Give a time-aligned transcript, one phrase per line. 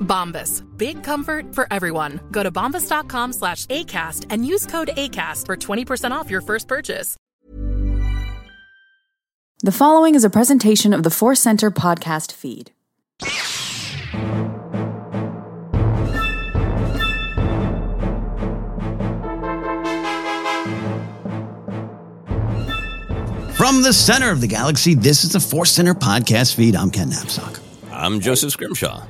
[0.00, 0.64] Bombas.
[0.76, 2.20] Big comfort for everyone.
[2.30, 7.16] Go to bombas.com slash ACAST and use code ACAST for 20% off your first purchase.
[9.62, 12.70] The following is a presentation of the Force Center podcast feed.
[23.60, 26.74] From the center of the galaxy, this is the Force Center podcast feed.
[26.74, 27.60] I'm Ken Napzok.
[27.92, 29.04] I'm Joseph Scrimshaw.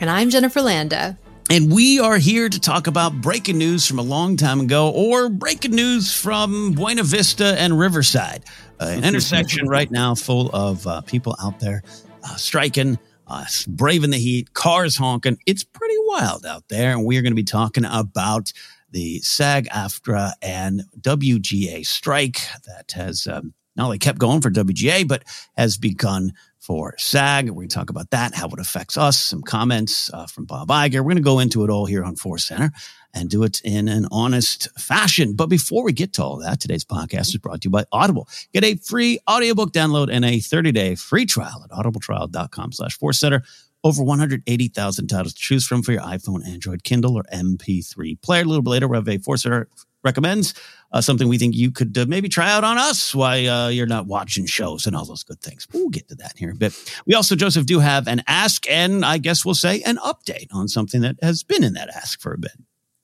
[0.00, 1.18] And I'm Jennifer Landa.
[1.50, 5.28] And we are here to talk about breaking news from a long time ago or
[5.28, 8.44] breaking news from Buena Vista and Riverside,
[8.80, 11.82] uh, an intersection right now full of uh, people out there
[12.22, 15.36] uh, striking, uh, braving the heat, cars honking.
[15.46, 16.92] It's pretty wild out there.
[16.92, 18.52] And we're going to be talking about
[18.92, 25.08] the SAG AFTRA and WGA strike that has um, not only kept going for WGA,
[25.08, 25.24] but
[25.56, 26.34] has begun
[26.68, 27.48] for SAG.
[27.48, 30.68] We're going to talk about that, how it affects us, some comments uh, from Bob
[30.68, 30.96] Iger.
[30.96, 32.72] We're going to go into it all here on Force Center
[33.14, 35.32] and do it in an honest fashion.
[35.34, 38.28] But before we get to all that, today's podcast is brought to you by Audible.
[38.52, 43.42] Get a free audiobook download and a 30-day free trial at audibletrial.com slash Force Center.
[43.82, 48.42] Over 180,000 titles to choose from for your iPhone, Android, Kindle, or MP3 player.
[48.42, 49.68] A little bit later, we have a Force Center
[50.04, 50.52] recommends
[50.92, 53.86] uh, something we think you could uh, maybe try out on us why uh, you're
[53.86, 55.66] not watching shows and all those good things.
[55.72, 56.72] We'll get to that here bit.
[57.06, 60.68] We also, Joseph, do have an ask and I guess we'll say an update on
[60.68, 62.52] something that has been in that ask for a bit.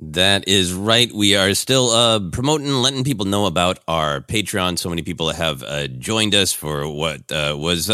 [0.00, 1.10] That is right.
[1.12, 4.78] We are still uh, promoting, letting people know about our Patreon.
[4.78, 7.88] So many people have uh, joined us for what uh, was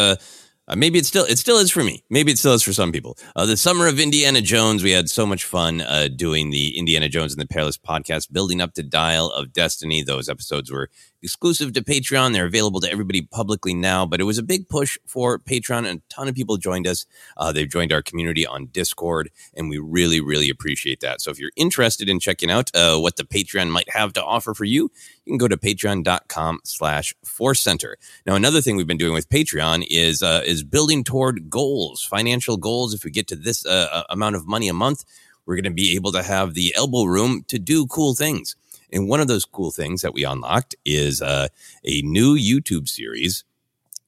[0.71, 2.05] uh, maybe it still it still is for me.
[2.11, 3.19] Maybe it still is for some people.
[3.35, 7.09] Uh, the summer of Indiana Jones, we had so much fun uh, doing the Indiana
[7.09, 10.05] Jones and the Perilous podcast, building up to Dial of Destiny.
[10.05, 10.89] Those episodes were
[11.23, 12.33] exclusive to Patreon.
[12.33, 15.87] They're available to everybody publicly now, but it was a big push for Patreon.
[15.87, 17.07] And a ton of people joined us.
[17.37, 21.21] Uh, they've joined our community on Discord, and we really, really appreciate that.
[21.21, 24.55] So if you're interested in checking out uh, what the Patreon might have to offer
[24.55, 24.91] for you,
[25.25, 27.97] you can go to patreon.com slash force center.
[28.27, 32.57] Now, another thing we've been doing with Patreon is, uh, is building toward goals, financial
[32.57, 32.95] goals.
[32.95, 35.05] If we get to this uh, amount of money a month,
[35.47, 38.57] we're going to be able to have the elbow room to do cool things.
[38.93, 41.49] And one of those cool things that we unlocked is uh,
[41.85, 43.45] a new YouTube series,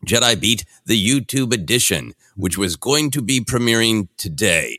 [0.07, 4.79] Jedi Beat the YouTube Edition, which was going to be premiering today.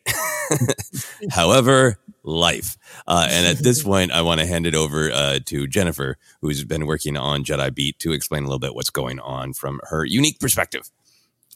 [1.31, 2.77] However, life.
[3.07, 6.63] Uh, and at this point, I want to hand it over uh, to Jennifer, who's
[6.63, 10.05] been working on Jedi Beat, to explain a little bit what's going on from her
[10.05, 10.89] unique perspective.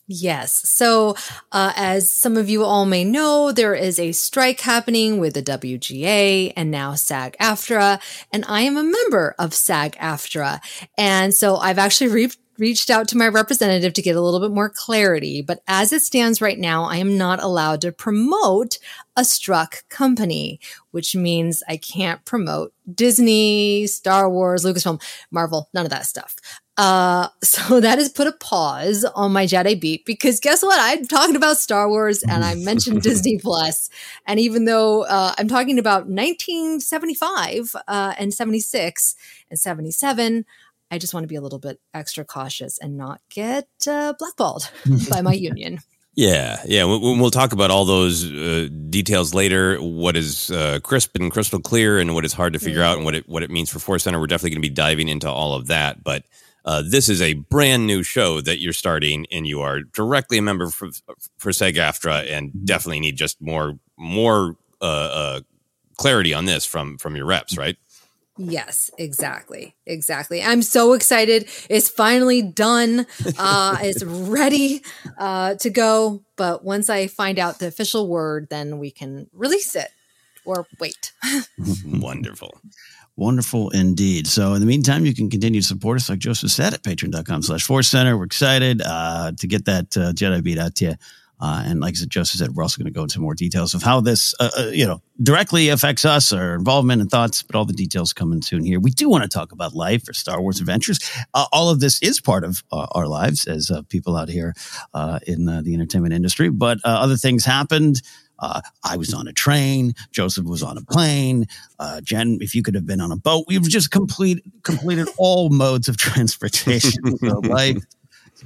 [0.09, 0.53] Yes.
[0.69, 1.15] So,
[1.51, 5.43] uh, as some of you all may know, there is a strike happening with the
[5.43, 7.99] WGA and now SAG AFTRA,
[8.31, 10.61] and I am a member of SAG AFTRA.
[10.97, 14.55] And so I've actually re- reached out to my representative to get a little bit
[14.55, 15.41] more clarity.
[15.41, 18.79] But as it stands right now, I am not allowed to promote
[19.17, 20.61] a struck company,
[20.91, 25.01] which means I can't promote Disney, Star Wars, Lucasfilm,
[25.31, 26.37] Marvel, none of that stuff.
[26.77, 30.79] Uh, so that has put a pause on my Jedi beat because guess what?
[30.79, 33.89] I'm talking about Star Wars and I mentioned Disney Plus.
[34.25, 39.15] And even though uh, I'm talking about 1975 uh, and 76
[39.49, 40.45] and 77,
[40.89, 44.69] I just want to be a little bit extra cautious and not get uh, blackballed
[45.09, 45.79] by my union.
[46.15, 46.83] Yeah, yeah.
[46.83, 49.77] We'll, talk about all those uh, details later.
[49.77, 53.05] What is uh, crisp and crystal clear, and what is hard to figure out, and
[53.05, 54.19] what it what it means for Force Center.
[54.19, 56.03] We're definitely going to be diving into all of that.
[56.03, 56.25] But
[56.67, 60.41] uh, this is a brand new show that you're starting, and you are directly a
[60.41, 60.89] member for,
[61.37, 65.39] for SAG-AFTRA, and definitely need just more more uh, uh,
[65.95, 67.77] clarity on this from from your reps, right?
[68.37, 69.75] Yes, exactly.
[69.85, 70.43] Exactly.
[70.43, 71.49] I'm so excited.
[71.69, 73.07] It's finally done.
[73.39, 74.83] Uh, it's ready
[75.17, 76.21] uh, to go.
[76.35, 79.89] But once I find out the official word, then we can release it
[80.45, 81.13] or wait.
[81.85, 82.59] Wonderful.
[83.17, 84.27] Wonderful indeed.
[84.27, 87.41] So in the meantime, you can continue to support us, like Joseph said, at patreon.com
[87.41, 88.15] slash force center.
[88.15, 90.95] We're excited uh, to get that uh, Jedi beat out to you.
[91.39, 93.73] Uh, and like I said, Joseph said, we're also going to go into more details
[93.73, 97.43] of how this, uh, uh, you know, directly affects us, our involvement and thoughts.
[97.43, 98.79] But all the details coming soon here.
[98.79, 100.99] We do want to talk about life or Star Wars adventures.
[101.33, 104.53] Uh, all of this is part of uh, our lives as uh, people out here
[105.27, 106.49] in the entertainment industry.
[106.49, 108.01] But other things happened.
[108.39, 109.93] Uh, I was on a train.
[110.11, 111.47] Joseph was on a plane.
[111.79, 115.49] Uh, Jen, if you could have been on a boat, we've just complete completed all
[115.49, 117.17] modes of transportation.
[117.17, 117.83] so life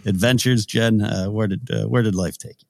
[0.05, 0.65] adventures.
[0.65, 2.67] Jen, uh, where did where did life take you?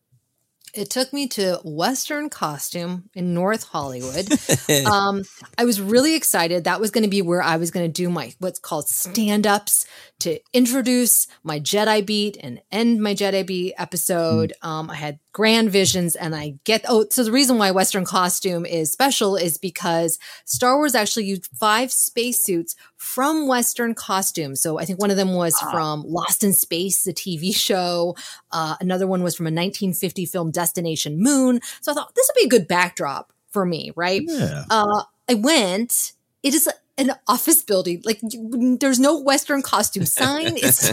[0.73, 4.31] It took me to Western Costume in North Hollywood.
[4.85, 5.23] um,
[5.57, 6.63] I was really excited.
[6.63, 9.45] That was going to be where I was going to do my what's called stand
[9.45, 9.85] ups
[10.21, 14.53] to introduce my Jedi beat and end my Jedi beat episode.
[14.63, 14.67] Mm.
[14.67, 18.65] Um, I had grand visions and I get, oh, so the reason why Western costume
[18.65, 24.55] is special is because Star Wars actually used five spacesuits from Western costume.
[24.55, 25.71] So I think one of them was ah.
[25.71, 28.15] from Lost in Space, the TV show.
[28.51, 31.59] Uh, another one was from a 1950 film, Destination Moon.
[31.81, 34.21] So I thought this would be a good backdrop for me, right?
[34.25, 34.65] Yeah.
[34.69, 36.13] Uh, I went.
[36.43, 36.67] It is
[37.01, 38.01] an office building.
[38.05, 40.53] Like there's no Western costume sign.
[40.55, 40.87] It's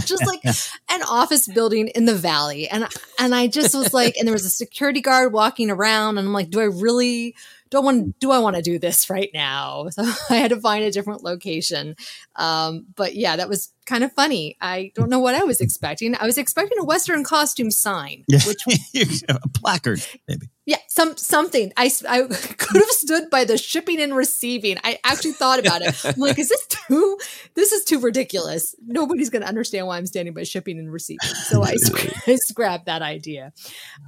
[0.06, 2.68] just like an office building in the valley.
[2.68, 2.86] And
[3.18, 6.32] and I just was like, and there was a security guard walking around, and I'm
[6.32, 7.34] like, do I really
[7.70, 9.88] do I want do I want to do this right now?
[9.92, 11.96] So I had to find a different location.
[12.36, 14.56] Um, but yeah, that was kind of funny.
[14.60, 16.14] I don't know what I was expecting.
[16.14, 18.62] I was expecting a Western costume sign, which
[19.28, 20.48] a placard, maybe.
[20.64, 21.72] Yeah, some something.
[21.76, 24.76] I, I could have stood by the shipping and receiving.
[24.84, 26.04] I actually thought about it.
[26.04, 27.18] I'm like, is this too?
[27.54, 28.74] This is too ridiculous.
[28.86, 31.28] Nobody's going to understand why I'm standing by shipping and receiving.
[31.46, 31.74] So I,
[32.26, 33.52] I scrapped that idea.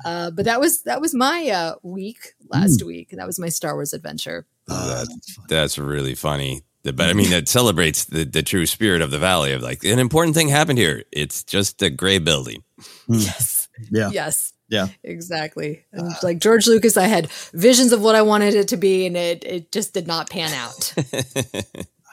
[0.05, 2.87] Uh, but that was that was my uh, week last mm.
[2.87, 3.11] week.
[3.11, 4.47] That was my Star Wars adventure.
[4.69, 6.63] Oh, that's, that's really funny.
[6.85, 9.99] But I mean, it celebrates the, the true spirit of the valley of like an
[9.99, 11.05] important thing happened here.
[11.11, 12.63] It's just a gray building.
[13.09, 13.69] Yes.
[13.91, 14.11] Yeah.
[14.13, 14.54] Yes.
[14.69, 14.89] Yeah.
[15.03, 15.85] Exactly.
[15.93, 19.07] And uh, like George Lucas, I had visions of what I wanted it to be,
[19.07, 20.95] and it it just did not pan out.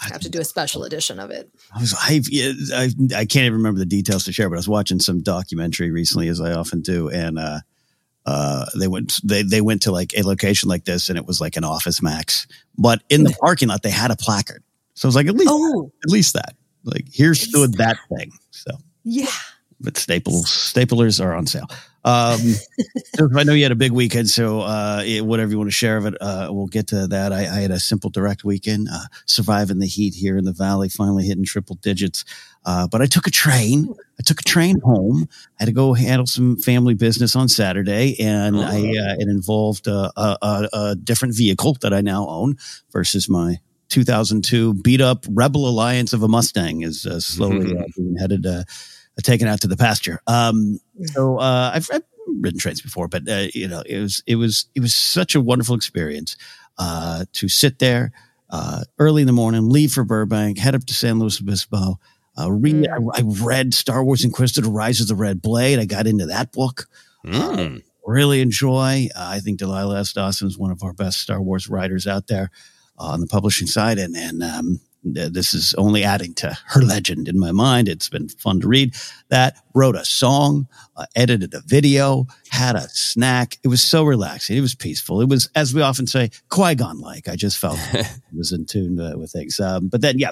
[0.03, 1.49] I have to do a special edition of it.
[1.73, 2.21] I was I,
[2.75, 5.91] I I can't even remember the details to share, but I was watching some documentary
[5.91, 7.59] recently, as I often do, and uh,
[8.25, 11.39] uh, they went they they went to like a location like this, and it was
[11.39, 14.63] like an Office Max, but in the parking lot they had a placard.
[14.95, 15.91] So I was like, at least oh.
[16.03, 18.31] at least that like here stood that thing.
[18.49, 18.71] So
[19.03, 19.27] yeah,
[19.79, 21.67] but staples staplers are on sale.
[22.03, 22.39] Um,
[23.37, 26.05] I know you had a big weekend, so uh, whatever you want to share of
[26.05, 27.31] it, uh, we'll get to that.
[27.31, 30.89] I, I had a simple direct weekend, uh, surviving the heat here in the valley,
[30.89, 32.25] finally hitting triple digits.
[32.65, 33.93] Uh, but I took a train.
[34.19, 35.27] I took a train home.
[35.59, 38.59] I had to go handle some family business on Saturday, and.
[38.71, 42.57] I uh, it involved a, a, a different vehicle that I now own
[42.91, 48.15] versus my 2002 beat up Rebel Alliance of a Mustang is uh, slowly uh, being
[48.17, 48.63] headed uh,
[49.23, 50.21] taken out to the pasture.
[50.27, 54.35] Um, so uh, I've, I've ridden trains before, but uh, you know, it was it
[54.35, 56.37] was it was such a wonderful experience
[56.77, 58.11] uh, to sit there
[58.49, 61.99] uh, early in the morning, leave for Burbank, head up to San Luis Obispo.
[62.39, 65.79] Uh, read, I, I read Star Wars Inquisitor: Rise of the Red Blade.
[65.79, 66.87] I got into that book.
[67.25, 67.83] Mm.
[68.05, 69.07] really enjoy.
[69.15, 70.13] Uh, I think Delilah S.
[70.13, 72.49] Dawson is one of our best Star Wars writers out there
[72.97, 77.27] uh, on the publishing side, and and um, this is only adding to her legend
[77.27, 77.87] in my mind.
[77.87, 78.95] It's been fun to read
[79.29, 79.57] that.
[79.73, 83.57] Wrote a song, uh, edited a video, had a snack.
[83.63, 84.57] It was so relaxing.
[84.57, 85.21] It was peaceful.
[85.21, 87.27] It was, as we often say, Qui Gon like.
[87.27, 89.59] I just felt it was in tune uh, with things.
[89.59, 90.31] Um, but then, yeah.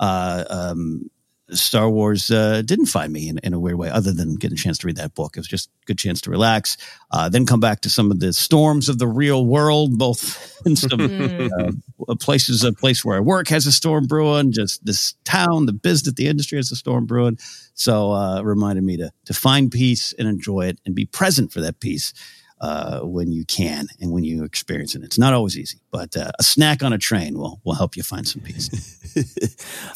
[0.00, 1.10] Uh, um,
[1.52, 4.60] Star Wars uh, didn't find me in, in a weird way, other than getting a
[4.60, 5.36] chance to read that book.
[5.36, 6.76] It was just a good chance to relax.
[7.10, 10.76] Uh, then come back to some of the storms of the real world, both in
[10.76, 12.64] some uh, places.
[12.64, 14.52] A place where I work has a storm brewing.
[14.52, 17.38] Just this town, the business, the industry has a storm brewing.
[17.74, 21.60] So uh, reminded me to to find peace and enjoy it, and be present for
[21.60, 22.12] that peace
[22.60, 25.02] uh, when you can and when you experience it.
[25.02, 28.02] It's not always easy, but uh, a snack on a train will will help you
[28.02, 28.68] find some peace.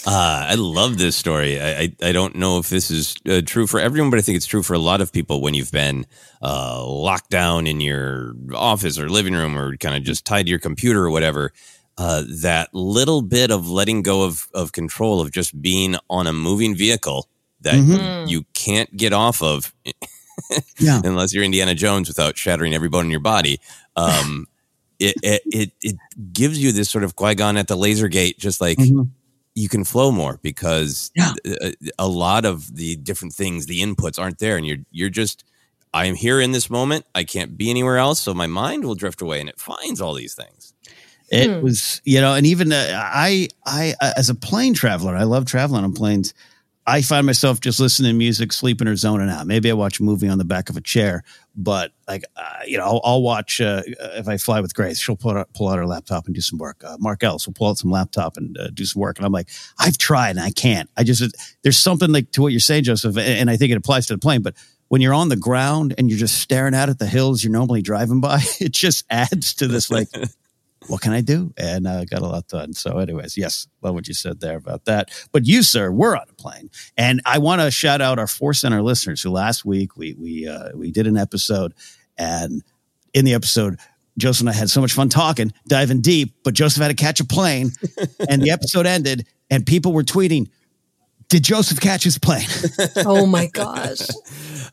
[0.04, 1.60] Uh, I love this story.
[1.60, 4.36] I, I, I don't know if this is uh, true for everyone, but I think
[4.36, 6.06] it's true for a lot of people when you've been
[6.42, 10.50] uh, locked down in your office or living room or kind of just tied to
[10.50, 11.52] your computer or whatever.
[11.98, 16.32] Uh, that little bit of letting go of, of control of just being on a
[16.32, 17.28] moving vehicle
[17.60, 18.28] that Mhm.
[18.28, 19.72] you can't get off of
[20.78, 21.00] Yeah.
[21.04, 23.60] unless you're Indiana Jones without shattering every bone in your body.
[23.96, 24.46] Um,
[24.98, 25.96] it, it, it, it
[26.32, 29.08] gives you this sort of Qui Gon at the laser gate, just like Mhm.
[29.54, 31.34] you can flow more because Yeah.
[31.44, 35.44] a, a lot of the different things, the inputs aren't there, and you're you're just.
[35.94, 37.04] I am here in this moment.
[37.14, 40.14] I can't be anywhere else, so my mind will drift away, and it finds all
[40.14, 40.72] these things.
[41.28, 41.62] It Hmm.
[41.62, 45.44] was, you know, and even uh, I, I, uh, as a plane traveler, I love
[45.44, 46.32] traveling on planes.
[46.86, 49.46] I find myself just listening to music, sleeping or zoning out.
[49.46, 51.22] Maybe I watch a movie on the back of a chair,
[51.54, 55.14] but like, uh, you know, I'll, I'll watch, uh, if I fly with Grace, she'll
[55.16, 56.82] pull out, pull out her laptop and do some work.
[56.84, 59.18] Uh, Mark Ellis will pull out some laptop and uh, do some work.
[59.18, 59.48] And I'm like,
[59.78, 60.90] I've tried and I can't.
[60.96, 61.22] I just,
[61.62, 64.14] there's something like to what you're saying, Joseph, and- and I think it applies to
[64.14, 64.54] the plane, but
[64.88, 67.80] when you're on the ground and you're just staring out at the hills you're normally
[67.82, 70.08] driving by, it just adds to this like,
[70.88, 71.52] what can I do?
[71.56, 72.72] And I uh, got a lot done.
[72.72, 75.10] So, anyways, yes, love what you said there about that.
[75.32, 78.60] But you, sir, were on a plane, and I want to shout out our Force
[78.60, 81.74] Center listeners who last week we we uh, we did an episode,
[82.18, 82.62] and
[83.12, 83.78] in the episode.
[84.18, 87.18] Joseph and I had so much fun talking, diving deep, but Joseph had to catch
[87.20, 87.70] a plane
[88.28, 90.48] and the episode ended and people were tweeting,
[91.32, 92.46] did Joseph catch his plane?
[93.06, 94.00] oh my gosh.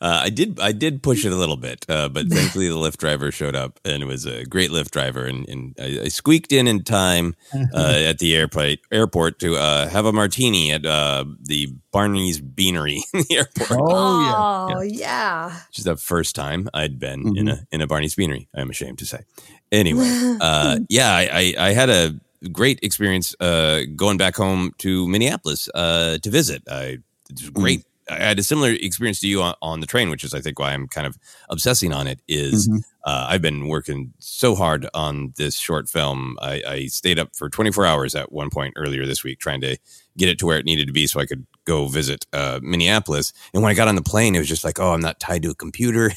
[0.01, 2.99] Uh, I did I did push it a little bit, uh, but thankfully the Lyft
[2.99, 6.53] driver showed up, and it was a great Lyft driver, and, and I, I squeaked
[6.53, 11.25] in in time uh, at the airport airport to uh, have a martini at uh,
[11.41, 13.81] the Barney's Beanery in the airport.
[13.83, 15.49] Oh, yeah.
[15.67, 18.47] which is the first time I'd been in a in a Barney's Beanery.
[18.55, 19.25] I'm ashamed to say.
[19.69, 22.15] Anyway, uh, yeah, I, I, I had a
[22.51, 26.63] great experience uh, going back home to Minneapolis uh, to visit.
[26.69, 27.83] I it was great.
[28.09, 30.57] I had a similar experience to you on, on the train, which is I think
[30.57, 31.15] why I'm kind of
[31.49, 32.19] obsessing on it.
[32.27, 32.81] Is Mhm.
[33.05, 36.35] uh, I've been working so hard on this short film.
[36.41, 39.77] I, I stayed up for 24 hours at one point earlier this week trying to
[40.17, 43.33] get it to where it needed to be so I could go visit uh, Minneapolis.
[43.53, 45.43] And when I got on the plane, it was just like, oh, I'm not tied
[45.43, 46.11] to a computer.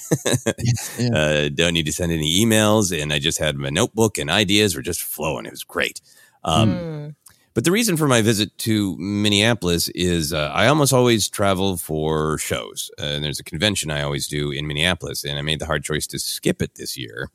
[1.14, 2.98] uh, don't need to send any emails.
[2.98, 5.46] And I just had my notebook and ideas were just flowing.
[5.46, 6.00] It was great.
[6.44, 7.14] Um, Mm.
[7.54, 12.38] But the reason for my visit to Minneapolis is uh, I almost always travel for
[12.38, 12.90] shows.
[12.98, 15.22] Uh, and there's a convention I always do in Minneapolis.
[15.22, 17.28] And I made the hard choice to skip it this year,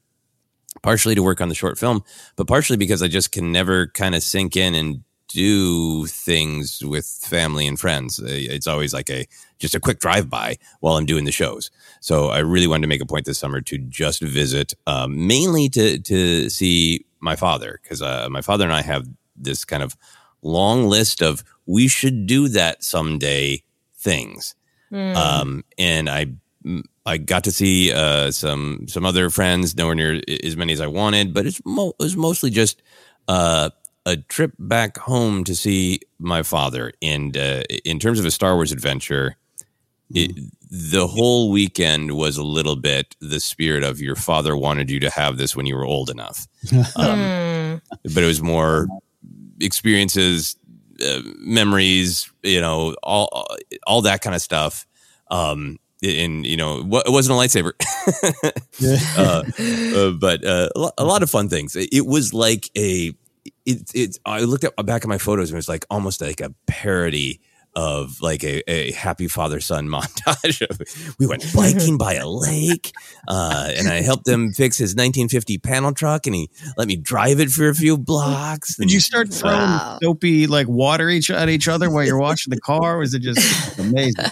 [0.82, 2.04] partially to work on the short film,
[2.36, 7.05] but partially because I just can never kind of sink in and do things with
[7.05, 8.19] family and friends.
[8.24, 9.25] It's always like a
[9.60, 11.72] just a quick drive by while I'm doing the shows.
[12.00, 15.69] So I really wanted to make a point this summer to just visit, um, mainly
[15.69, 19.98] to to see my father because uh, my father and I have this kind of
[20.41, 23.63] long list of we should do that someday
[23.96, 24.55] things.
[24.91, 25.15] Mm.
[25.15, 26.27] Um, and I
[27.05, 30.88] I got to see uh, some some other friends, nowhere near as many as I
[30.88, 32.81] wanted, but it's mo- it was mostly just
[33.27, 33.69] uh,
[34.08, 36.94] a trip back home to see my father.
[37.02, 39.36] And uh, in terms of a Star Wars adventure,
[40.14, 40.32] it,
[40.72, 45.10] the whole weekend was a little bit the spirit of your father wanted you to
[45.10, 46.48] have this when you were old enough.
[46.96, 47.82] Um, Mm.
[48.14, 48.88] but it was more
[49.60, 50.56] experiences,
[51.06, 53.46] uh, memories, you know, all
[53.86, 54.88] all that kind of stuff.
[55.30, 57.74] Um, and you know, it wasn't a lightsaber,
[59.18, 59.44] uh,
[60.00, 61.76] uh, but uh, a lot of fun things.
[61.76, 63.14] It, it was like a.
[63.68, 66.40] It, it, I looked at back at my photos and it was like almost like
[66.42, 67.42] a parody
[67.77, 71.15] of like a, a happy father son montage.
[71.19, 72.91] we went biking by a lake,
[73.27, 77.39] uh, and I helped him fix his 1950 panel truck, and he let me drive
[77.39, 78.75] it for a few blocks.
[78.77, 80.00] Did you start throwing wow.
[80.01, 82.96] soapy like water each at each other while you're washing the car?
[82.96, 84.25] Or was it just amazing?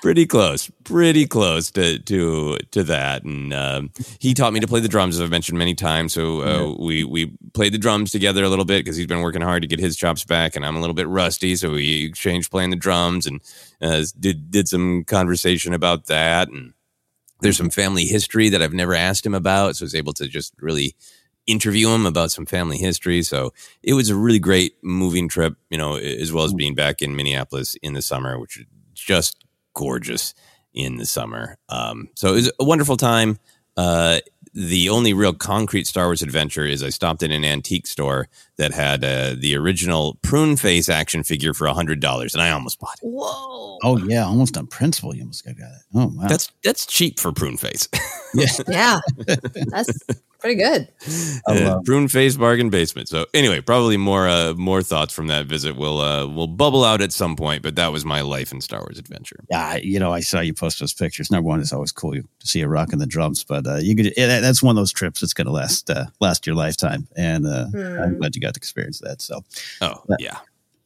[0.00, 3.24] pretty close, pretty close to to to that.
[3.24, 6.12] And um, he taught me to play the drums, as I've mentioned many times.
[6.12, 6.74] So uh, yeah.
[6.78, 9.68] we we played the drums together a little bit because he's been working hard to
[9.68, 11.56] get his chops back, and I'm a little bit rusty.
[11.56, 13.40] So we exchanged playing the drums and
[13.80, 16.48] uh, did did some conversation about that.
[16.48, 16.74] And
[17.40, 20.28] there's some family history that I've never asked him about, so I was able to
[20.28, 20.94] just really
[21.46, 23.22] interview him about some family history.
[23.22, 23.52] So
[23.82, 27.16] it was a really great moving trip, you know, as well as being back in
[27.16, 30.34] Minneapolis in the summer, which is just gorgeous
[30.74, 31.56] in the summer.
[31.68, 33.38] Um, so it was a wonderful time.
[33.76, 34.20] Uh,
[34.56, 38.72] the only real concrete Star Wars adventure is I stopped in an antique store that
[38.72, 42.94] had uh, the original prune face action figure for hundred dollars, and I almost bought
[43.02, 43.06] it.
[43.06, 43.78] Whoa!
[43.82, 45.14] Oh yeah, almost on principle.
[45.14, 45.82] You almost got it.
[45.94, 47.86] Oh wow, that's that's cheap for prune face.
[48.34, 49.00] yeah, yeah,
[49.66, 50.00] that's
[50.38, 50.88] pretty good.
[51.46, 53.08] Uh, prune face bargain basement.
[53.08, 57.00] So anyway, probably more uh, more thoughts from that visit will uh, will bubble out
[57.00, 57.62] at some point.
[57.62, 59.44] But that was my life in Star Wars adventure.
[59.50, 61.30] Yeah, you know, I saw you post those pictures.
[61.30, 64.12] Number one, it's always cool to see you rocking the drums, but uh, you could
[64.16, 67.66] that's one of those trips that's going to last uh, last your lifetime, and uh,
[67.66, 68.02] hmm.
[68.02, 69.20] I'm glad you got to experience that.
[69.20, 69.44] So,
[69.80, 70.38] oh yeah.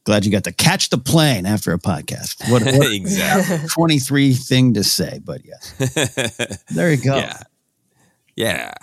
[0.03, 2.51] Glad you got to catch the plane after a podcast.
[2.51, 6.57] What, what exactly 23 thing to say, but yeah.
[6.69, 7.17] there you go.
[7.17, 7.43] Yeah.
[8.35, 8.73] Yeah.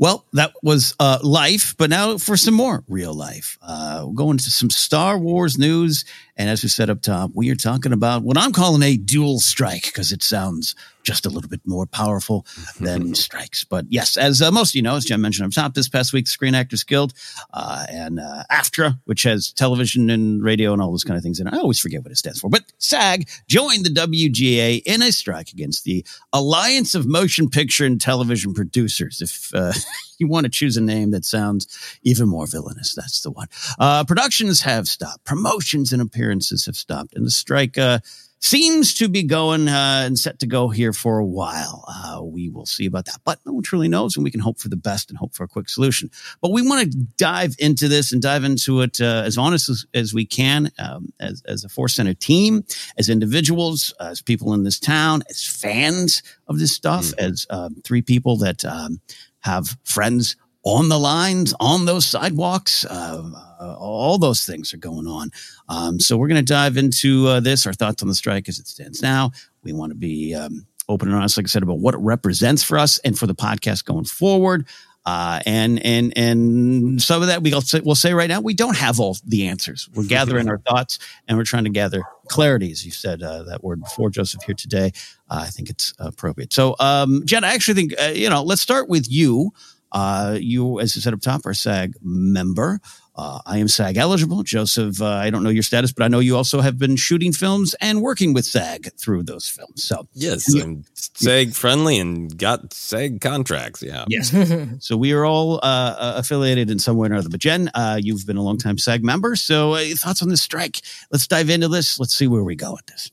[0.00, 3.58] Well, that was uh, life, but now for some more real life.
[3.60, 6.06] Uh, we'll go into some Star Wars news.
[6.40, 9.40] And as we said up top, we are talking about what I'm calling a dual
[9.40, 12.46] strike because it sounds just a little bit more powerful
[12.78, 13.62] than strikes.
[13.62, 16.14] But yes, as uh, most of you know, as Jim mentioned up top, this past
[16.14, 17.12] week, the Screen Actors Guild
[17.52, 21.40] uh, and uh, AFTRA, which has television and radio and all those kind of things.
[21.40, 22.48] And I always forget what it stands for.
[22.48, 28.00] But SAG joined the WGA in a strike against the Alliance of Motion Picture and
[28.00, 29.20] Television Producers.
[29.20, 29.72] If uh,
[30.18, 33.48] you want to choose a name that sounds even more villainous, that's the one.
[33.78, 38.00] Uh, productions have stopped, promotions and appearances have stopped, and the strike uh,
[38.40, 41.84] seems to be going uh, and set to go here for a while.
[41.86, 44.58] Uh, we will see about that, but no one truly knows, and we can hope
[44.58, 46.10] for the best and hope for a quick solution.
[46.40, 49.86] But we want to dive into this and dive into it uh, as honest as,
[49.92, 52.64] as we can, um, as, as a Force Center team,
[52.98, 57.32] as individuals, as people in this town, as fans of this stuff, mm-hmm.
[57.32, 59.00] as um, three people that um,
[59.40, 62.84] have friends on the lines, on those sidewalks.
[62.84, 65.30] Uh, uh, all those things are going on.
[65.68, 68.58] Um, so we're going to dive into uh, this, our thoughts on the strike as
[68.58, 69.32] it stands now.
[69.62, 72.62] We want to be um, open and honest, like I said, about what it represents
[72.62, 74.66] for us and for the podcast going forward.
[75.06, 78.76] Uh, and and and some of that we'll say, we'll say right now we don't
[78.76, 79.88] have all the answers.
[79.94, 83.64] We're gathering our thoughts and we're trying to gather clarity, as you said uh, that
[83.64, 84.92] word before, Joseph, here today.
[85.30, 86.52] Uh, I think it's appropriate.
[86.52, 88.42] So, um, Jen, I actually think uh, you know.
[88.42, 89.52] Let's start with you.
[89.92, 92.80] Uh, you, as I said up top, are SAG member.
[93.16, 94.42] Uh, I am SAG eligible.
[94.42, 97.32] Joseph, uh, I don't know your status, but I know you also have been shooting
[97.32, 99.84] films and working with SAG through those films.
[99.84, 103.82] So, yes, you, I'm SAG friendly and got SAG contracts.
[103.82, 104.06] Yeah.
[104.08, 104.34] Yes.
[104.78, 107.28] so, we are all uh, uh, affiliated in some way or another.
[107.28, 109.36] But, Jen, uh, you've been a long-time SAG member.
[109.36, 110.80] So, uh, thoughts on this strike?
[111.10, 111.98] Let's dive into this.
[111.98, 113.10] Let's see where we go with this.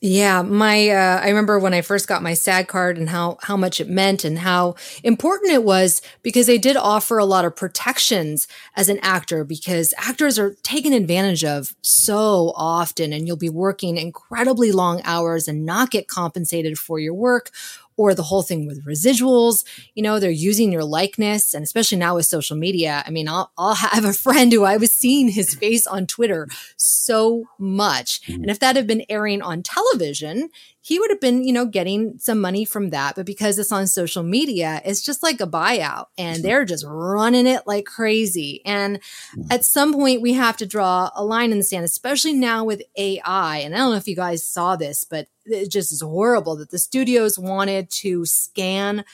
[0.00, 3.56] Yeah, my uh, I remember when I first got my SAG card and how how
[3.56, 7.56] much it meant and how important it was because they did offer a lot of
[7.56, 13.48] protections as an actor because actors are taken advantage of so often and you'll be
[13.50, 17.50] working incredibly long hours and not get compensated for your work
[17.98, 19.66] or the whole thing with residuals.
[19.94, 23.02] You know, they're using your likeness, and especially now with social media.
[23.04, 26.48] I mean, I'll, I'll have a friend who I was seeing his face on Twitter
[26.76, 28.22] so much.
[28.22, 28.42] Mm-hmm.
[28.42, 30.48] And if that had been airing on television,
[30.88, 33.14] he would have been, you know, getting some money from that.
[33.14, 37.46] But because it's on social media, it's just like a buyout and they're just running
[37.46, 38.62] it like crazy.
[38.64, 38.98] And
[39.34, 39.42] hmm.
[39.50, 42.80] at some point, we have to draw a line in the sand, especially now with
[42.96, 43.58] AI.
[43.58, 46.70] And I don't know if you guys saw this, but it just is horrible that
[46.70, 49.04] the studios wanted to scan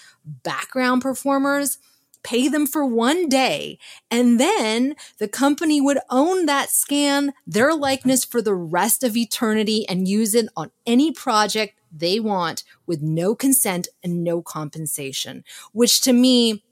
[0.44, 1.78] background performers
[2.24, 3.78] pay them for one day,
[4.10, 9.86] and then the company would own that scan, their likeness for the rest of eternity,
[9.88, 16.00] and use it on any project they want with no consent and no compensation, which
[16.00, 16.63] to me,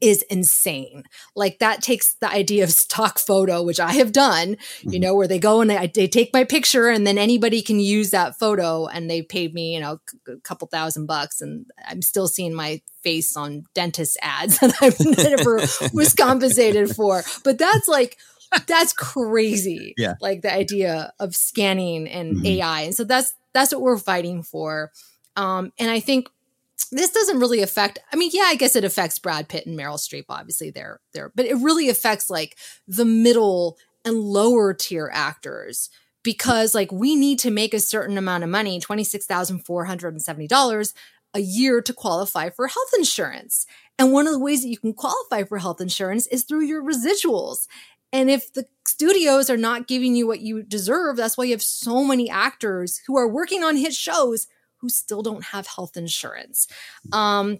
[0.00, 1.04] is insane.
[1.34, 5.00] Like that takes the idea of stock photo, which I have done, you mm-hmm.
[5.00, 8.10] know, where they go and they, they, take my picture and then anybody can use
[8.10, 12.28] that photo and they paid me, you know, a couple thousand bucks and I'm still
[12.28, 15.56] seeing my face on dentist ads that I've never
[15.94, 17.22] was compensated for.
[17.44, 18.18] But that's like
[18.66, 19.94] that's crazy.
[19.96, 20.14] Yeah.
[20.20, 22.58] Like the idea of scanning and Mhm.
[22.58, 22.80] AI.
[22.82, 24.92] And so that's that's what we're fighting for.
[25.36, 26.28] Um, and I think
[26.92, 29.98] this doesn't really affect I mean, yeah, I guess it affects Brad Pitt and Meryl
[29.98, 35.90] Streep, obviously they're there, but it really affects like the middle and lower tier actors
[36.22, 40.94] because like we need to make a certain amount of money, $26,470
[41.34, 43.66] a year to qualify for health insurance.
[43.98, 46.82] And one of the ways that you can qualify for health insurance is through your
[46.82, 47.66] residuals.
[48.12, 51.62] And if the studios are not giving you what you deserve, that's why you have
[51.62, 54.46] so many actors who are working on hit shows
[54.82, 56.68] who still don't have health insurance.
[57.12, 57.58] Um,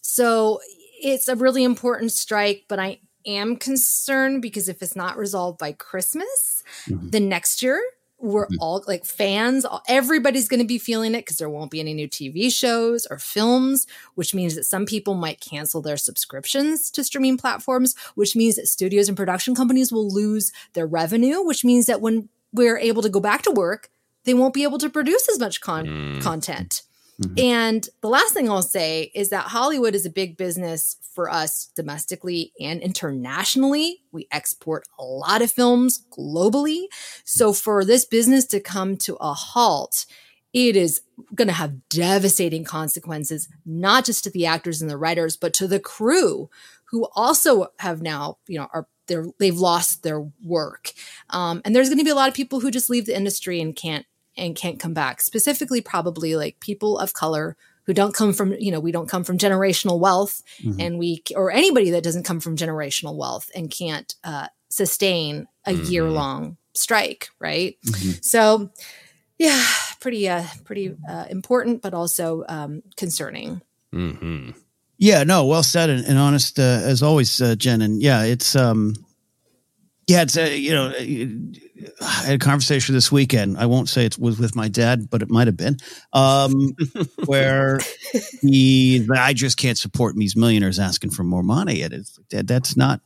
[0.00, 0.60] so
[1.02, 5.72] it's a really important strike, but I am concerned because if it's not resolved by
[5.72, 7.82] Christmas, the next year,
[8.18, 11.92] we're all like fans, everybody's going to be feeling it because there won't be any
[11.92, 17.04] new TV shows or films, which means that some people might cancel their subscriptions to
[17.04, 21.86] streaming platforms, which means that studios and production companies will lose their revenue, which means
[21.86, 23.90] that when we're able to go back to work,
[24.24, 26.82] they won't be able to produce as much con- content.
[27.38, 31.70] And the last thing I'll say is that Hollywood is a big business for us
[31.76, 34.00] domestically and internationally.
[34.10, 36.86] We export a lot of films globally.
[37.24, 40.06] So for this business to come to a halt,
[40.52, 41.02] it is
[41.34, 45.68] going to have devastating consequences, not just to the actors and the writers, but to
[45.68, 46.50] the crew
[46.86, 50.92] who also have now, you know, are they're, they've lost their work.
[51.30, 53.60] Um, and there's going to be a lot of people who just leave the industry
[53.60, 55.20] and can't and can't come back.
[55.20, 59.24] Specifically, probably like people of color who don't come from, you know, we don't come
[59.24, 60.76] from generational wealth, Mhm.
[60.80, 65.72] and we or anybody that doesn't come from generational wealth and can't uh, sustain a
[65.74, 67.76] year long strike, right?
[68.22, 68.70] So,
[69.38, 69.64] yeah,
[70.00, 73.60] pretty uh, pretty uh, important, but also um, concerning.
[73.94, 74.50] Mm-hmm.
[74.96, 77.82] Yeah, no, well said and, and honest uh, as always, uh, Jen.
[77.82, 78.94] And yeah, it's um,
[80.06, 83.56] yeah, it's uh, you know, uh, I had a conversation this weekend.
[83.58, 85.78] I won't say it was with my dad, but it might have been,
[86.12, 86.74] um,
[87.26, 87.80] where
[88.42, 91.82] he I just can't support these millionaires asking for more money.
[91.82, 93.00] It is that, that's not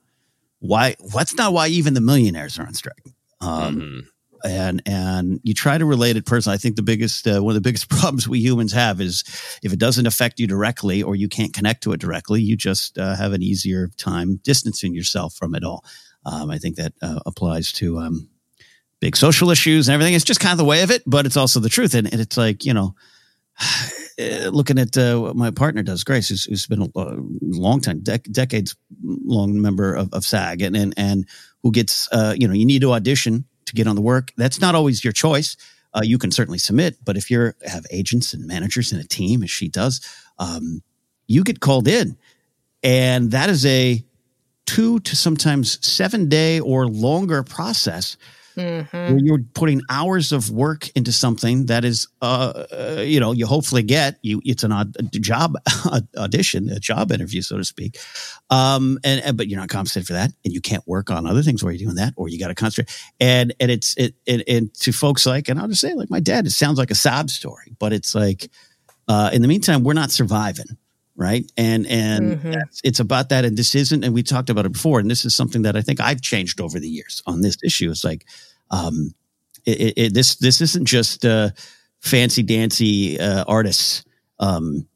[0.58, 0.96] why.
[1.12, 3.14] What's not why even the millionaires are on strike.
[3.40, 4.08] Um,
[4.44, 6.54] and and you try to relate it personally.
[6.54, 9.24] I think the biggest uh, one of the biggest problems we humans have is
[9.62, 12.98] if it doesn't affect you directly or you can't connect to it directly, you just
[12.98, 15.84] uh, have an easier time distancing yourself from it all.
[16.24, 18.28] Um, I think that uh, applies to um,
[19.00, 20.14] big social issues and everything.
[20.14, 21.94] It's just kind of the way of it, but it's also the truth.
[21.94, 22.94] And, and it's like you know,
[23.60, 23.88] uh,
[24.50, 28.30] looking at uh, what my partner does, Grace, who's, who's been a long time, dec-
[28.32, 31.26] decades long member of, of SAG, and and and
[31.62, 34.32] who gets uh, you know, you need to audition to get on the work.
[34.36, 35.56] That's not always your choice.
[35.94, 39.42] Uh, you can certainly submit, but if you have agents and managers and a team,
[39.42, 40.00] as she does,
[40.38, 40.82] um,
[41.26, 42.16] you get called in,
[42.82, 44.04] and that is a
[44.68, 48.16] two to sometimes seven day or longer process
[48.56, 48.96] Mm-hmm.
[48.96, 53.46] where you're putting hours of work into something that is, uh, uh, you know, you
[53.46, 54.42] hopefully get you.
[54.44, 55.54] It's an odd job
[56.16, 58.00] audition, a job interview, so to speak.
[58.50, 61.42] Um, and, and but you're not compensated for that, and you can't work on other
[61.44, 62.92] things while you're doing that, or you got to concentrate.
[63.20, 66.18] And and it's it, and and to folks like, and I'll just say, like my
[66.18, 68.50] dad, it sounds like a sob story, but it's like,
[69.06, 70.66] uh, in the meantime, we're not surviving
[71.18, 71.50] right?
[71.58, 72.62] And and Mhm.
[72.84, 75.34] it's about that and this isn't and we talked about it before and this is
[75.36, 77.90] something that i think i've changed over the years on this issue.
[77.90, 78.24] It's like
[78.70, 79.14] um
[79.66, 81.50] it, it, it- this this isn't just uh
[82.00, 84.04] fancy dancy uh artists
[84.38, 84.86] um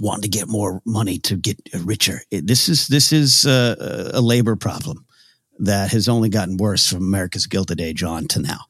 [0.00, 2.20] wanting to get more money to get richer.
[2.30, 5.04] This is this is uh, a labor problem
[5.60, 8.60] that has only gotten worse from america's gilded age on to now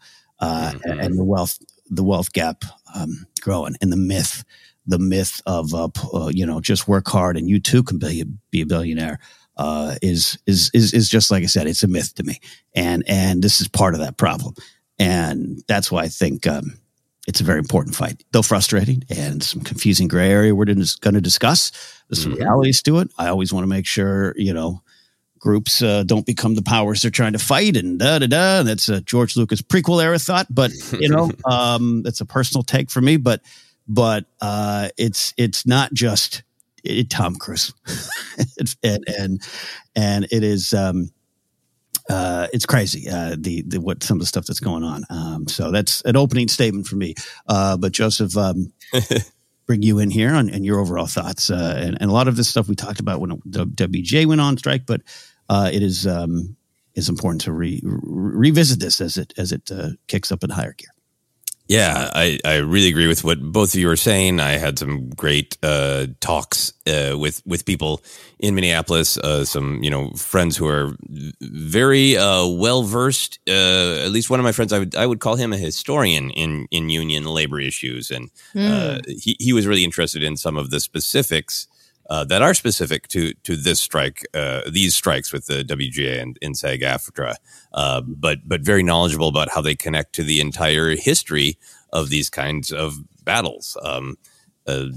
[0.40, 1.58] uh and the wealth
[1.90, 4.44] the wealth gap um growing and the myth
[4.86, 8.24] the myth of uh, uh, you know just work hard and you too can be,
[8.50, 9.18] be a billionaire
[9.56, 12.40] uh, is is is is just like I said, it's a myth to me,
[12.74, 14.54] and and this is part of that problem,
[14.98, 16.78] and that's why I think um,
[17.26, 21.20] it's a very important fight, though frustrating and some confusing gray area we're going to
[21.20, 21.70] discuss.
[22.08, 23.10] There's some realities to it.
[23.18, 24.82] I always want to make sure you know
[25.38, 28.62] groups uh, don't become the powers they're trying to fight and da da da.
[28.62, 32.90] That's a George Lucas prequel era thought, but you know um, that's a personal take
[32.90, 33.42] for me, but
[33.88, 36.42] but uh, it's it's not just
[36.84, 37.72] it, Tom Cruise,
[38.82, 39.42] and and
[39.94, 41.10] and it is um,
[42.08, 45.04] uh, it's crazy uh, the the what some of the stuff that's going on.
[45.10, 47.14] Um, so that's an opening statement for me.
[47.46, 48.72] Uh, but Joseph, um,
[49.66, 52.36] bring you in here on, and your overall thoughts uh, and, and a lot of
[52.36, 55.02] this stuff we talked about when WJ went on strike, but
[55.48, 56.56] uh, it is um,
[56.94, 60.50] is important to re, re- revisit this as it as it uh, kicks up in
[60.50, 60.91] higher gear.
[61.72, 64.40] Yeah, I, I really agree with what both of you are saying.
[64.40, 68.02] I had some great uh, talks uh, with with people
[68.38, 69.16] in Minneapolis.
[69.16, 70.94] Uh, some you know friends who are
[71.40, 73.38] very uh, well versed.
[73.48, 76.30] Uh, at least one of my friends, I would I would call him a historian
[76.30, 79.00] in in union labor issues, and Mm.
[79.08, 81.68] he he was really interested in some of the specifics.
[82.12, 86.38] Uh, that are specific to to this strike, uh, these strikes with the WGA and,
[86.42, 87.34] and SAG-AFTRA,
[87.72, 91.56] uh, but but very knowledgeable about how they connect to the entire history
[91.90, 93.78] of these kinds of battles.
[93.82, 94.16] Um,
[94.66, 94.88] uh,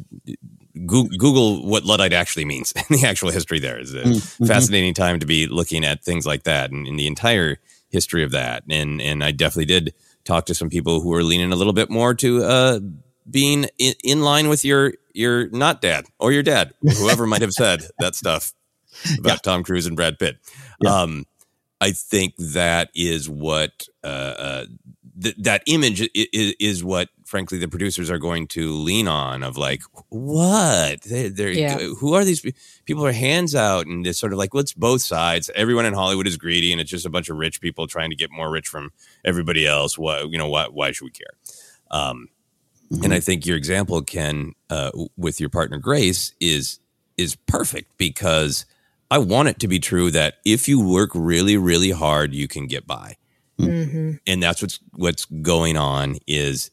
[0.86, 4.47] Goo- Google what Luddite actually means and the actual history there is a Mhm.
[4.47, 8.32] fascinating time to be looking at things like that and in the entire history of
[8.32, 8.63] that.
[8.69, 9.93] And and I definitely did
[10.25, 12.80] talk to some people who were leaning a little bit more to uh,
[13.30, 17.51] being in, in line with your your not dad or your dad, whoever might have
[17.54, 18.54] said that stuff
[19.19, 20.38] about Tom Cruise and Brad Pitt.
[20.86, 21.25] Um,
[21.82, 24.65] I think that is what uh, uh,
[25.21, 29.43] th- that image is, is what, frankly, the producers are going to lean on.
[29.43, 31.01] Of like, what?
[31.01, 31.78] They, they're Yeah.
[31.99, 32.54] who are these pe-
[32.86, 33.06] people?
[33.06, 35.51] Are hands out, and it's sort of like, well, it's both sides.
[35.54, 38.15] Everyone in Hollywood is greedy, and it's just a bunch of rich people trying to
[38.15, 38.91] get more rich from
[39.25, 39.97] everybody else.
[39.97, 40.67] Why, you know, why?
[40.67, 41.34] Why should we care?
[41.91, 42.30] Um,
[43.04, 46.80] and I think your example, Ken, uh, with your partner Grace, is
[47.17, 48.65] is perfect because
[49.10, 52.67] I want it to be true that if you work really, really hard, you can
[52.67, 53.15] get by.
[53.60, 54.19] Mhm.
[54.28, 56.71] And that's what's what's going on is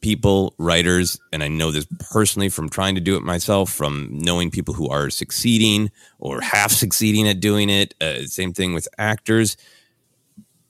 [0.00, 4.50] people, writers, and I know this personally from trying to do it myself, from knowing
[4.50, 7.94] people who are succeeding or half succeeding at doing it.
[8.00, 9.56] Uh, same thing with actors.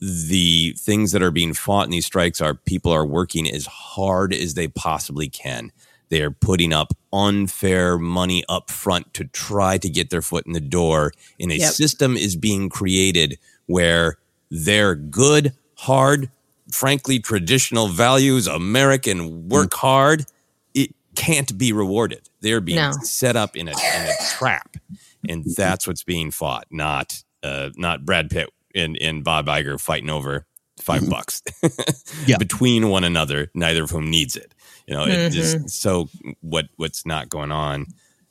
[0.07, 4.35] The things that are being fought in these strikes are people are working as hard
[4.35, 5.73] as they possibly can.
[6.11, 10.53] They are putting up unfair money up front to try to get their foot in
[10.53, 11.12] the door.
[11.40, 11.73] And a Yep.
[11.73, 14.19] system is being created where
[14.51, 16.31] their good, hard,
[16.71, 20.27] frankly, traditional values, American work hard,
[20.75, 22.29] it can't be rewarded.
[22.43, 22.93] They're being No.
[23.03, 24.77] set up in a, in a trap.
[25.27, 30.11] And that's what's being fought, not uh, not Brad Pitt and, and Bob Iger fighting
[30.11, 30.47] over
[30.81, 31.43] 5 bucks
[32.27, 32.37] Yeah.
[32.39, 34.55] between one another, neither of whom needs it.
[34.87, 35.33] You know, it Mhm.
[35.33, 36.09] just so
[36.41, 37.87] what what's not going on.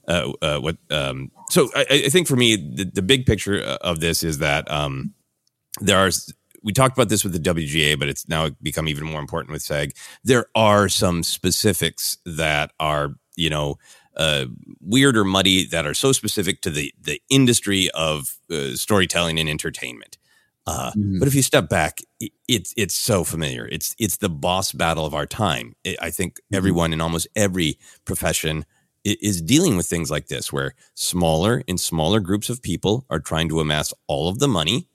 [0.07, 4.01] Uh, uh, what um, so I, I think for me the, the big picture of
[4.01, 5.13] this is that um,
[5.79, 6.11] there are
[6.61, 9.61] we talked about this with the WGA, but it's now become even more important with
[9.61, 9.93] SAG.
[10.23, 13.77] There are some specifics that are you know
[14.15, 14.45] uh,
[14.81, 19.49] weird or muddy that are so specific to the the industry of uh, storytelling and
[19.49, 20.17] entertainment.
[20.65, 21.19] Uh, Mhm.
[21.19, 23.67] But if you step back, i- it's it's so familiar.
[23.71, 25.75] It's it's the boss battle of our time.
[25.85, 28.65] I I think everyone in almost every profession
[29.03, 33.49] is dealing with things like this, where smaller and smaller groups of people are trying
[33.49, 34.87] to amass all of the money,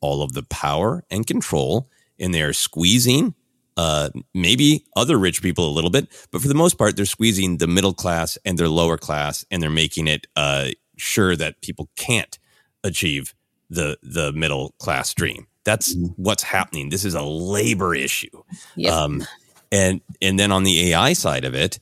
[0.00, 3.34] all of the power and control, and they are squeezing
[3.76, 7.58] uh, maybe other rich people a little bit, but for the most part, they're squeezing
[7.58, 11.88] the middle class and their lower class, and they're making it uh, sure that people
[11.96, 12.38] can't
[12.84, 13.34] achieve
[13.74, 15.46] the the middle class dream.
[15.64, 16.90] That's what's happening.
[16.90, 18.42] This is a labor issue.
[18.76, 18.92] Yep.
[18.92, 19.24] Um,
[19.72, 21.78] and and then on the AI side of it,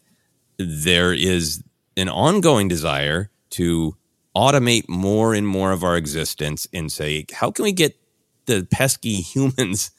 [0.58, 1.62] there is
[1.96, 3.96] an ongoing desire to
[4.36, 7.96] automate more and more of our existence and say, how can we get
[8.46, 9.90] the pesky humans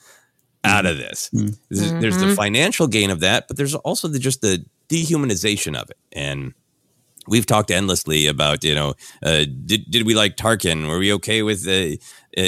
[0.63, 1.29] out of this?
[1.69, 2.35] There's, there's the Mhm.
[2.35, 5.97] financial gain of that, but there's also the, just the dehumanization of it.
[6.13, 6.53] And
[7.27, 10.87] we've talked endlessly about, you know, uh, did, did we like Tarkin?
[10.87, 11.99] Were we okay with the
[12.37, 12.41] uh,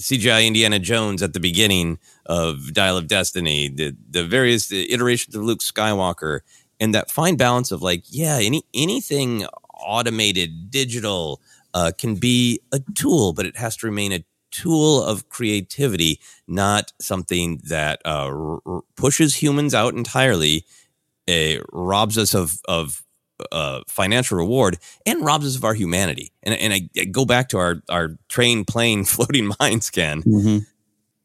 [0.00, 3.68] CGI Indiana Jones at the beginning of Dial of Destiny?
[3.68, 6.40] The, the various iterations of Luke Skywalker
[6.80, 11.40] and that fine balance of like, yeah, any anything automated, digital
[11.74, 16.92] uh, can be a tool, but it has to remain a tool of creativity, not
[17.00, 20.64] something that uh, r- r- pushes humans out entirely,
[21.28, 23.02] uh, robs us of of
[23.52, 26.32] uh, financial reward, and robs us of our humanity.
[26.42, 30.66] And and I, I go back to our our train, plane, floating mind scan Mhm.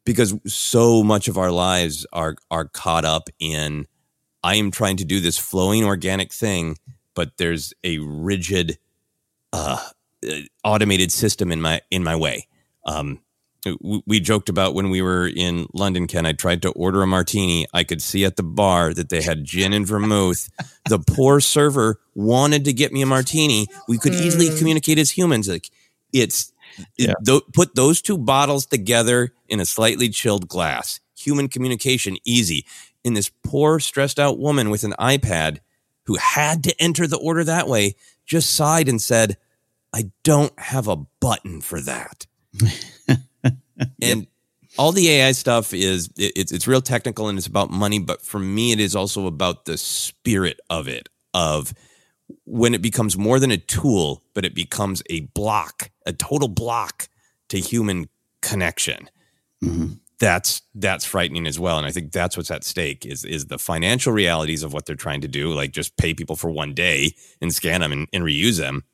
[0.04, 3.86] because so much of our lives are are caught up in
[4.44, 6.76] I am trying to do this flowing organic thing,
[7.14, 8.78] but there's a rigid
[9.52, 9.78] uh,
[10.28, 12.46] uh, automated system in my in my way.
[12.86, 13.20] Um,
[13.80, 16.26] we, we joked about when we were in London, Ken.
[16.26, 17.66] I tried to order a martini.
[17.72, 20.48] I could see at the bar that they had gin and vermouth.
[20.88, 23.68] the poor server wanted to get me a martini.
[23.88, 24.58] We could easily Mm.
[24.58, 25.48] communicate as humans.
[25.48, 25.70] Like
[26.12, 26.52] it's
[26.98, 27.14] it- Yeah.
[27.22, 31.00] tho- put those two bottles together in a slightly chilled glass.
[31.16, 32.64] Human communication easy.
[33.04, 35.58] In this poor stressed out woman with an iPad
[36.06, 37.94] who had to enter the order that way
[38.26, 39.36] just sighed and said,
[39.92, 42.26] "I don't have a button for that."
[44.02, 44.26] and
[44.78, 48.22] all the AI stuff is it, it's it's real technical and it's about money, but
[48.22, 51.08] for me, it is also about the spirit of it.
[51.34, 51.74] Of
[52.44, 57.08] when it becomes more than a tool, but it becomes a block, a total block
[57.48, 58.08] to human
[58.40, 59.08] connection.
[59.62, 59.94] Mm-hmm.
[60.18, 63.58] That's that's frightening as well, and I think that's what's at stake is is the
[63.58, 67.14] financial realities of what they're trying to do, like just pay people for one day
[67.40, 68.84] and scan them and, and reuse them.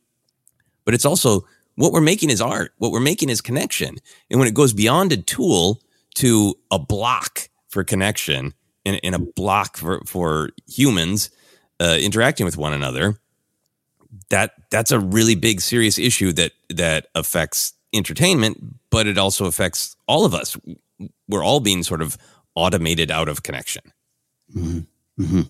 [0.84, 1.44] But it's also
[1.78, 2.72] what we're making is art.
[2.78, 3.98] What we're making is connection.
[4.30, 5.80] And when it goes beyond a tool
[6.16, 8.52] to a block for connection
[8.84, 11.30] and, and a block for, for humans
[11.78, 13.20] uh, interacting with one another,
[14.30, 18.58] that that's a really big, serious issue that that affects entertainment,
[18.90, 20.56] but it also affects all of us.
[21.28, 22.18] We're all being sort of
[22.56, 23.92] automated out of connection.
[24.52, 24.80] Mm-hmm.
[25.18, 25.40] Mm-hmm.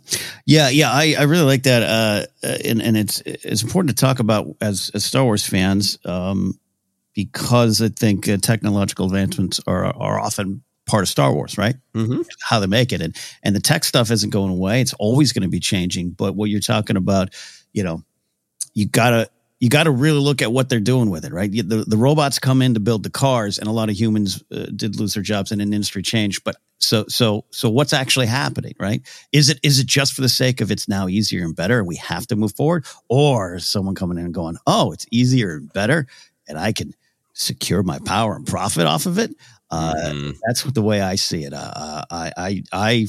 [0.46, 2.26] Yeah, yeah, I, I really like that, uh,
[2.64, 6.59] and and it's it's important to talk about as, as Star Wars fans, um,
[7.14, 11.76] because I think uh, technological advancements are are often part of Star Wars, right?
[11.94, 12.22] Mm-hmm.
[12.48, 15.42] How they make it, and and the tech stuff isn't going away; it's always going
[15.42, 16.11] to be changing.
[16.11, 17.35] But what you're talking about,
[17.72, 18.02] you know,
[18.72, 19.28] you gotta
[19.61, 21.51] you got to really look at what they're doing with it, right?
[21.51, 24.66] The, the robots come in to build the cars, and a lot of humans uh,
[24.75, 26.44] did lose their jobs, and an industry changed.
[26.44, 29.03] But so, so, so, what's actually happening, right?
[29.33, 31.88] Is it is it just for the sake of it's now easier and better, and
[31.88, 35.57] we have to move forward, or is someone coming in and going, "Oh, it's easier
[35.57, 36.07] and better,
[36.47, 36.94] and I can
[37.33, 39.35] secure my power and profit off of it"?
[39.71, 40.37] Uh, mm.
[40.47, 41.53] That's the way I see it.
[41.53, 43.07] Uh, I, I, I,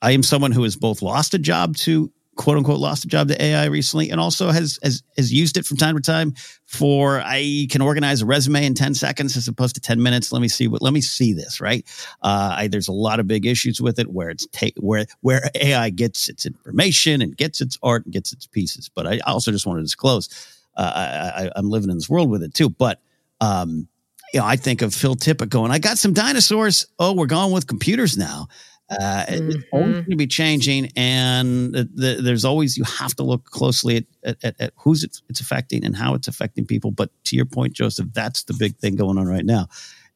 [0.00, 3.28] I am someone who has both lost a job to quote unquote lost a job
[3.28, 6.32] to AI recently and also has, has, has used it from time to time
[6.64, 10.32] for I can organize a resume in 10 seconds as opposed to 10 minutes.
[10.32, 11.84] Let me see what, let me see this, right?
[12.22, 15.50] Uh, I, there's a lot of big issues with it where it's take, where, where
[15.54, 18.88] AI gets its information and gets its art and gets its pieces.
[18.88, 20.30] But I also just want to disclose,
[20.78, 20.92] uh,
[21.36, 22.70] I, I'm living in this world with it too.
[22.70, 23.02] But,
[23.42, 23.86] um,
[24.32, 26.86] you know, I think of Phil Tippett going, I got some dinosaurs.
[26.98, 28.48] Oh, we're going with computers now.
[28.90, 29.50] Uh, mm-hmm.
[29.50, 33.44] It's always going to be changing, and the, the, there's always you have to look
[33.44, 36.90] closely at, at, at who's it's, it's, affecting and how it's affecting people.
[36.90, 39.68] But to your point, Joseph, that's the big thing going on right now.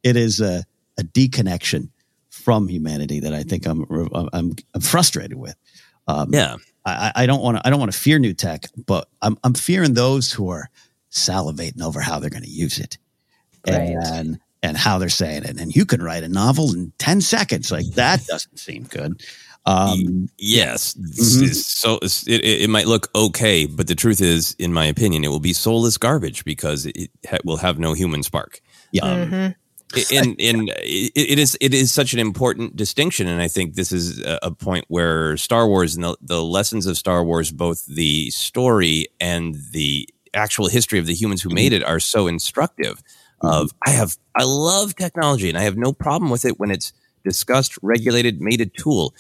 [0.03, 0.65] It is a,
[0.99, 1.91] a deconnection
[2.31, 3.87] from humanity that I think I'm
[4.33, 5.55] I'm, I'm frustrated with.
[6.09, 9.09] Um, yeah, I, I don't want to I don't want to fear new tech, but
[9.23, 10.69] I'm I'm fearing those who are
[11.13, 12.99] salivating over how they're going to use it.
[13.67, 13.97] Right.
[14.05, 15.61] And and how they're saying it.
[15.61, 17.71] And you can write a novel in 10 seconds.
[17.71, 19.23] Like that doesn't seem good.
[19.67, 20.95] Um, yes.
[20.95, 21.47] Mm-hmm.
[21.53, 25.41] So it, it, might look okay, but the truth is, in my opinion, it will
[25.41, 28.61] be soulless garbage because it ha- will have no human spark.
[28.91, 29.05] Yeah.
[29.05, 30.15] Um, mm-hmm.
[30.15, 33.91] and and it, it is it is such an important distinction, and I think this
[33.91, 38.31] is a point where Star Wars and the, the lessons of Star Wars, both the
[38.31, 43.03] story and the actual history of the humans who made it, are so instructive
[43.45, 46.93] of I have I love technology and I have no problem with it when it's
[47.25, 49.15] discussed, regulated, made a tool.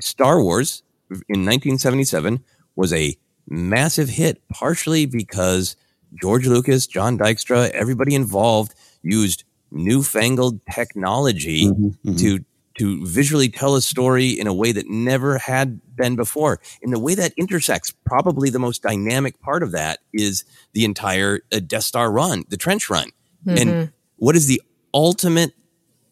[0.00, 2.44] Star Wars in 1977
[2.76, 3.16] was a
[3.48, 5.76] massive hit, partially because
[6.20, 12.16] George Lucas, John Dykstra, everybody involved used newfangled technology mm-hmm, mm-hmm.
[12.16, 12.44] to
[12.78, 16.60] to visually tell a story in a way that never had been before.
[16.80, 21.40] In the way that intersects, probably the most dynamic part of that is the entire
[21.52, 23.10] uh, Death Star run, the trench run.
[23.46, 23.68] Mm-hmm.
[23.68, 25.52] And what is the ultimate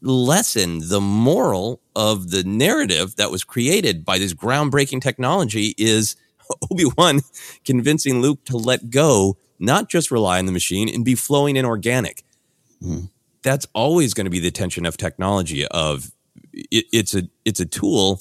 [0.02, 6.16] lesson, the moral of the narrative that was created by this groundbreaking technology is
[6.70, 7.20] Obi-Wan
[7.64, 11.66] convincing Luke to let go, not just rely on the machine and be flowing and
[11.66, 12.22] organic.
[12.82, 13.10] Mm.
[13.42, 16.10] That's always going to be the tension of technology of
[16.52, 18.18] it, it's a it's a tool,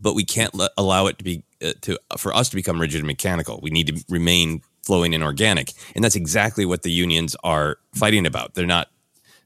[0.00, 3.00] but we can't let, allow it to be uh, to for us to become rigid
[3.00, 3.60] and mechanical.
[3.62, 5.72] We need to remain flowing and organic.
[5.94, 8.54] And that's exactly what the unions are fighting about.
[8.54, 8.88] They're not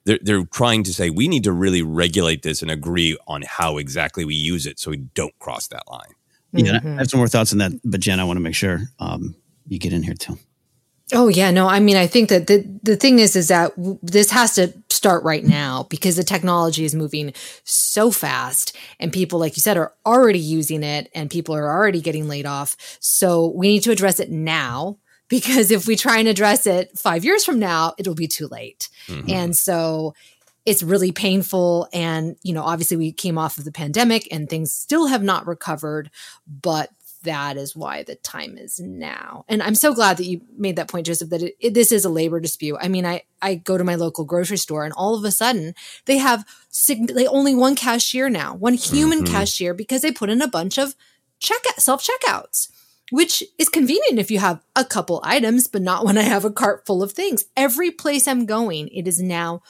[0.06, 3.76] they're they're trying to say we need to really regulate this and agree on how
[3.76, 6.14] exactly we use it so we don't cross that line.
[6.52, 6.94] Yeah, mm-hmm.
[6.94, 9.34] I have some more thoughts on that, but Jen, I want to make sure um,
[9.66, 10.38] you get in here too.
[11.12, 13.98] Oh yeah, no, I mean I think that the the thing is is that w-
[14.02, 17.32] this has to start right now because the technology is moving
[17.64, 22.00] so fast and people like you said are already using it and people are already
[22.00, 22.76] getting laid off.
[23.00, 27.24] So we need to address it now because if we try and address it five
[27.24, 28.88] years from now, it'll be too late.
[29.08, 29.30] Mm-hmm.
[29.30, 30.14] And so
[30.64, 31.88] it's really painful.
[31.92, 35.46] And, you know, obviously we came off of the pandemic and things still have not
[35.46, 36.10] recovered,
[36.46, 36.90] but
[37.22, 39.44] that is why the time is now.
[39.48, 42.04] And I'm so glad that you made that point, Joseph, that it, it, this is
[42.04, 42.78] a labor dispute.
[42.80, 45.74] I mean, I, I go to my local grocery store and all of a sudden
[46.04, 49.34] they have sig- they only one cashier now, one human mm-hmm.
[49.34, 50.94] cashier because they put in a bunch of
[51.38, 52.70] check self checkouts
[53.10, 56.50] which is convenient if you have a couple items, but not when I have a
[56.50, 57.44] cart full of things.
[57.56, 59.62] Every place I'm going, it is now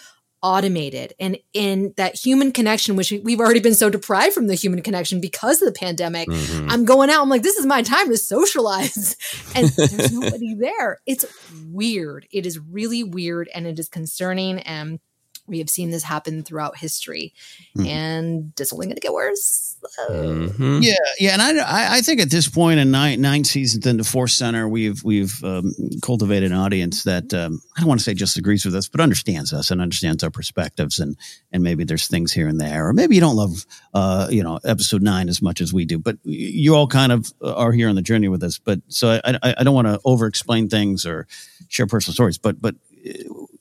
[0.42, 4.80] automated and in that human connection which we've already been so deprived from the human
[4.82, 6.28] connection because of the pandemic.
[6.28, 6.70] Mhm.
[6.70, 9.16] i'm going out i'm like this is my time to socialize.
[9.56, 11.00] And there's nobody there.
[11.06, 11.24] It's
[11.72, 12.28] weird.
[12.30, 14.58] It is really weird and it is concerning.
[14.60, 15.00] And
[15.46, 17.32] we have seen this happen throughout history
[17.76, 17.86] Mhm.
[17.86, 19.72] and it's only going to get worse
[20.10, 20.82] Mhm.
[20.82, 24.02] Yeah, yeah, and I, I, I think at this point in nine nine seasons into
[24.02, 25.72] Force Center, we've we've um,
[26.02, 29.00] cultivated an audience that um, I don't want to say just agrees with us, but
[29.00, 31.16] understands us and understands our perspectives, and
[31.52, 34.58] and maybe there's things here and there, or maybe you don't love uh, you know
[34.64, 37.94] episode nine as much as we do, but you all kind of are here on
[37.94, 38.58] the journey with us.
[38.58, 41.28] But so I I, I don't want to over explain things or
[41.68, 42.74] share personal stories, but but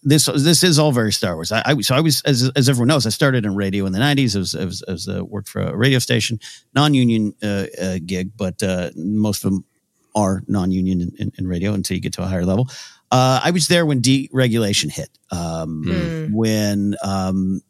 [0.05, 1.51] this this is all very Star Wars.
[1.51, 3.99] I, I so I was as as everyone knows, I started in radio in the
[3.99, 4.35] '90s.
[4.35, 6.39] I was I was, I was uh, worked for a radio station,
[6.73, 9.65] non-union uh, uh, gig, but uh, most of them
[10.13, 12.69] are non-union in, in, in radio until you get to a higher level.
[13.11, 15.09] Uh, I was there when deregulation hit.
[15.31, 16.33] Um, Mm.
[16.33, 17.61] When um,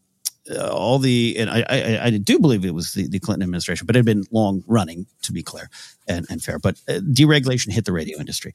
[0.50, 3.88] uh, all the and I, I I do believe it was the, the Clinton administration,
[3.88, 5.70] but it had been long running to be clear
[6.08, 6.60] and, and fair.
[6.60, 8.54] But uh, deregulation hit the radio industry,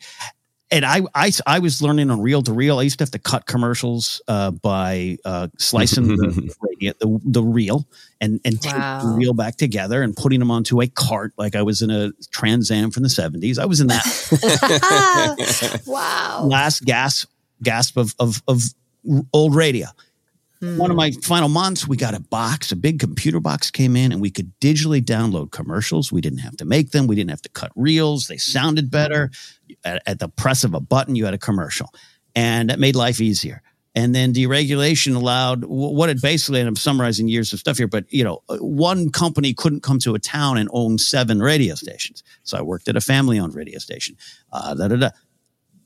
[0.70, 2.78] and I, I I was learning on reel to reel.
[2.78, 7.42] I used to have to cut commercials uh, by uh, slicing the radio, the, the
[7.42, 7.86] reel,
[8.20, 11.62] and and tape the reel back together and putting them onto a cart like I
[11.62, 13.58] was in a Trans Am from the seventies.
[13.58, 17.28] I was in that wow last gasp
[17.62, 18.62] gasp of of, of
[19.32, 19.88] old radio.
[20.62, 24.12] One of my final months, we got a box, a big computer box came in,
[24.12, 26.12] and we could digitally download commercials.
[26.12, 27.06] We didn't have to make them.
[27.06, 28.26] We didn't have to cut reels.
[28.26, 29.30] They sounded better.
[29.84, 31.88] At, at the press of a button, you had a commercial,
[32.34, 33.62] and that made life easier.
[33.94, 38.04] And then deregulation allowed what it basically, and I'm summarizing years of stuff here, but
[38.12, 42.22] you know, uh, one company couldn't come to a town and own seven radio stations.
[42.44, 44.16] So I worked at a family-owned radio station.
[44.52, 45.11] Uh, da, da, da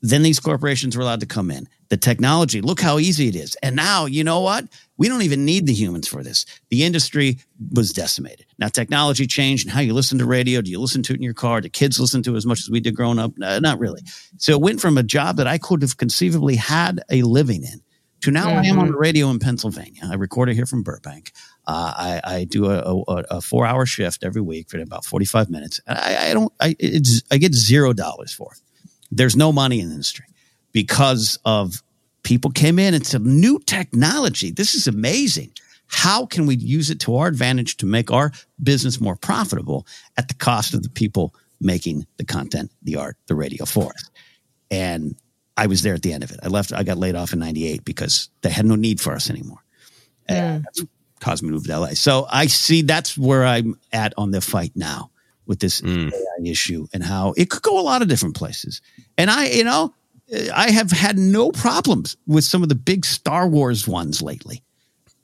[0.09, 1.67] then these corporations were allowed to come in.
[1.89, 3.55] The technology, look how easy it is.
[3.63, 4.65] And now, you know what?
[4.97, 6.45] We don't even need the humans for this.
[6.69, 7.39] The industry
[7.73, 8.45] was decimated.
[8.59, 10.61] Now, technology changed and how you listen to radio.
[10.61, 11.61] Do you listen to it in your car?
[11.61, 13.31] Do kids listen to it as much as we did growing up?
[13.41, 14.01] Uh, not really.
[14.37, 17.81] So it went from a job that I could have conceivably had a living in
[18.21, 20.03] to now I am on the radio in Pennsylvania.
[20.09, 21.31] I record it here from Burbank.
[21.67, 25.49] Uh, I, I do a, a, a four hour shift every week for about 45
[25.49, 25.79] minutes.
[25.87, 28.64] I, I don't, I, it's, I get zero dollars for it
[29.17, 30.25] there's no money in the industry
[30.71, 31.81] because of
[32.23, 32.93] people came in.
[32.93, 34.51] And said new technology.
[34.51, 35.51] This is amazing.
[35.87, 39.85] How can we use it to our advantage to make our business more profitable
[40.17, 44.09] at the cost of the people making the content the art the radio for us?
[44.69, 45.15] And
[45.57, 46.39] i was there at the end of it.
[46.43, 49.29] I left i got laid off in 98 because they had no need for us
[49.29, 49.63] anymore.
[50.27, 50.83] And that's
[51.19, 54.41] caused me to move to la so i see that's where i'm at on the
[54.41, 55.09] fight now
[55.47, 56.11] with this Mm.
[56.11, 58.81] AI issue and how it could go a lot of different places.
[59.17, 59.93] And I, you know,
[60.53, 64.63] I have had no problems with some of the big Star Wars ones lately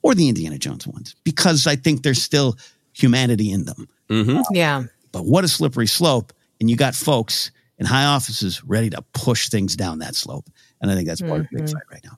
[0.02, 2.56] or the Indiana Jones ones because I think there's still
[2.92, 3.88] humanity in them.
[4.10, 4.44] Mhm.
[4.52, 6.32] yeah But what a slippery slope.
[6.60, 10.48] And you got folks in high offices ready to push things down that slope.
[10.80, 11.72] And I think that's part of the big Mhm.
[11.72, 12.16] fight right now.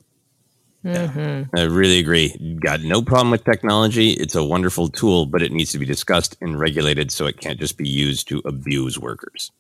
[0.85, 1.57] Mm-hmm.
[1.57, 2.59] I really agree.
[2.63, 4.11] Got no problem with technology.
[4.11, 7.59] It's a wonderful tool, but it needs to be discussed and regulated so it can't
[7.59, 9.51] just be used to abuse workers.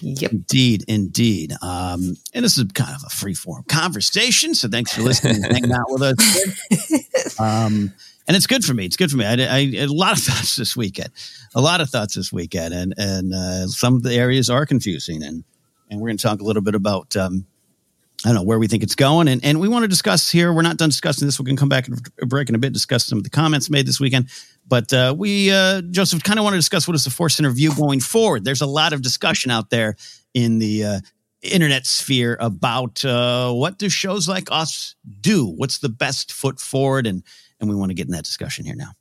[0.00, 0.32] Yep.
[0.32, 1.52] Indeed, indeed.
[1.62, 4.54] Um, and this is kind of a free form conversation.
[4.54, 7.04] So thanks for listening and hanging out with us.
[7.40, 7.92] Um,
[8.26, 8.84] and it's good for me.
[8.84, 9.24] It's good for me.
[9.24, 11.10] I, I, a lot of thoughts this weekend,
[11.54, 15.22] a lot of thoughts this weekend, and and uh, some of the areas are confusing,
[15.22, 15.44] and
[15.90, 17.46] and we're going to talk a little bit about um,
[18.24, 20.52] I don't know where we think it's going, and and we want to discuss here.
[20.52, 21.38] We're not done discussing this.
[21.38, 23.86] We can come back and break in a bit, discuss some of the comments made
[23.86, 24.28] this weekend.
[24.66, 27.72] But uh, we, uh, Joseph, kind of want to discuss what is the Force interview
[27.74, 28.44] going forward.
[28.44, 29.94] There's a lot of discussion out there
[30.34, 31.00] in the uh,
[31.42, 35.46] internet sphere about uh, what do shows like us do?
[35.46, 37.06] What's the best foot forward?
[37.06, 37.22] And
[37.60, 38.92] and we want to get in that discussion here now.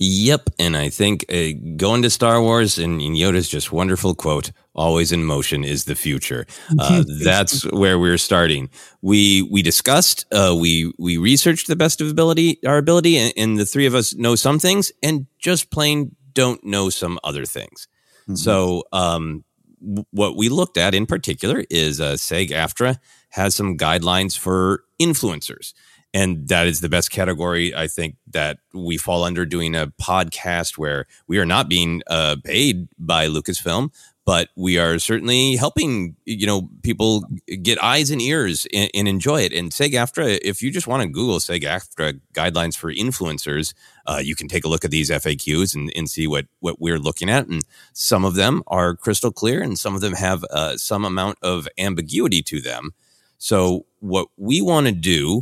[0.00, 5.12] Yep, and I think uh, going to Star Wars and Yoda's just wonderful quote: "Always
[5.12, 6.46] in motion is the future."
[6.78, 8.70] Uh, that's where we're starting.
[9.02, 13.58] We we discussed, uh, we we researched the best of ability, our ability, and, and
[13.58, 17.88] the three of us know some things, and just plain don't know some other things.
[18.34, 19.44] So, um,
[19.80, 22.98] w- what we looked at in particular is uh, SAG-AFTRA
[23.30, 25.72] has some guidelines for influencers
[26.14, 30.78] and that is the best category i think that we fall under doing a podcast
[30.78, 33.90] where we are not being uh, paid by lucasfilm
[34.28, 37.24] but we are certainly helping you know people
[37.62, 39.54] get eyes and ears and, and enjoy it.
[39.54, 43.72] And SAG-AFTRA if you just want to google SAG-AFTRA guidelines for influencers
[44.06, 46.98] uh, you can take a look at these faqs and, and see what what we're
[46.98, 47.46] looking at.
[47.46, 47.62] And
[47.94, 51.66] some of them are crystal clear and some of them have uh, some amount of
[51.78, 52.90] ambiguity to them.
[53.38, 55.40] So what we want to do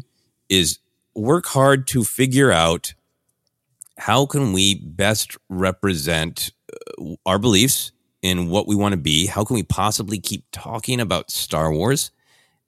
[0.49, 0.78] is
[1.16, 2.95] work hard to figure out
[3.99, 7.91] how can we best represent uh, our beliefs
[8.26, 9.26] in what we want to be?
[9.26, 12.10] How can we possibly keep talking about Star Wars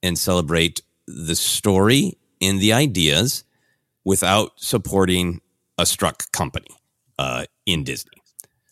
[0.03, 3.45] and celebrate the story and the ideas
[4.05, 5.41] without supporting
[5.77, 6.71] a struck company
[7.19, 8.23] uh, in Disney?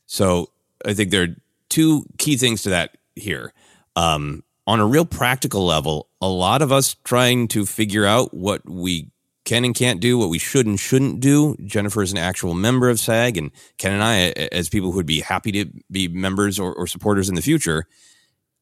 [0.06, 0.50] So
[0.84, 1.36] I think there are
[1.68, 3.52] two key things to that here.
[3.96, 8.68] Um, on a real practical level, a lot of us trying to figure out what
[8.68, 9.10] we
[9.46, 11.56] can and can't do, what we should and shouldn't do.
[11.64, 15.06] Jennifer is an actual member of SAG, and Ken and I, as people who would
[15.06, 17.86] be happy to be members or, or supporters in the future,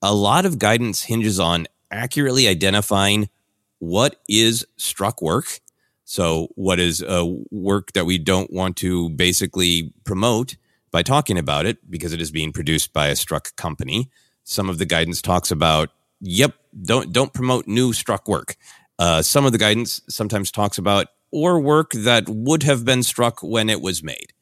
[0.00, 3.28] a lot of guidance hinges on accurately identifying
[3.78, 5.60] what is struck work.
[6.04, 10.56] So, what is a work that we don't want to basically promote
[10.90, 14.10] by talking about it because it is being produced by a struck company?
[14.44, 15.88] Some of the guidance talks about,
[16.20, 18.56] yep, don't don't promote new struck work.
[18.98, 23.42] Uh, some of the guidance sometimes talks about or work that would have been struck
[23.42, 24.32] when it was made.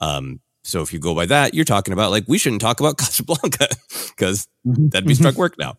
[0.00, 2.98] Um, so if you go by that, you're talking about like we shouldn't talk about
[2.98, 3.68] Casablanca
[4.08, 4.88] because mm-hmm.
[4.88, 5.76] that'd be struck work now.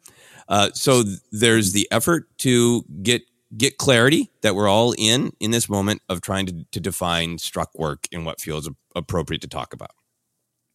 [0.47, 3.23] Uh, so th- there's the effort to get
[3.55, 7.69] get clarity that we're all in in this moment of trying to, to define struck
[7.77, 9.91] work and what feels appropriate to talk about.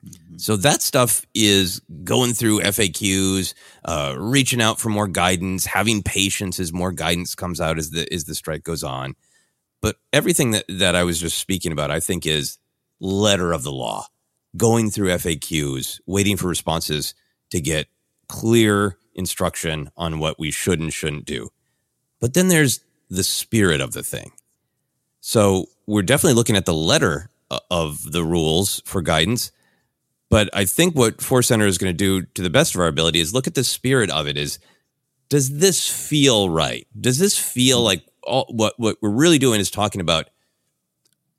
[0.05, 0.39] Mm-hmm.
[0.39, 6.61] So that stuff is going through FAQs, uh, reaching out for more guidance, having patience
[6.61, 9.15] as more guidance comes out as the as the strike goes on.
[9.81, 12.59] But everything that, that I was just speaking about, I think, is
[13.01, 14.07] letter of the law,
[14.57, 17.15] going through FAQs, waiting for responses
[17.51, 17.87] to get
[18.29, 21.51] clear instruction on what we should and shouldn't do.
[22.21, 24.33] But then there's the spirit of the thing.
[25.21, 29.51] So we're definitely looking at the letter uh, of the rules for guidance
[30.31, 32.87] but I think what Force Center is going to do to the best of our
[32.87, 34.59] ability is look at the spirit of it is
[35.29, 36.87] does this feel right?
[36.99, 40.31] Does this feel like all, what what we're really doing is talking about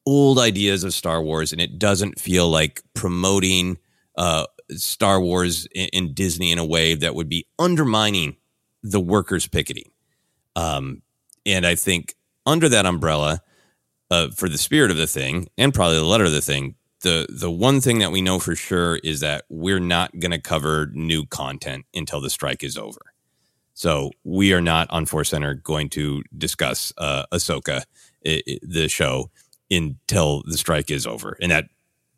[0.06, 3.78] old ideas of Star Wars and it doesn't feel like promoting
[4.16, 8.36] uh, Star Wars in, Disney in a way that would be undermining
[8.82, 9.92] the workers picketing.
[10.56, 11.02] Um,
[11.46, 12.16] and I think
[12.46, 13.42] under that umbrella,
[14.12, 17.28] uh, for the spirit of the thing and probably the letter of the thing, the
[17.30, 20.90] the one thing that we know for sure is that we're not going to cover
[20.94, 23.00] new content until the strike is over.
[23.74, 27.84] So we are not on Force Center going to discuss uh, Ahsoka,
[28.22, 29.32] it, it, the show,
[29.72, 31.70] until the strike is over, and that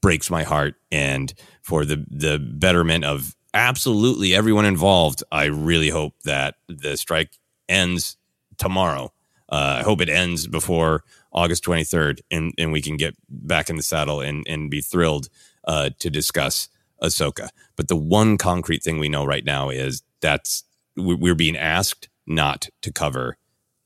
[0.02, 0.76] breaks my heart.
[0.92, 7.38] And for the the betterment of absolutely everyone involved, I really hope that the strike
[7.70, 8.18] ends
[8.58, 9.14] tomorrow.
[9.50, 13.78] Uh, I hope it ends before August 23rd, and, and we can get back in
[13.78, 15.30] the saddle and, and be thrilled
[15.66, 16.68] uh, to discuss
[17.02, 17.50] Ahsoka.
[17.76, 20.64] But the one concrete thing we know right now is that's
[20.96, 23.38] we're being asked not to cover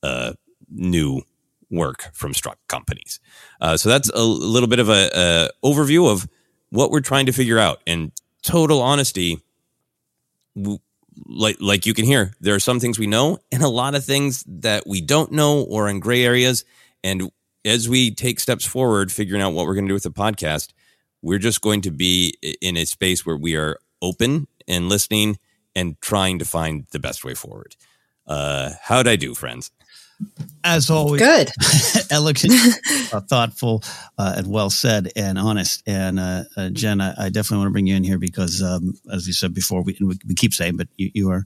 [0.03, 0.33] uh,
[0.69, 1.21] new
[1.69, 3.19] work from struck companies.
[3.61, 6.27] Uh, so that's a little bit of a, a, overview of
[6.69, 7.81] what we're trying to figure out.
[7.87, 8.11] And
[8.43, 9.39] total honesty,
[11.25, 14.03] like like you can hear, there are some things we know and a lot of
[14.03, 16.65] things that we don't know or in gray areas.
[17.03, 17.31] And
[17.65, 20.71] as we take steps forward, figuring out what we're going to do with the podcast,
[21.21, 25.39] we're just going to be in a space where we are open and listening
[25.75, 27.75] and trying to find the best way forward.
[28.27, 29.71] Uh, how'd I do, friends?
[30.63, 31.49] As always, good,
[32.09, 32.53] elegant,
[33.11, 33.83] uh, thoughtful,
[34.17, 35.83] uh, and well said, and honest.
[35.85, 38.93] And uh, uh Jen, I, I, definitely want to bring you in here because, um,
[39.11, 41.45] as we said before, we, we keep saying, but you, you are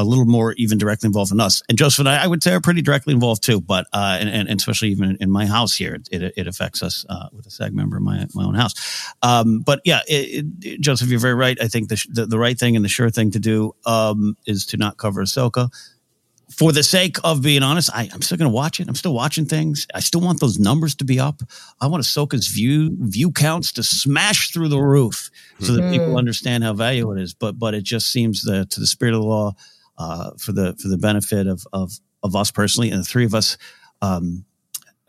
[0.00, 1.62] a little more even directly involved than us.
[1.68, 3.60] And Joseph and I, I would say, are pretty directly involved too.
[3.60, 7.28] But uh, and, and, especially even in my house here, it, it affects us uh,
[7.32, 8.74] with a SAG member in my my own house.
[9.22, 11.60] Um, but yeah, it, it, Joseph, you're very right.
[11.60, 14.66] I think the, the, the right thing and the sure thing to do um, is
[14.66, 15.70] to not cover Ahsoka.
[16.50, 18.88] For the sake of being honest, I, am still going to watch it.
[18.88, 19.86] I'm still watching things.
[19.94, 21.42] I still want those numbers to be up.
[21.80, 25.30] I want Ahsoka's view view counts to smash through the roof
[25.60, 25.92] so that mm-hmm.
[25.92, 27.34] people understand how valuable it is.
[27.34, 29.54] But but it just seems that to the spirit of the law,
[30.00, 31.92] uh, for the for the benefit of of
[32.22, 33.58] of us personally and the three of us.
[34.00, 34.46] Um,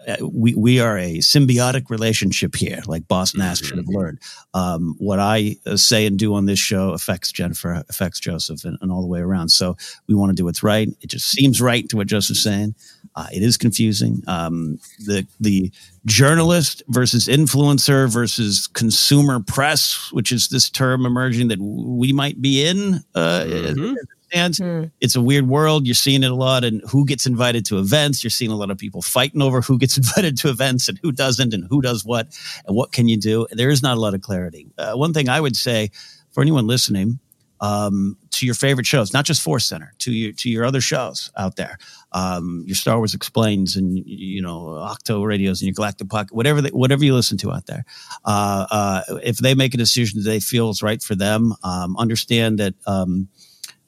[0.07, 3.67] uh, we we are a symbiotic relationship here, like Boss Nass mm-hmm.
[3.67, 4.19] should have learned.
[4.53, 8.77] Um, what I uh, say and do on this show affects Jennifer, affects Joseph, and,
[8.81, 9.49] and all the way around.
[9.49, 9.77] So
[10.07, 10.89] we want to do what's right.
[11.01, 12.75] It just seems right to what Joseph's saying.
[13.15, 14.23] Uh, it is confusing.
[14.27, 15.71] Um, the the
[16.05, 22.65] journalist versus influencer versus consumer press, which is this term emerging that we might be
[22.65, 23.03] in.
[23.13, 23.93] Uh, mm-hmm
[24.33, 24.59] understands.
[24.59, 24.91] Mm.
[24.99, 25.85] It's a weird world.
[25.85, 28.23] You're seeing it a lot, and who gets invited to events.
[28.23, 31.11] You're seeing a lot of people fighting over who gets invited to events and who
[31.11, 32.27] doesn't, and who does what,
[32.65, 33.47] and what can you do.
[33.51, 34.67] There is not a lot of clarity.
[34.77, 35.91] Uh, one thing I would say
[36.31, 37.19] for anyone listening
[37.59, 41.31] um, to your favorite shows, not just Force Center, to your to your other shows
[41.37, 41.77] out there.
[42.13, 46.61] um, your Star Wars explains and you know Octo radios and your Galactic Pocket, whatever
[46.61, 47.85] they, whatever you listen to out there.
[48.25, 51.95] Uh, uh, if they make a decision that they feel is right for them, um,
[51.97, 53.27] understand that um,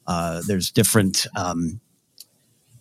[0.06, 1.26] uh, there's different.
[1.36, 1.80] Um,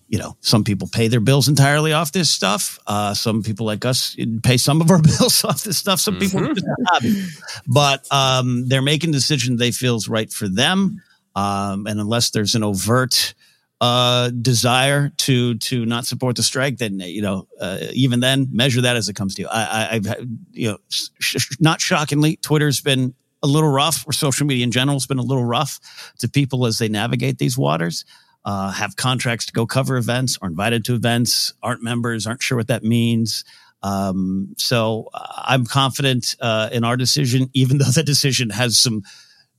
[0.09, 2.77] you know, some people pay their bills entirely off this stuff.
[2.85, 5.99] Uh, some people like us pay some of our bills off this stuff.
[5.99, 7.27] Some people, mm-hmm.
[7.65, 11.01] but um, they're making a decision they feel is right for them.
[11.35, 13.33] Um, and unless there's an overt
[13.81, 18.81] uh, desire to to not support the strike, then you know uh, even then measure
[18.81, 19.47] that as it comes to you.
[19.51, 23.13] I, have you know sh- sh- not shockingly, Twitter's been
[23.43, 25.79] a little rough, or social media in general has been a little rough
[26.19, 28.05] to people as they navigate these waters.
[28.45, 32.57] Uh, have contracts to go cover events, are invited to events, aren't members, aren't sure
[32.57, 33.45] what that means.
[33.83, 39.03] Um, so uh, I'm confident uh, in our decision, even though the decision has some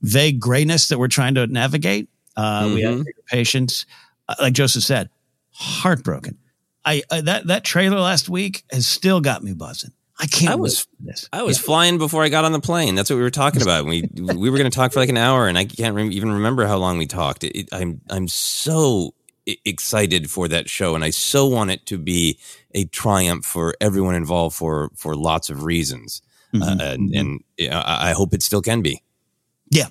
[0.01, 2.09] vague grayness that we're trying to navigate.
[2.35, 2.75] Uh, mm-hmm.
[2.75, 3.09] We have mm-hmm.
[3.27, 3.85] patience.
[4.27, 5.09] Uh, like Joseph said,
[5.51, 6.37] heartbroken.
[6.83, 9.91] I, I, that that trailer last week has still got me buzzing.
[10.17, 10.51] I can't.
[10.51, 10.87] I was
[11.33, 11.65] I was yeah.
[11.65, 12.95] flying before I got on the plane.
[12.95, 13.85] That's what we were talking about.
[13.85, 16.31] We we were going to talk for like an hour, and I can't re- even
[16.31, 17.43] remember how long we talked.
[17.43, 19.13] It, it, I'm I'm so
[19.65, 22.39] excited for that show, and I so want it to be
[22.73, 26.21] a triumph for everyone involved for for lots of reasons.
[26.53, 26.63] Mm-hmm.
[26.63, 27.73] Uh, and, mm-hmm.
[27.73, 29.01] and I hope it still can be.
[29.69, 29.87] Yeah,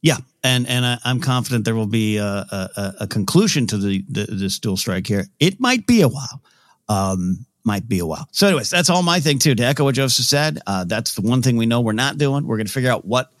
[0.00, 4.04] yeah, and and I, am confident there will be a, a, a conclusion to the,
[4.08, 5.26] the this dual strike here.
[5.38, 6.42] It might be a while,
[6.88, 8.28] um, might be a while.
[8.32, 9.54] So, anyways, that's all my thing too.
[9.54, 12.46] To echo what Joseph said, uh, that's the one thing we know we're not doing.
[12.46, 13.32] We're going to figure out what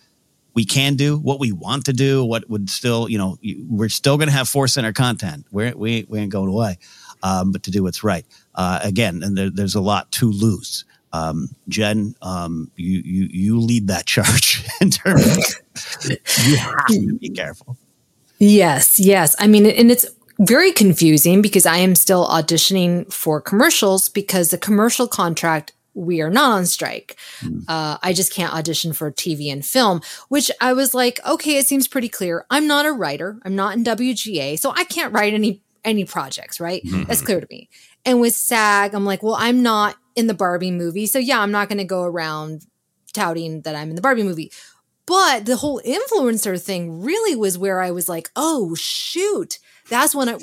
[0.54, 4.16] we can do, what we want to do, what would still, you know, we're still
[4.18, 5.46] going to have force center content.
[5.50, 6.78] We're, we we ain't going away,
[7.22, 8.26] um, but to do what's right.
[8.54, 10.84] Uh, again, and there, there's a lot to lose.
[11.14, 16.10] Um, Jen, um, you, you, you lead that charge in terms of
[16.46, 17.76] you have to be careful.
[18.38, 19.36] Yes, yes.
[19.38, 20.06] I mean, and it's
[20.42, 26.30] very confusing because I am still auditioning for commercials because the commercial contract we are
[26.30, 27.16] not on strike.
[27.40, 27.64] Mm.
[27.68, 31.66] Uh, I just can't audition for TV and film, which I was like, okay, it
[31.66, 32.46] seems pretty clear.
[32.50, 33.38] I'm not a writer.
[33.44, 36.60] I'm not in WGA, so I can't write any any projects.
[36.60, 36.82] Right?
[36.84, 37.04] Mm-hmm.
[37.04, 37.68] That's clear to me.
[38.04, 41.06] And with SAG, I'm like, well, I'm not in the Barbie movie.
[41.06, 42.66] So yeah, I'm not going to go around
[43.12, 44.50] touting that I'm in the Barbie movie.
[45.06, 49.58] But the whole influencer thing really was where I was like, oh, shoot.
[49.92, 50.38] That's when I,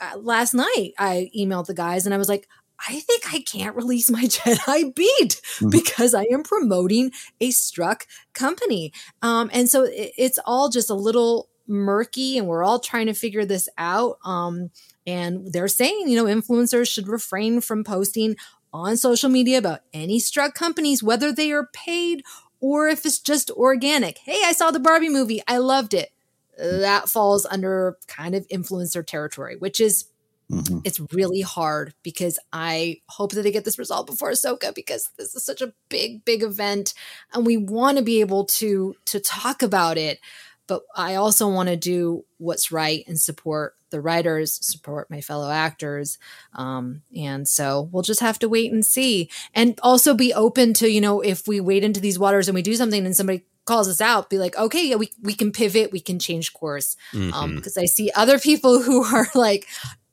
[0.00, 2.46] I last night I emailed the guys and I was like,
[2.88, 5.68] I think I can't release my Jedi beat mm-hmm.
[5.68, 8.92] because I am promoting a struck company.
[9.20, 13.14] Um, and so it, it's all just a little murky and we're all trying to
[13.14, 14.18] figure this out.
[14.24, 14.70] Um,
[15.04, 18.36] and they're saying, you know, influencers should refrain from posting
[18.72, 22.22] on social media about any struck companies, whether they are paid
[22.60, 24.18] or if it's just organic.
[24.18, 25.42] Hey, I saw the Barbie movie.
[25.48, 26.13] I loved it.
[26.58, 30.06] That falls under kind of influencer territory, which is
[30.50, 30.80] Mm-hmm.
[30.84, 35.34] It's really hard because I hope that they get this resolved before Ahsoka because this
[35.34, 36.92] is such a big, big event,
[37.32, 40.18] and we want to be able to to talk about it.
[40.66, 45.50] But I also want to do what's right and support the writers, support my fellow
[45.50, 46.18] actors.
[46.54, 49.30] Um, and so we'll just have to wait and see.
[49.54, 52.62] And also be open to, you know, if we wade into these waters and we
[52.62, 55.92] do something and somebody calls us out, be like, okay, yeah, we, we can pivot,
[55.92, 56.96] we can change course.
[57.12, 57.34] Um, mm-hmm.
[57.34, 59.66] Um, because I see other people who are like,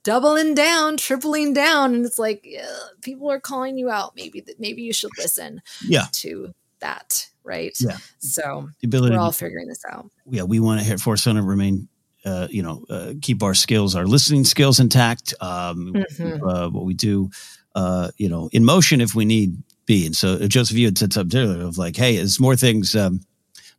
[0.04, 2.66] doubling down, tripling down, and it's like yeah,
[3.02, 4.14] people are calling you out.
[4.16, 5.62] Maybe that maybe you should listen.
[5.86, 6.06] Yeah.
[6.12, 7.78] To that, right?
[7.80, 7.98] Yeah.
[8.18, 10.10] So the ability we're all figuring this out.
[10.26, 11.88] Yeah, we want to hit Force Center remain
[12.26, 15.34] uh, you know, uh, keep our skills, our listening skills intact.
[15.42, 16.48] Um, mm-hmm.
[16.48, 17.32] uh, what we do,
[17.76, 20.06] uh, you know, in motion if we need be.
[20.06, 22.96] And so, uh, Joseph, you had said something earlier of like, hey, as more things,
[22.96, 23.22] um,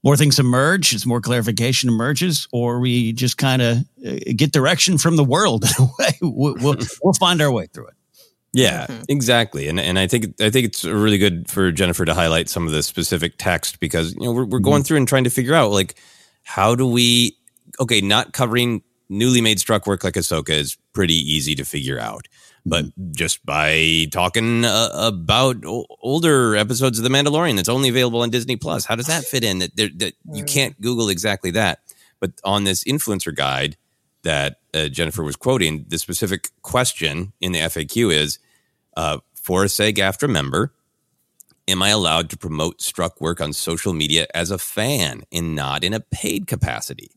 [0.02, 4.98] more things emerge, as more clarification emerges, or we just kind of uh, get direction
[4.98, 6.18] from the world in a way.
[6.20, 7.94] We'll, we'll, we'll find our way through it.
[8.52, 9.02] Yeah, mm-hmm.
[9.08, 9.68] exactly.
[9.68, 12.72] And and I think I think it's really good for Jennifer to highlight some of
[12.72, 14.88] the specific text because you know we're we're going mm-hmm.
[14.88, 15.94] through and trying to figure out like
[16.42, 17.38] how do we
[17.80, 22.26] okay, not covering newly made struck work like Ahsoka is pretty easy to figure out.
[22.64, 28.22] But just by talking uh, about o- older episodes of The Mandalorian that's only available
[28.22, 29.58] on Disney Plus, how does that fit in?
[29.58, 30.48] That, that you mm.
[30.48, 31.80] can't Google exactly that.
[32.20, 33.76] But on this influencer guide
[34.22, 38.38] that uh, Jennifer was quoting, the specific question in the FAQ is
[38.96, 40.72] uh, for a SAG AFTRA member,
[41.66, 45.82] am I allowed to promote struck work on social media as a fan and not
[45.82, 47.10] in a paid capacity?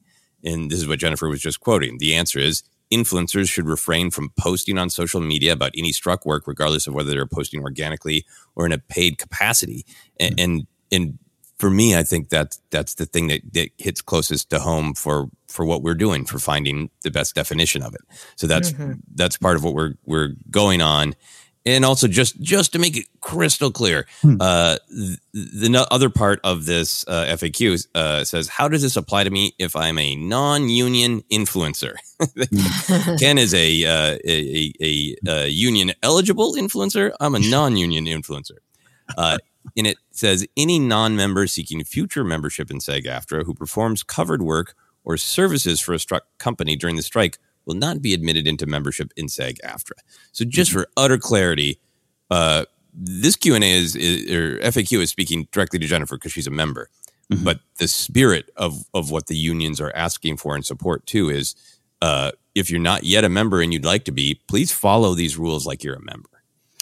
[0.43, 1.97] And this is what Jennifer was just quoting.
[1.99, 6.47] The answer is influencers should refrain from posting on social media about any struck work,
[6.47, 8.25] regardless of whether they're posting organically
[8.55, 9.85] or in a paid capacity.
[10.19, 10.43] And, mm-hmm.
[10.43, 11.19] and, and
[11.57, 15.29] for me, I think that that's the thing that, that hits closest to home for
[15.47, 18.01] for what we're doing for finding the best definition of it.
[18.35, 18.93] So that's mm-hmm.
[19.13, 21.15] that's part of what we're we're going on.
[21.67, 24.35] And also, just just to make it crystal clear, hmm.
[24.39, 29.23] uh, the, the, other part of this uh, FAQ uh, says, "How does this apply
[29.23, 31.95] to me if I'm a non-union influencer?"
[33.19, 37.13] Ken is a, uh, a, a, a union eligible influencer.
[37.19, 38.57] I'm a non-union influencer.
[39.17, 39.37] Uh,
[39.75, 45.17] and it says any non-member seeking future membership in SAG-AFTRA who performs covered work or
[45.17, 49.27] services for a struck company during the strike will not be admitted into membership in
[49.27, 49.99] SAG-AFTRA.
[50.31, 50.81] So just mm-hmm.
[50.81, 51.79] for utter clarity,
[52.29, 56.31] uh, this Q and A is, is, or FAQ is speaking directly to Jennifer because
[56.31, 56.89] she's a member.
[57.31, 57.43] Mm-hmm.
[57.43, 61.55] But the spirit of of what the unions are asking for and support too is,
[62.01, 65.35] uh, if you're not yet a member and you'd like to be, please follow these
[65.37, 66.29] rules like you're a member.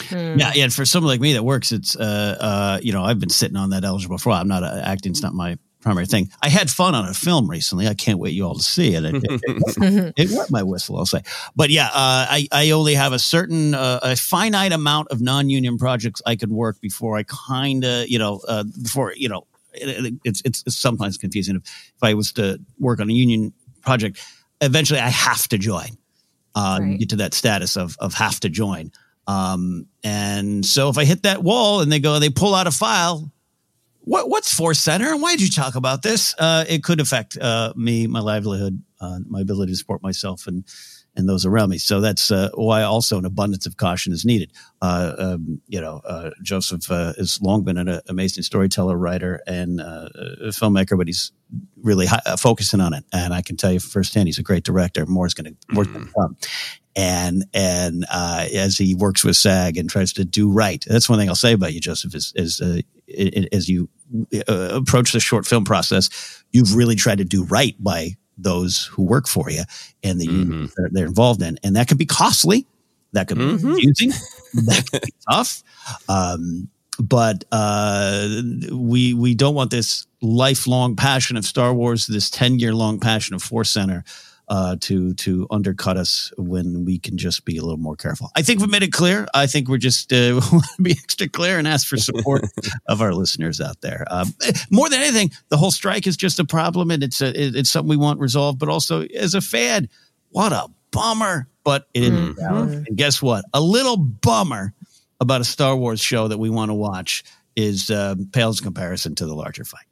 [0.01, 0.37] Hmm.
[0.37, 0.67] Yeah, yeah.
[0.67, 3.69] For someone like me that works, it's uh, uh, you know, I've been sitting on
[3.69, 4.31] that eligible for.
[4.31, 6.29] I'm not uh, acting; it's not my primary thing.
[6.41, 7.87] I had fun on a film recently.
[7.87, 9.03] I can't wait you all to see it.
[9.03, 11.21] It, it, it, it wet my whistle, I'll say.
[11.55, 15.77] But yeah, uh, I I only have a certain uh, a finite amount of non-union
[15.77, 20.41] projects I could work before I kind of you know uh, before you know it's,
[20.45, 24.23] it's, it's sometimes confusing if, if I was to work on a union project.
[24.61, 25.97] Eventually, I have to join.
[26.55, 26.99] Uh, right.
[26.99, 28.91] Get to that status of of have to join.
[29.25, 32.71] Um, and so if I hit that wall and they go, they pull out a
[32.71, 33.31] file,
[34.05, 36.35] what, what's Force Center and why did you talk about this?
[36.37, 40.65] Uh, it could affect uh, me, my livelihood, uh, my ability to support myself and
[41.15, 41.77] and those around me.
[41.77, 44.51] So that's uh, why also an abundance of caution is needed.
[44.81, 50.97] Uh, um, you know, uh, Joseph has long been an amazing storyteller, writer, and filmmaker,
[50.97, 51.31] but he's
[51.83, 53.03] really high, focusing on it.
[53.13, 55.05] And I can tell you firsthand, he's a great director.
[55.05, 56.11] More is going to mm.
[56.19, 56.35] come
[56.95, 60.83] and and uh, as he works with SAG and tries to do right.
[60.87, 62.81] That's one thing I'll say about you, Joseph, is, is uh,
[63.51, 63.89] as you
[64.47, 66.09] uh, approach the short film process,
[66.51, 69.63] you've really tried to do right by those who work for you
[70.03, 70.65] and the mm-hmm.
[70.75, 72.65] that they're involved in, and that can be costly.
[73.11, 73.55] That can mm-hmm.
[73.55, 74.09] be confusing.
[74.65, 75.63] that can be tough.
[76.09, 78.41] Um, but uh,
[78.71, 83.35] we we don't want this lifelong passion of Star Wars, this ten year long passion
[83.35, 84.03] of Force Center
[84.53, 88.29] uh, to to undercut us when we can just be a little more careful.
[88.35, 89.25] I think we made it clear.
[89.33, 92.45] I think we're just uh, want to be extra clear and ask for support
[92.87, 94.05] of our listeners out there.
[94.11, 94.35] Um,
[94.69, 97.89] more than anything, the whole strike is just a problem, and it's a, it's something
[97.89, 98.59] we want resolved.
[98.59, 99.89] But also, as a fan,
[100.29, 101.47] what a bummer!
[101.63, 102.85] But it mm-hmm.
[102.87, 103.45] And guess what?
[103.55, 104.75] A little bummer
[105.19, 107.23] about a Star Wars show that we want to watch
[107.55, 109.87] is uh, pales in comparison to the larger fight.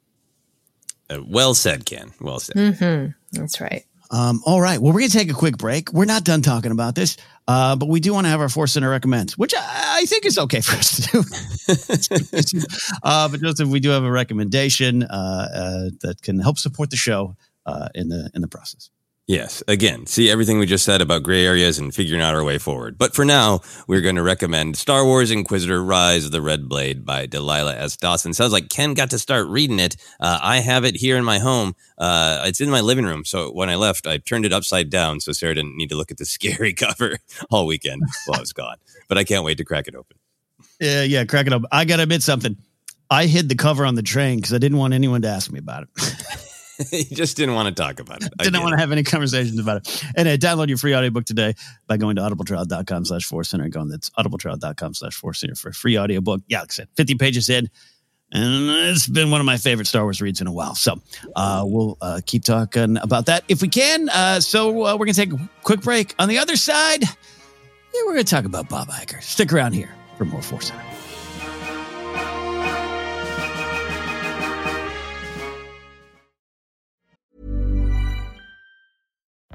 [1.10, 2.12] Uh, well said, Ken.
[2.20, 2.54] Well said.
[2.54, 3.10] Mm-hmm.
[3.32, 3.84] That's right.
[4.12, 4.78] Um, all right.
[4.78, 5.90] Well, we're going to take a quick break.
[5.90, 7.16] We're not done talking about this,
[7.48, 10.26] uh, but we do want to have our Force Center recommends, which I, I, think
[10.26, 12.96] is okay for us to do.
[13.02, 16.96] uh, but Joseph, we do have a recommendation uh, uh that can help support the
[16.96, 18.90] show uh, in the in the process.
[19.28, 19.62] Yes.
[19.68, 22.98] Again, see everything we just said about gray areas and figuring out our way forward.
[22.98, 27.04] But for now, we're going to recommend Star Wars Inquisitor Rise of the Red Blade
[27.04, 27.96] by Delilah S.
[27.96, 28.34] Dawson.
[28.34, 29.96] Sounds like Ken got to start reading it.
[30.18, 31.76] Uh, I have it here in my home.
[31.96, 33.24] Uh, it's in my living room.
[33.24, 36.10] So when I left, I turned it upside down so Sarah didn't need to look
[36.10, 37.18] at the scary cover
[37.48, 38.76] all weekend while I was gone.
[39.08, 40.16] But I can't wait to crack it open.
[40.80, 41.68] Yeah, yeah, crack it open.
[41.70, 42.56] I got to admit something.
[43.08, 45.60] I hid the cover on the train because I didn't want anyone to ask me
[45.60, 46.48] about it.
[46.90, 48.32] he just didn't want to talk about it.
[48.38, 50.04] didn't want to have any conversations about it.
[50.16, 51.54] And uh, download your free audiobook today
[51.86, 53.68] by going to audibletrial.com slash force center.
[53.68, 56.42] Going that's audibletrial.com slash force center for a free audiobook.
[56.48, 57.68] Yeah, like I said, 50 pages in.
[58.34, 60.74] And it's been one of my favorite Star Wars reads in a while.
[60.74, 61.00] So
[61.36, 64.08] uh, we'll uh, keep talking about that if we can.
[64.08, 66.14] Uh, so uh, we're going to take a quick break.
[66.18, 69.22] On the other side, yeah, we're going to talk about Bob Iger.
[69.22, 70.91] Stick around here for more Force Center.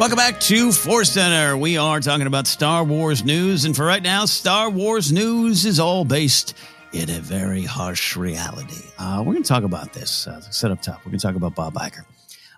[0.00, 1.58] Welcome back to Force Center.
[1.58, 5.78] We are talking about Star Wars news, and for right now, Star Wars news is
[5.78, 6.54] all based
[6.94, 8.82] in a very harsh reality.
[8.98, 10.26] Uh, we're going to talk about this.
[10.26, 11.00] Uh, set up top.
[11.00, 12.06] We're going to talk about Bob Iger.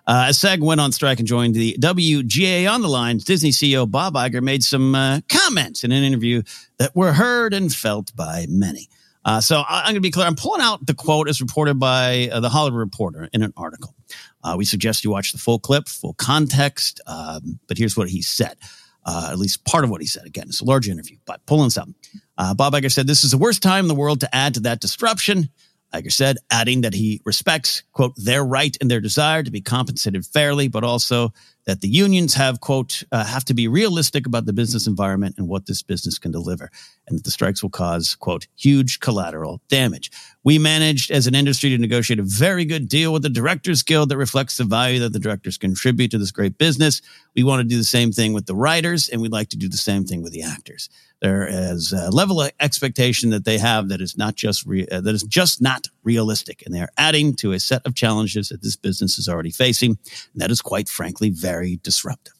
[0.07, 3.91] Uh, as SAG went on strike and joined the WGA on the lines, Disney CEO
[3.91, 6.43] Bob Iger made some uh, comments in an interview
[6.77, 8.87] that were heard and felt by many.
[9.25, 10.25] Uh, so I, am going to be clear.
[10.25, 13.95] I'm pulling out the quote as reported by uh, the Hollywood Reporter in an article.
[14.43, 17.01] Uh, we suggest you watch the full clip, full context.
[17.07, 18.57] Um, but here's what he said.
[19.05, 20.25] Uh, at least part of what he said.
[20.25, 21.93] Again, it's a large interview, but pulling some.
[22.37, 24.61] Uh, Bob Iger said, This is the worst time in the world to add to
[24.61, 25.49] that disruption.
[25.93, 30.25] Iger said, adding that he respects, quote, their right and their desire to be compensated
[30.25, 31.31] fairly, but also
[31.65, 35.47] that the unions have, quote, uh, have to be realistic about the business environment and
[35.47, 36.71] what this business can deliver,
[37.07, 40.09] and that the strikes will cause, quote, huge collateral damage.
[40.43, 44.09] We managed as an industry to negotiate a very good deal with the Directors Guild
[44.09, 47.01] that reflects the value that the directors contribute to this great business.
[47.33, 49.69] We want to do the same thing with the writers, and we'd like to do
[49.69, 50.89] the same thing with the actors.
[51.21, 54.99] There is a level of expectation that they have that is not just re- uh,
[54.99, 58.61] that is just not realistic, and they are adding to a set of challenges that
[58.61, 59.91] this business is already facing.
[60.33, 62.33] And that is quite frankly very disruptive.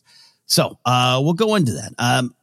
[0.45, 1.93] So uh, we'll go into that.
[1.97, 2.35] Um,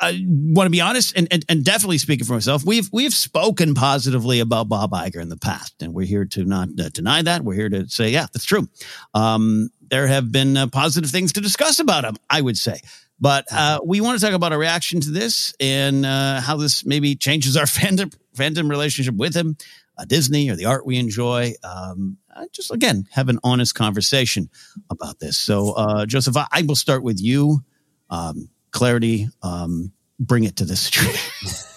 [0.00, 3.74] I want to be honest and, and, and definitely speaking for myself, we've we've spoken
[3.74, 7.42] positively about Bob Iger in the past, and we're here to not uh, deny that.
[7.42, 8.68] We're here to say, yeah, that's true.
[9.14, 12.80] Um, there have been uh, positive things to discuss about him, I would say.
[13.18, 16.84] But uh, we want to talk about a reaction to this and uh, how this
[16.84, 19.56] maybe changes our fandom fandom relationship with him,
[19.96, 21.54] uh, Disney, or the art we enjoy.
[21.64, 22.18] Um,
[22.52, 24.50] just again, have an honest conversation
[24.90, 25.38] about this.
[25.38, 27.60] So, uh, Joseph, I, I, will start with you.
[28.10, 29.28] Um, clarity.
[29.42, 30.90] Um, bring it to this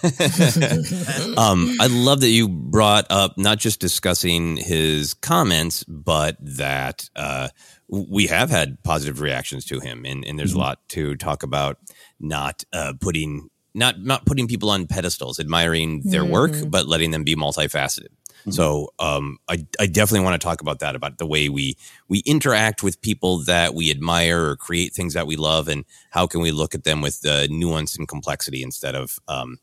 [1.36, 7.48] um, I love that you brought up not just discussing his comments, but that uh,
[7.88, 10.60] we have had positive reactions to him, and, and there's mm-hmm.
[10.60, 11.78] a lot to talk about.
[12.18, 16.32] Not uh, putting not not putting people on pedestals, admiring their mm-hmm.
[16.32, 18.08] work, but letting them be multifaceted.
[18.40, 18.52] Mm-hmm.
[18.52, 21.76] So um, I, I definitely want to talk about that about the way we
[22.08, 26.26] we interact with people that we admire or create things that we love, and how
[26.26, 29.58] can we look at them with uh, nuance and complexity instead of um,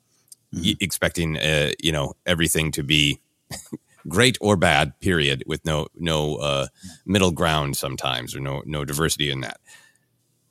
[0.54, 0.64] mm-hmm.
[0.66, 3.20] y- expecting uh, you know everything to be
[4.08, 5.00] great or bad.
[5.00, 6.68] Period, with no no uh,
[7.06, 9.60] middle ground sometimes or no no diversity in that.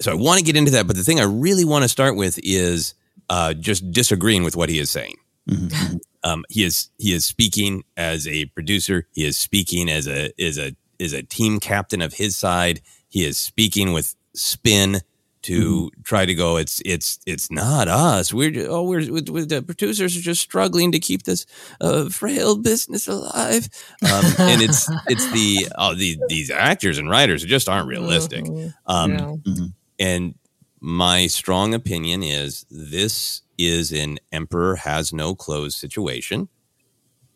[0.00, 2.16] So I want to get into that, but the thing I really want to start
[2.16, 2.94] with is
[3.30, 5.16] uh, just disagreeing with what he is saying.
[5.48, 5.96] Mm-hmm.
[6.24, 9.06] Um, he is he is speaking as a producer.
[9.12, 12.80] He is speaking as a is a is a team captain of his side.
[13.08, 15.00] He is speaking with spin
[15.42, 16.56] to try to go.
[16.56, 18.34] It's it's it's not us.
[18.34, 21.46] We're ju- oh we're, we we- the producers are just struggling to keep this
[21.80, 23.68] uh, frail business alive.
[24.02, 28.44] Um, and it's it's the oh the these actors and writers just aren't realistic.
[28.86, 29.66] Um, Mm-hmm.
[30.00, 30.34] And
[30.80, 36.48] my strong opinion is this is an emperor has no clothes situation.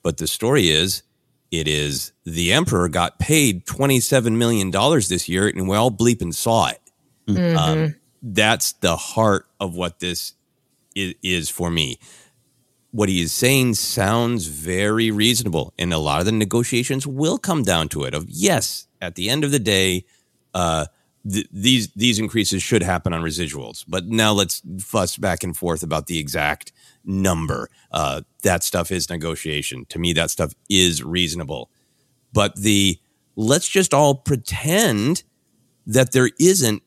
[0.02, 1.02] But the story is
[1.50, 6.34] it is the emperor got paid $27 million this year and we all bleep and
[6.34, 6.80] saw it.
[7.26, 7.56] Mm-hmm.
[7.56, 10.34] Um, that's the heart of what this
[10.94, 11.98] is, is for me.
[12.92, 17.62] What he is saying sounds very reasonable, and a lot of the negotiations will come
[17.62, 18.14] down to it.
[18.14, 20.06] Of yes, at the end of the day,
[20.54, 20.86] uh,
[21.28, 23.84] th- these these increases should happen on residuals.
[23.86, 26.72] But now let's fuss back and forth about the exact
[27.04, 27.68] number.
[27.90, 29.86] Uh, that stuff is negotiation.
[29.86, 31.70] To me, that stuff is reasonable.
[32.32, 32.98] But the
[33.36, 35.24] let's just all pretend
[35.86, 36.82] that there isn't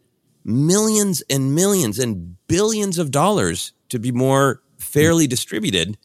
[0.46, 5.98] millions and millions and billions of dollars to be more fairly distributed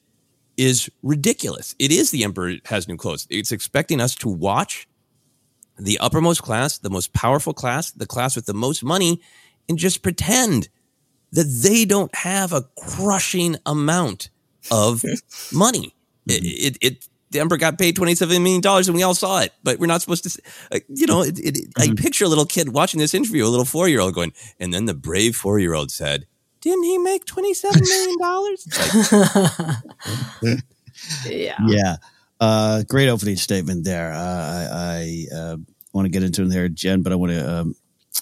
[0.57, 1.75] is ridiculous.
[1.79, 3.27] It is the emperor has new clothes.
[3.31, 4.88] It's expecting us to watch
[5.79, 9.21] the uppermost class, the most powerful class, the class with the most money,
[9.69, 10.69] and just pretend
[11.33, 14.31] that they don't have a crushing amount
[14.71, 15.05] of
[15.53, 15.95] money.
[16.27, 19.41] It, it, it the emperor got paid twenty seven million dollars, and we all saw
[19.41, 19.53] it.
[19.63, 21.23] But we're not supposed to, uh, you know.
[21.23, 24.15] It, it, I picture a little kid watching this interview, a little four year old
[24.15, 26.27] going, and then the brave four year old said,
[26.61, 28.67] "Didn't he make twenty seven million dollars?"
[31.27, 31.57] yeah.
[31.67, 31.97] Yeah.
[32.41, 34.13] Uh, great opening statement there.
[34.13, 35.57] Uh, I, I uh,
[35.93, 37.75] want to get into it there, Jen, but I want to um,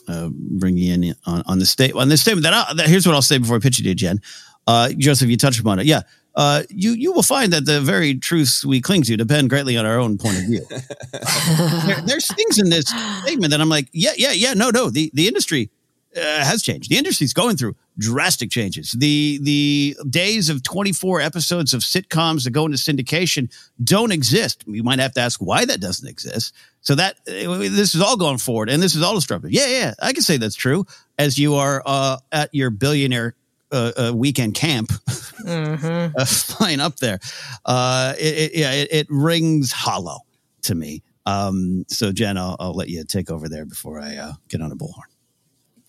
[0.08, 2.44] uh, bring you in on, on the state on this statement.
[2.44, 4.20] That, I, that here's what I'll say before I pitch it to you, Jen.
[4.66, 5.86] Uh, Joseph, you touched upon it.
[5.86, 6.02] Yeah.
[6.34, 9.86] Uh, you you will find that the very truths we cling to depend greatly on
[9.86, 10.60] our own point of view.
[11.86, 12.84] there, there's things in this
[13.22, 14.90] statement that I'm like, yeah, yeah, yeah, no, no.
[14.90, 15.70] The the industry
[16.16, 16.90] uh, has changed.
[16.90, 18.92] The industry's going through drastic changes.
[18.92, 23.52] The the days of 24 episodes of sitcoms that go into syndication
[23.82, 24.64] don't exist.
[24.66, 26.54] You might have to ask why that doesn't exist.
[26.80, 29.50] So that uh, this is all going forward, and this is all disruptive.
[29.50, 30.86] Yeah, yeah, I can say that's true.
[31.18, 33.34] As you are uh, at your billionaire
[33.72, 34.92] uh, uh, weekend camp,
[35.46, 37.18] uh, flying up there,
[37.64, 40.20] uh, it, it, yeah, it, it rings hollow
[40.62, 41.02] to me.
[41.26, 44.70] Um, so Jen, I'll, I'll let you take over there before I uh, get on
[44.70, 45.10] a bullhorn.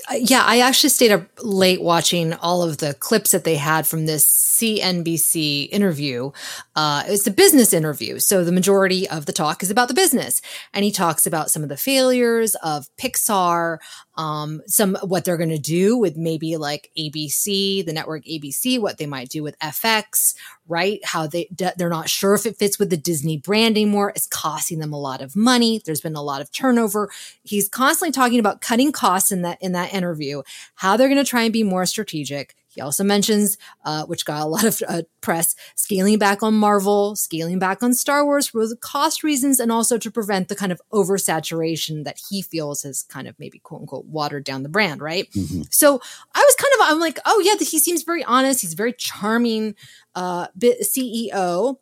[0.10, 3.86] Uh, yeah, I actually stayed up late watching all of the clips that they had
[3.86, 6.32] from this CNBC interview.
[6.76, 8.20] Uh, it's a business interview.
[8.20, 10.42] So the majority of the talk is about the business.
[10.74, 13.80] And he talks about some of the failures of Pixar,
[14.18, 18.98] um, some what they're going to do with maybe like ABC, the network ABC, what
[18.98, 20.34] they might do with FX,
[20.68, 21.00] right?
[21.06, 24.12] How they they're not sure if it fits with the Disney brand anymore.
[24.16, 25.82] It's costing them a lot of money.
[25.86, 27.10] There's been a lot of turnover.
[27.44, 30.42] He's constantly talking about cutting costs in that in that interview.
[30.76, 32.56] How they're going to try and be more strategic.
[32.78, 37.16] He also mentions, uh, which got a lot of uh, press, scaling back on Marvel,
[37.16, 40.72] scaling back on Star Wars for the cost reasons, and also to prevent the kind
[40.72, 45.02] of oversaturation that he feels has kind of maybe quote unquote watered down the brand,
[45.02, 45.28] right?
[45.72, 46.00] So
[46.36, 48.62] I was kind of, I'm like, oh yeah, he seems very honest.
[48.62, 49.74] He's a very charming
[50.14, 51.78] uh, bit CEO.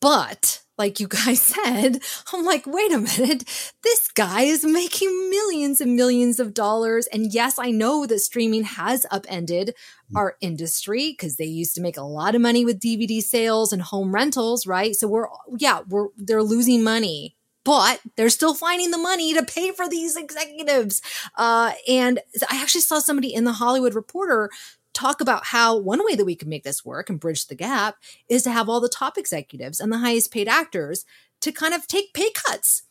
[0.00, 2.00] But like you guys said,
[2.32, 3.44] I'm like, wait a minute,
[3.82, 7.06] this guy is making millions and millions of dollars.
[7.08, 9.74] And yes, I know that streaming has upended
[10.16, 13.82] our industry because they used to make a lot of money with DVD sales and
[13.82, 14.94] home rentals, right?
[14.94, 17.34] So we're, yeah, we're, they're losing money.
[17.64, 21.02] But they're still finding the money to pay for these executives.
[21.36, 22.18] Uh, and
[22.50, 24.48] I actually saw somebody in the Hollywood Reporter
[24.94, 27.96] talk about how one way that we can make this work and bridge the gap
[28.28, 31.04] is to have all the top executives and the highest paid actors
[31.40, 32.82] to kind of take pay cuts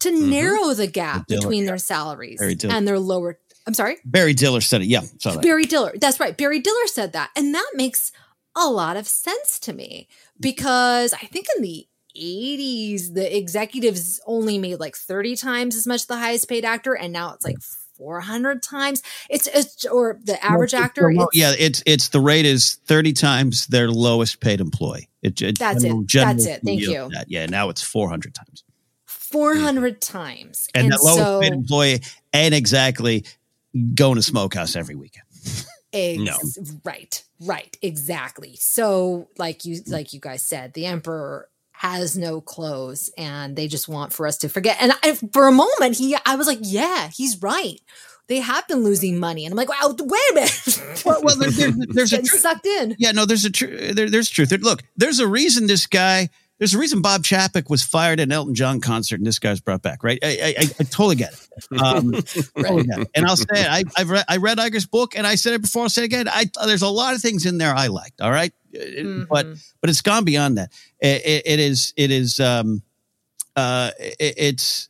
[0.00, 0.30] to mm-hmm.
[0.30, 3.98] narrow the gap Diller, between their salaries and their lower I'm sorry?
[4.04, 4.86] Barry Diller said it.
[4.86, 5.42] Yeah, saw that.
[5.42, 5.92] Barry Diller.
[5.94, 6.36] That's right.
[6.36, 7.30] Barry Diller said that.
[7.36, 8.10] And that makes
[8.56, 10.40] a lot of sense to me mm-hmm.
[10.40, 11.86] because I think in the
[12.16, 16.94] 80s, the executives only made like 30 times as much the highest paid actor.
[16.94, 17.58] And now it's like
[17.96, 19.02] 400 times.
[19.30, 21.02] It's, it's or the average actor.
[21.14, 25.08] Well, it's- yeah, it's it's the rate is thirty times their lowest paid employee.
[25.22, 25.88] It, it- That's it.
[25.88, 26.60] general- general That's it.
[26.64, 27.08] Thank you.
[27.12, 27.26] that.
[27.28, 28.64] Yeah, now it's four hundred times,
[29.06, 30.68] 400 times.
[30.74, 32.02] and, And, that lowest so, paid employee
[32.34, 33.24] ain't exactly
[33.94, 35.24] going to smokehouse every weekend.
[35.94, 38.56] Ex- Right, right, exactly.
[38.58, 41.48] So, like you, like you guys said, the emperor
[41.82, 44.76] has no clothes, and they just want for us to forget.
[44.80, 47.80] And I, for a moment, he, I was like, yeah, he's right.
[48.28, 51.02] They have been losing money, and I'm like, wow, wait a minute.
[51.04, 52.40] well, well there, there, there's a truth.
[52.40, 52.94] sucked in.
[53.00, 54.50] Yeah, no, there's a tr- there, there's truth.
[54.50, 58.28] There- Look, there's a reason this guy there's a reason Bob Chapek was fired at
[58.28, 60.20] an Elton John concert and this guy's brought back, right?
[60.22, 61.80] I, I, I totally get it.
[61.80, 62.12] Um,
[62.62, 63.08] totally get it.
[63.16, 63.66] And I'll say it.
[63.68, 65.82] I, I've read, I read Iger's book and I said it before.
[65.82, 66.28] I'll say it again.
[66.28, 68.20] I, there's a lot of things in there I liked.
[68.20, 68.52] All right?
[68.74, 69.24] Mm-hmm.
[69.30, 69.46] But,
[69.80, 70.72] but it's gone beyond that.
[71.00, 72.82] It, it, it is, it is, um,
[73.56, 74.88] uh, it, it's,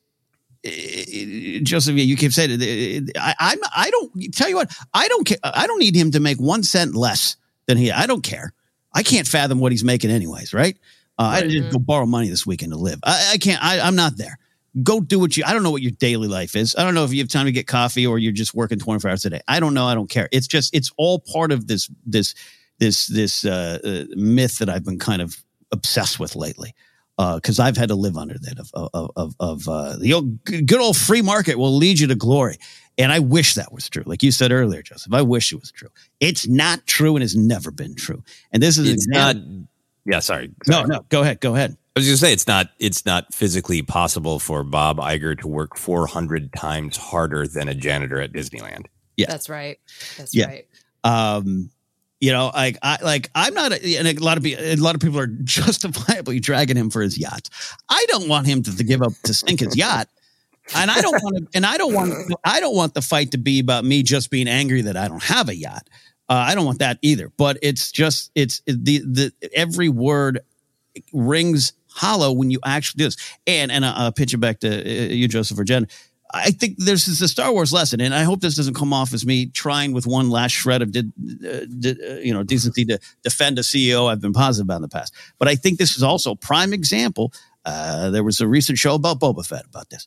[0.63, 3.11] it, Joseph, you keep saying it.
[3.19, 5.39] I, I'm, I don't tell you what, I don't care.
[5.43, 8.53] I don't need him to make one cent less than he, I don't care.
[8.95, 10.77] I can't fathom what he's making anyways, right?
[11.19, 12.99] Uh, I didn't go borrow money this weekend to live.
[13.05, 13.63] I, I can't.
[13.63, 14.39] I, I'm not there.
[14.83, 15.45] Go do what you.
[15.47, 16.75] I don't know what your daily life is.
[16.77, 19.11] I don't know if you have time to get coffee or you're just working 24
[19.11, 19.41] hours a day.
[19.47, 19.87] I don't know.
[19.87, 20.29] I don't care.
[20.33, 20.75] It's just.
[20.75, 21.91] It's all part of this.
[22.07, 22.35] This.
[22.83, 23.07] This.
[23.07, 25.37] This uh, uh, myth that I've been kind of
[25.71, 26.75] obsessed with lately.
[27.19, 30.43] Because uh, I've had to live under that of of of, of uh, the old,
[30.45, 32.57] good old free market will lead you to glory,
[32.99, 34.03] and I wish that was true.
[34.07, 35.91] Like you said earlier, Joseph, I wish it was true.
[36.21, 38.25] It's not true and has never been true.
[38.51, 39.37] And this is it's not.
[40.05, 40.51] Yeah, sorry.
[40.65, 40.89] sorry.
[40.89, 41.05] No, no.
[41.11, 41.41] Go ahead.
[41.41, 41.77] Go ahead.
[41.95, 45.47] I was going to say it's not it's not physically possible for Bob Iger to
[45.47, 48.87] work 400 times harder than a janitor at Disneyland.
[49.17, 49.79] Yeah, that's right.
[50.17, 50.47] That's yeah.
[50.47, 50.67] right.
[51.05, 51.71] Um,
[52.23, 55.19] you know, like I like I'm not, and a lot of a lot of people
[55.19, 57.51] are justifiably dragging him for his yacht.
[57.89, 60.09] I don't want him to, to give up to sink his yacht,
[60.77, 63.39] and I don't want to, and I don't want, I don't want the fight to
[63.39, 65.91] be about me just being angry that I don't have a yacht.
[66.29, 67.29] Uh, I don't want that either.
[67.37, 70.43] But it's just it's the the every word
[71.13, 73.17] rings hollow when you actually do this.
[73.49, 75.89] And and uh, I'll pitch it back to uh, you, Joseph or Jen.
[76.35, 79.13] I think this is a Star Wars lesson, and I hope this doesn't come off
[79.13, 83.59] as me trying with one last shred of uh, uh, you know decency to defend
[83.59, 85.15] a CEO I've been positive about in the past.
[85.39, 87.33] But I think this is also a prime example.
[87.65, 90.07] Uh, there was a recent show about Boba Fett about this.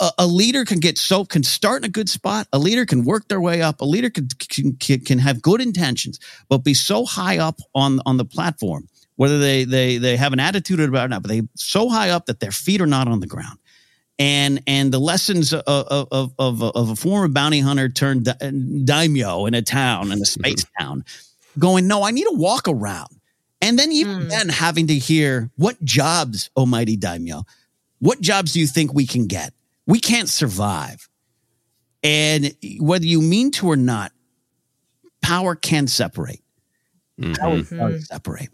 [0.00, 2.46] A, a, leader can get so can start in a good spot.
[2.52, 3.80] A leader can work their way up.
[3.80, 8.16] A leader can can, can have good intentions, but be so high up on on
[8.16, 11.42] the platform, whether they they they have an attitude about it or not, but they
[11.56, 13.58] so high up that their feet are not on the ground
[14.18, 18.32] and and the lessons of of of, of a former bounty hunter turned
[18.84, 21.04] daimyo in a town in a space town,
[21.58, 23.20] going, no, I need to walk around,
[23.60, 24.28] and then even mm.
[24.28, 27.44] then having to hear what jobs, almighty daimyo,
[27.98, 29.54] what jobs do you think we can get?
[29.86, 31.08] We can't survive,
[32.02, 34.12] and whether you mean to or not,
[35.22, 36.42] power can separate.
[37.20, 37.32] Mm-hmm.
[37.34, 38.50] Power can separate.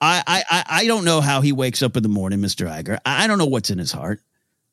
[0.00, 2.98] I, I I don't know how he wakes up in the morning, Mister Iger.
[3.04, 4.20] I don't know what's in his heart.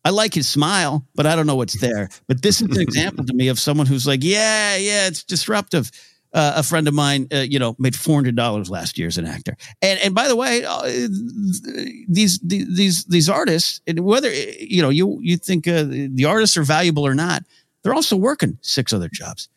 [0.06, 2.10] I like his smile, but I don't know what's there.
[2.28, 5.91] But this is an example to me of someone who's like, yeah, yeah, it's disruptive.
[6.34, 9.18] Uh, a friend of mine, uh, you know, made four hundred dollars last year as
[9.18, 9.56] an actor.
[9.82, 10.84] And and by the way, uh,
[12.08, 17.08] these these these artists, whether you know you you think uh, the artists are valuable
[17.08, 17.43] or not,
[17.82, 19.48] they're also working six other jobs,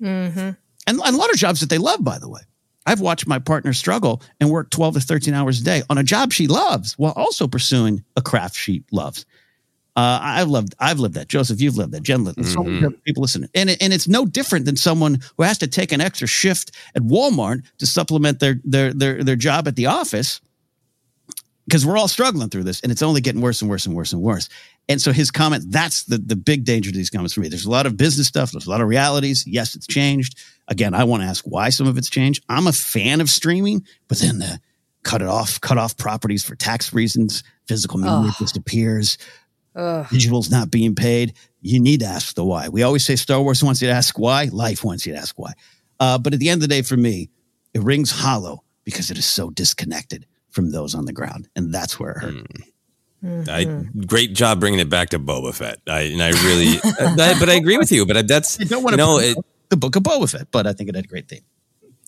[0.00, 0.38] mm-hmm.
[0.38, 2.04] and, and a lot of jobs that they love.
[2.04, 2.42] By the way,
[2.84, 6.04] I've watched my partner struggle and work twelve to thirteen hours a day on a
[6.04, 9.24] job she loves while also pursuing a craft she loves.
[9.98, 11.26] Uh, I've loved, I've lived that.
[11.28, 12.02] Joseph, you've lived that.
[12.04, 12.44] Jen lived that.
[12.44, 12.94] So many Mm-hmm.
[13.04, 16.00] people listening, and it, and it's no different than someone who has to take an
[16.00, 20.40] extra shift at Walmart to supplement their their their their job at the office
[21.66, 24.12] because we're all struggling through this, and it's only getting worse and worse and worse
[24.12, 24.48] and worse.
[24.88, 27.48] And so his comment, that's the the big danger to these comments for me.
[27.48, 28.52] There's a lot of business stuff.
[28.52, 29.44] There's a lot of realities.
[29.46, 30.38] Yes, it's changed.
[30.68, 32.44] Again, I want to ask why some of it's changed.
[32.48, 34.60] I'm a fan of streaming, but then the
[35.02, 37.42] cut it off, cut off properties for tax reasons.
[37.66, 38.34] Physical media Ugh.
[38.38, 39.18] disappears
[39.78, 40.06] Ugh.
[40.06, 41.34] visuals not being paid.
[41.60, 42.68] You need to ask the why.
[42.68, 44.48] We always say Star Wars wants you to ask why.
[44.52, 45.52] Life wants you to ask why.
[46.00, 47.30] Uh, but at the end of the day, for me,
[47.74, 51.98] it rings hollow because it is so disconnected from those on the ground, and that's
[52.00, 52.46] where it hurt.
[53.48, 55.78] I, great job bringing it back to Boba Fett.
[55.86, 58.06] I, and I really, I, but I agree with you.
[58.06, 59.36] But that's I don't want to know, it,
[59.68, 61.42] the book of Boba Fett, but I think it had a great theme.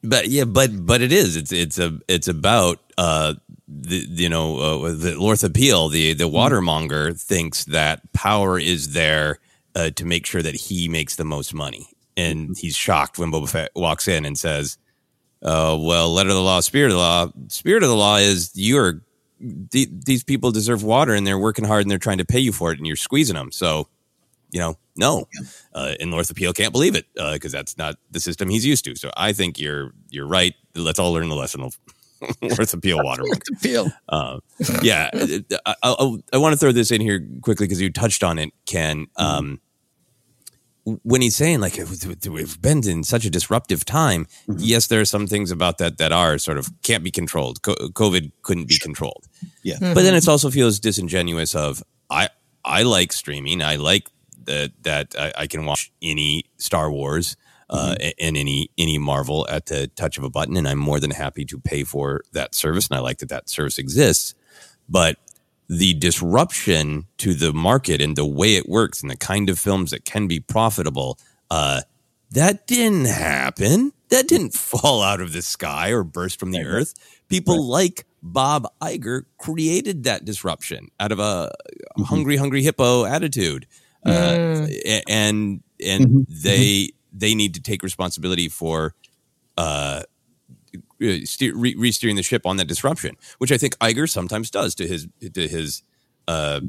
[0.03, 1.37] but yeah, but but it is.
[1.37, 3.35] It's it's a it's about uh
[3.71, 9.39] the you know uh, the Lortha Peel, the the watermonger thinks that power is there
[9.75, 13.49] uh, to make sure that he makes the most money, and he's shocked when Boba
[13.49, 14.77] Fett walks in and says,
[15.43, 17.29] uh, "Well, letter of the law, spirit of the law.
[17.49, 19.03] Spirit of the law is you're."
[19.71, 22.53] th- These people deserve water, and they're working hard, and they're trying to pay you
[22.53, 23.53] for it, and you're squeezing them.
[23.53, 23.89] So,
[24.51, 25.27] you know, no,
[25.75, 28.97] uh, and North Appeal can't believe it because that's not the system he's used to.
[28.97, 30.55] So I think you're you're right.
[30.75, 31.79] Let's all learn the lesson of
[32.43, 33.25] North Appeal water.
[33.57, 33.91] Appeal.
[34.09, 34.41] Uh,
[34.83, 35.11] yeah,
[35.67, 38.51] I, I, I want to throw this in here quickly because you touched on it,
[38.67, 39.07] Ken.
[39.17, 39.61] Um,
[40.85, 41.79] when he's saying like
[42.29, 44.27] we've been in such a disruptive time,
[44.57, 47.63] yes, there are some things about that that are sort of can't be controlled.
[47.63, 49.27] Co- COVID couldn't be controlled.
[49.63, 51.55] Yeah, but then it also feels disingenuous.
[51.55, 52.31] Of I
[52.65, 53.63] I like streaming.
[53.63, 54.09] I like
[54.45, 57.37] that that I, I can watch any Star Wars.
[57.71, 61.13] Uh, and any any Marvel at the touch of a button, and I'm more than
[61.13, 64.35] happy to pay for that service, and I like that that service exists.
[64.89, 65.17] But
[65.69, 69.93] the disruption to the market and the way it works, and the kind of films
[69.93, 71.17] that can be profitable,
[71.49, 71.83] uh,
[72.33, 73.93] that didn't happen.
[74.09, 76.95] That didn't fall out of the sky or burst from the earth.
[77.29, 81.53] People like Bob Iger created that disruption out of a
[81.99, 83.67] hungry, hungry hippo attitude,
[84.05, 88.95] uh, a- and and they they need to take responsibility for
[89.57, 90.03] uh,
[90.99, 95.09] re- re-steering the ship on that disruption, which I think Iger sometimes does to his
[95.33, 95.83] to his
[96.29, 96.61] uh,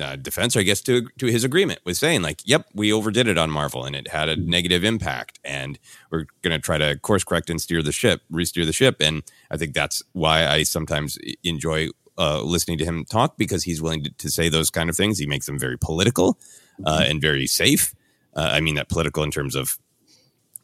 [0.00, 3.38] uh, defense, I guess to to his agreement with saying like, "Yep, we overdid it
[3.38, 5.78] on Marvel, and it had a negative impact, and
[6.10, 9.22] we're going to try to course correct and steer the ship, re-steer the ship." And
[9.50, 14.04] I think that's why I sometimes enjoy uh, listening to him talk because he's willing
[14.04, 15.18] to, to say those kind of things.
[15.18, 16.38] He makes them very political
[16.84, 17.94] uh, and very safe.
[18.38, 19.76] Uh, I mean that political in terms of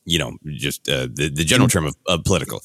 [0.05, 0.31] you know
[0.67, 2.59] just uh, the the general term of, of political.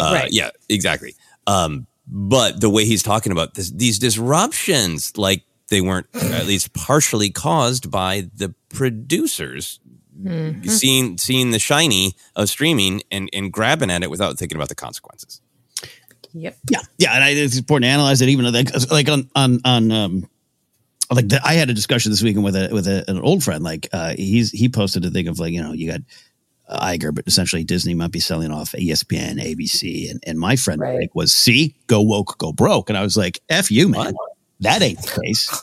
[0.00, 0.32] Uh, Right.
[0.32, 1.14] Yeah, exactly.
[1.46, 6.72] Um, but the way he's talking about this, these disruptions, like they weren't at least
[6.74, 9.80] partially caused by the producers
[10.16, 10.68] Mm-hmm.
[10.70, 14.74] seeing seeing the shiny of streaming and and grabbing at it without thinking about the
[14.74, 15.42] consequences.
[16.32, 16.56] Yep.
[16.70, 18.30] Yeah, yeah, and I, it's important to analyze it.
[18.30, 20.28] Even like like on on on um,
[21.10, 23.62] like the, I had a discussion this weekend with a with a, an old friend.
[23.62, 26.00] Like uh, he's he posted a thing of like you know you got
[26.70, 31.14] Iger, but essentially Disney might be selling off ESPN, ABC, and and my friend like,
[31.14, 34.14] was see go woke go broke, and I was like f you man.
[34.60, 35.62] That ain't the case.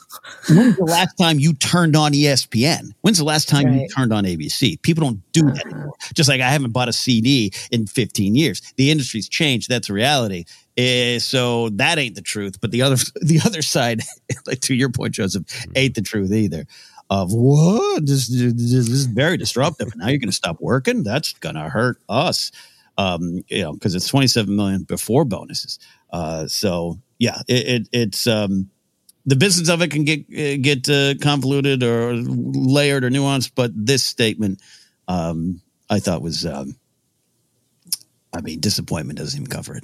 [0.49, 2.91] When's the last time you turned on ESPN?
[3.01, 4.79] When's the last time you turned on ABC?
[4.83, 5.93] People don't do that anymore.
[6.13, 8.61] Just like I haven't bought a CD in 15 years.
[8.77, 9.67] The industry's changed.
[9.67, 10.45] That's a reality.
[10.77, 12.61] Eh, so that ain't the truth.
[12.61, 14.01] But the other the other side,
[14.45, 15.43] like to your point, Joseph,
[15.75, 16.65] ain't the truth either.
[17.09, 19.91] Of what this, this, this is very disruptive.
[19.91, 21.03] And now you're going to stop working.
[21.03, 22.51] That's going to hurt us.
[22.97, 25.79] Um, you know, because it's 27 million before bonuses.
[26.11, 28.69] Uh, so yeah, it, it it's um
[29.25, 33.71] the business of it can get uh, get uh, convoluted or layered or nuanced, but
[33.73, 34.61] this statement,
[35.07, 36.75] um, I thought was, um,
[38.33, 39.83] I mean, disappointment doesn't even cover it.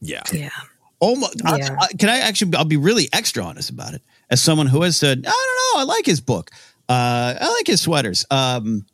[0.00, 0.50] Yeah, yeah.
[0.98, 1.42] Almost.
[1.44, 1.76] I- Yeah.
[1.80, 2.56] I, can I actually?
[2.56, 4.02] I'll be really extra honest about it.
[4.30, 6.50] As someone who has said, I don't know, I like his book.
[6.88, 8.24] Uh, I like his sweaters.
[8.30, 8.86] Um,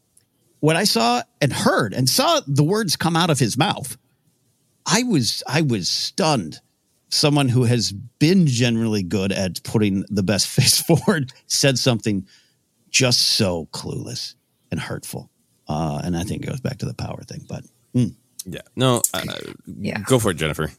[0.61, 3.97] when I saw and heard and saw the words come out of his mouth,
[4.85, 6.61] I was I was stunned.
[7.11, 12.27] Someone who has been generally good at putting the best face forward said something
[12.91, 14.35] just so clueless
[14.71, 15.31] and hurtful.
[15.69, 17.45] Uh, and I think it goes back to the power thing.
[17.49, 17.65] But
[17.95, 18.15] mm.
[18.47, 19.23] Yeah, no, uh,
[19.67, 20.01] Yeah.
[20.01, 20.71] go for it, Jennifer.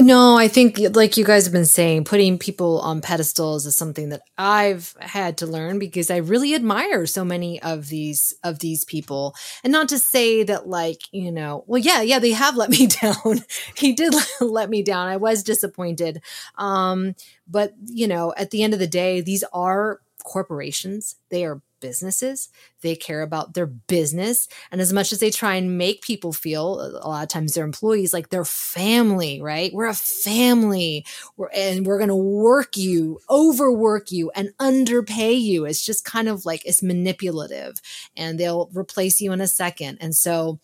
[0.00, 4.10] No, I think like you guys have been saying, putting people on pedestals is something
[4.10, 8.84] that I've had to learn because I really admire so many of these of these
[8.84, 9.34] people.
[9.64, 12.86] And not to say that like, you know, well yeah, yeah, they have let me
[12.86, 13.42] down.
[13.76, 15.08] he did let me down.
[15.08, 16.22] I was disappointed.
[16.56, 17.14] Um,
[17.48, 21.16] but you know, at the end of the day, these are corporations.
[21.30, 22.48] They are businesses.
[22.82, 24.48] They care about their business.
[24.70, 27.64] And as much as they try and make people feel, a lot of times their
[27.64, 29.72] employees, like their family, right?
[29.72, 31.04] We're a family.
[31.36, 35.64] We're, and we're going to work you, overwork you, and underpay you.
[35.64, 37.76] It's just kind of like it's manipulative
[38.16, 39.98] and they'll replace you in a second.
[40.00, 40.60] And so,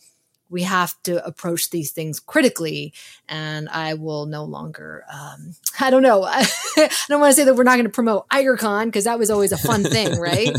[0.51, 2.93] we have to approach these things critically
[3.29, 6.47] and i will no longer um, i don't know i
[7.09, 9.53] don't want to say that we're not going to promote igercon because that was always
[9.53, 10.51] a fun thing right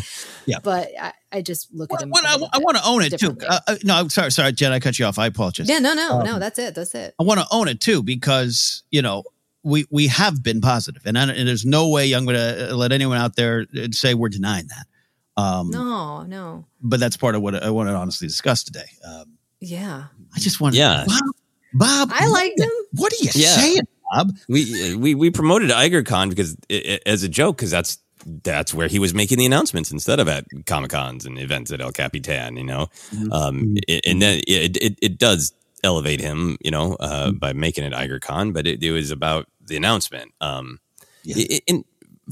[0.46, 0.58] Yeah.
[0.64, 3.38] but i, I just look at them Well, I, I want to own it too.
[3.48, 5.20] Uh, uh, no, I'm sorry, sorry, Jen, I cut you off.
[5.20, 5.68] I apologize.
[5.68, 8.04] yeah no no Um, no that's it that's it I want to own it too
[8.04, 9.24] because you know
[9.64, 12.92] we we have been positive, and, I, and there's no way I'm going to let
[12.92, 15.42] anyone out there uh, say we're denying that.
[15.42, 18.86] Um, no no But that's part of what I want to honestly discuss today.
[19.04, 20.06] Um, yeah
[20.36, 21.06] I just want, Yeah.
[21.08, 21.22] Bob,
[21.74, 23.56] Bob, i liked him what are you Yeah.
[23.56, 23.82] saying,
[24.12, 24.32] Bob?
[24.48, 27.98] We we we promoted IgerCon because i i as a joke because that's
[28.44, 31.80] that's where he was making the announcements instead of at Comic Cons and events at
[31.82, 32.58] El Capitan.
[32.58, 32.88] You know,
[33.32, 36.58] um, and then it, it it does elevate him.
[36.62, 40.32] You know, uh, by making it IgerCon, but it, it was about the announcement.
[40.42, 40.80] Um,
[41.28, 41.84] i- i- and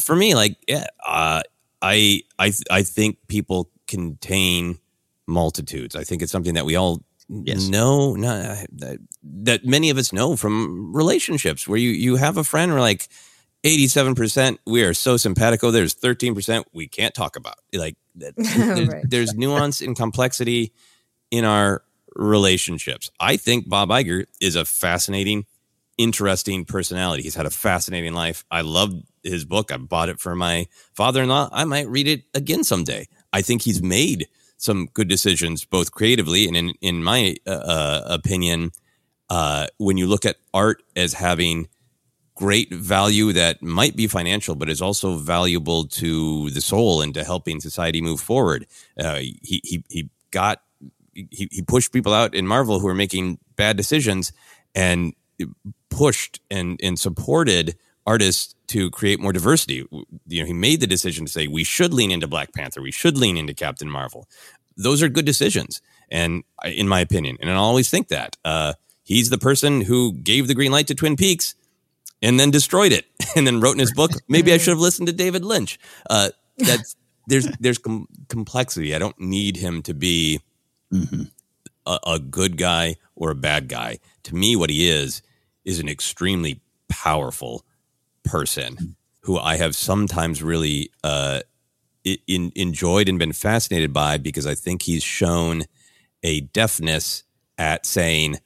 [0.02, 1.42] for me, like, yeah, uh,
[1.82, 4.80] I I I think people contain
[5.28, 5.96] multitudes.
[5.96, 10.36] I think it's something that we all know no, that, that many of us know
[10.36, 13.08] from relationships where you you have a friend where like
[13.66, 17.56] 87% we are so simpatico there's 13% we can't talk about.
[17.74, 19.06] Like that, there's, Right.
[19.10, 20.74] there's nuance and complexity
[21.32, 21.84] in our
[22.16, 23.10] relationships.
[23.20, 25.46] I think bob Iger is a fascinating
[25.98, 27.24] interesting personality.
[27.24, 28.44] He's had a fascinating life.
[28.52, 28.94] I love
[29.24, 29.72] his book.
[29.72, 31.50] I bought it for my father-in-law.
[31.52, 33.08] I might read it again someday.
[33.32, 38.02] I think he's made some good decisions, both creatively and in in my uh, uh,
[38.06, 38.72] opinion,
[39.30, 41.68] uh, when you look at art as having
[42.36, 47.24] great value that might be financial, but is also valuable to the soul and to
[47.24, 48.66] helping society move forward.
[48.98, 50.62] Uh, he he he got
[51.14, 54.34] he, he pushed people out in Marvel who were making bad decisions
[54.74, 55.14] and
[55.90, 57.76] pushed and and supported
[58.06, 59.86] artists to create more diversity.
[60.28, 62.92] You know, he made the decision to say we should lean into Black Panther, we
[62.92, 64.28] should lean into Captain Marvel.
[64.76, 68.74] Those are good decisions, and in my opinion, and I always think that uh,
[69.04, 71.56] he's the person who gave the green light to Twin Peaks
[72.24, 73.06] and then destroyed it,
[73.36, 75.80] and then wrote in his book, maybe I should have listened to David Lynch.
[76.10, 76.96] Uh, that's
[77.28, 78.96] there's there's com- complexity.
[78.96, 80.42] I don't need him to be
[80.92, 81.24] mm-hmm.
[81.86, 84.00] a, a good guy or a bad guy.
[84.24, 85.22] To me, what he is
[85.66, 87.66] is an extremely powerful
[88.24, 91.42] person who I have sometimes really uh,
[92.04, 95.64] in, enjoyed and been fascinated by because I think he's shown
[96.24, 97.24] a deftness
[97.58, 98.40] at saying,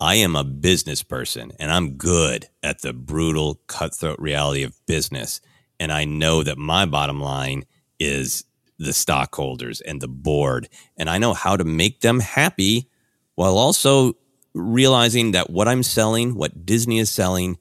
[0.00, 5.40] I am a business person and I'm good at the brutal, cutthroat reality of business.
[5.80, 7.64] And I know that my bottom line
[7.98, 8.44] is
[8.78, 10.68] the stockholders and the board.
[10.96, 12.88] And I know how to make them happy
[13.34, 14.14] while also
[14.54, 17.58] realizing that what I'm selling, what Disney is selling,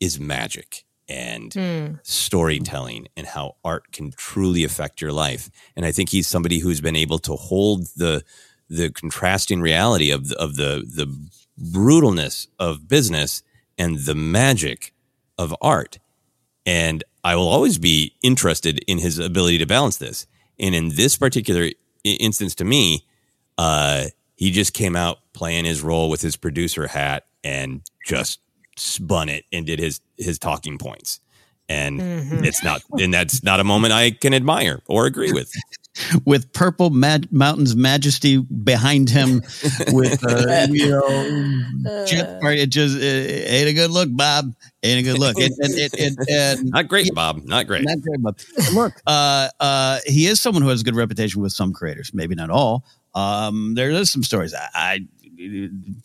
[0.00, 1.98] is magic and mm.
[2.02, 5.50] storytelling and how art can truly affect your life.
[5.76, 8.24] And I think he's somebody who's been able to hold the
[8.70, 11.06] the contrasting reality of the, of the the
[11.60, 13.42] brutalness of business
[13.76, 14.94] and the magic
[15.36, 15.98] of art.
[16.64, 20.26] And I will always be interested in his ability to balance this.
[20.58, 21.70] And in this particular
[22.04, 23.04] instance, to me,
[23.58, 24.06] uh,
[24.36, 28.40] he just came out playing his role with his producer hat and just
[28.76, 31.20] spun it and did his his talking points.
[31.68, 32.44] And mm-hmm.
[32.44, 35.50] it's not and that's not a moment i can admire or agree with.
[36.24, 39.42] With purple Mad- mountains majesty behind him
[39.88, 44.54] with uh, you know jet, it just it ain't a good look bob.
[44.82, 45.36] Ain't a good look.
[45.38, 47.44] And, and, and, and not great bob.
[47.44, 47.84] Not great.
[47.84, 48.38] Not great bob.
[48.72, 52.34] Look uh uh he is someone who has a good reputation with some creators maybe
[52.34, 52.86] not all.
[53.14, 54.54] Um, there is some stories.
[54.54, 55.00] I, I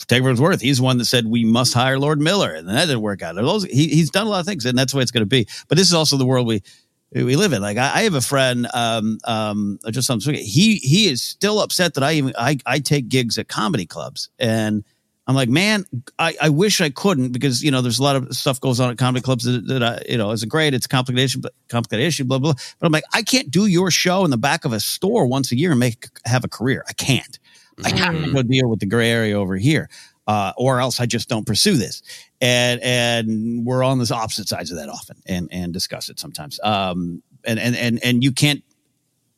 [0.07, 0.61] take for its worth.
[0.61, 3.35] He's the one that said we must hire Lord Miller, and that didn't work out.
[3.35, 5.25] Those, he, he's done a lot of things, and that's the way it's going to
[5.25, 5.47] be.
[5.67, 6.63] But this is also the world we
[7.11, 7.61] we live in.
[7.61, 10.35] Like I, I have a friend, um, um, just something.
[10.35, 14.29] He he is still upset that I even I I take gigs at comedy clubs,
[14.39, 14.83] and
[15.27, 15.85] I'm like, man,
[16.17, 18.91] I, I wish I couldn't because you know there's a lot of stuff goes on
[18.91, 20.73] at comedy clubs that, that I, you know isn't great.
[20.73, 22.53] It's a complication, but complication, blah blah.
[22.79, 25.51] But I'm like, I can't do your show in the back of a store once
[25.51, 26.83] a year and make have a career.
[26.87, 27.39] I can't.
[27.83, 29.89] I have to go deal with the gray area over here,
[30.25, 32.01] uh, or else I just don't pursue this.
[32.41, 36.59] And and we're on the opposite sides of that often, and and discuss it sometimes.
[36.63, 38.63] Um, and and and and you can't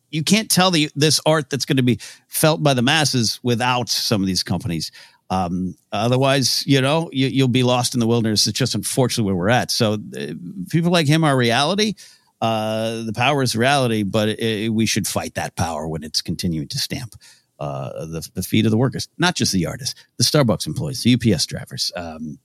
[0.09, 3.89] you can't tell the this art that's going to be felt by the masses without
[3.89, 4.91] some of these companies.
[5.31, 8.47] Um, otherwise, you know, you, will be lost in the wilderness.
[8.47, 9.69] It's just unfortunately where we're at.
[9.69, 10.33] So uh,
[10.71, 11.93] people like him are reality.
[12.41, 16.21] Uh, the power is reality, but it, it, we should fight that power when it's
[16.21, 17.15] continuing to stamp
[17.59, 21.13] uh, the, the feet of the workers, not just the artists, the Starbucks employees, the
[21.13, 22.39] UPS drivers, um,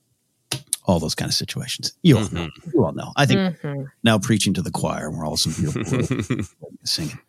[0.85, 1.93] all those kind of situations.
[2.03, 2.35] You all mm-hmm.
[2.35, 2.49] know.
[2.73, 3.11] You all know.
[3.15, 3.83] I think mm-hmm.
[4.03, 6.45] now preaching to the choir, and we're all some beautiful
[6.83, 7.19] singing.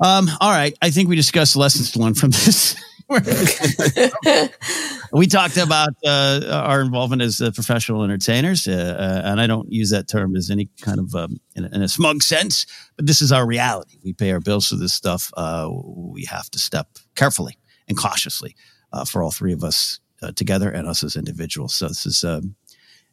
[0.00, 0.76] Um, all right.
[0.82, 2.76] I think we discussed lessons to learn from this.
[5.12, 9.70] we talked about uh, our involvement as uh, professional entertainers, uh, uh, and I don't
[9.70, 12.66] use that term as any kind of um, in, a, in, a, smug sense,
[12.96, 13.98] but this is our reality.
[14.02, 15.30] We pay our bills for this stuff.
[15.36, 17.58] Uh, we have to step carefully
[17.88, 18.56] and cautiously
[18.92, 20.00] uh, for all three of us
[20.36, 21.74] together and us as individuals.
[21.74, 22.24] So this is.
[22.24, 22.56] Um,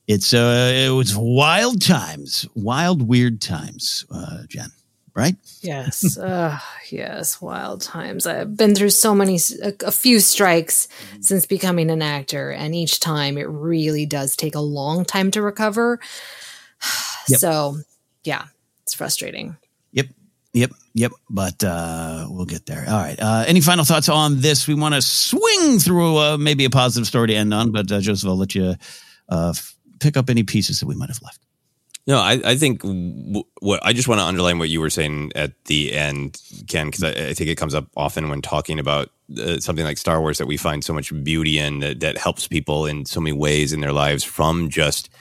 [0.07, 4.07] it's it was wild times, wild weird times,
[4.47, 4.71] Jen
[5.15, 5.35] right?
[5.61, 6.17] Yes.
[6.19, 6.57] uh,
[6.89, 7.41] yes.
[7.41, 8.27] Wild times.
[8.27, 11.21] I've been through so many, a, a few strikes mm-hmm.
[11.21, 12.51] since becoming an actor.
[12.51, 15.99] And each time it really does take a long time to recover.
[17.27, 17.41] Yep.
[17.41, 17.77] So,
[18.23, 18.45] yeah,
[18.81, 19.55] it's frustrating.
[19.91, 20.07] Yep.
[20.53, 22.83] Yep, yep, but uh, we'll get there.
[22.87, 23.19] All right.
[23.19, 24.67] Uh, any final thoughts on this?
[24.67, 27.99] We want to swing through uh, maybe a positive story to end on, but uh,
[28.01, 28.73] Joseph, I'll let you
[29.29, 31.39] uh, f- pick up any pieces that we might have left.
[32.09, 35.31] No, I, I think w- what I just want to underline what you were saying
[35.35, 39.11] at the end, Ken, because I, I, think it comes up often when talking about
[39.39, 42.47] uh, something like Star Wars that we find so much beauty in that, that, helps
[42.47, 45.11] people in so many ways in their lives from just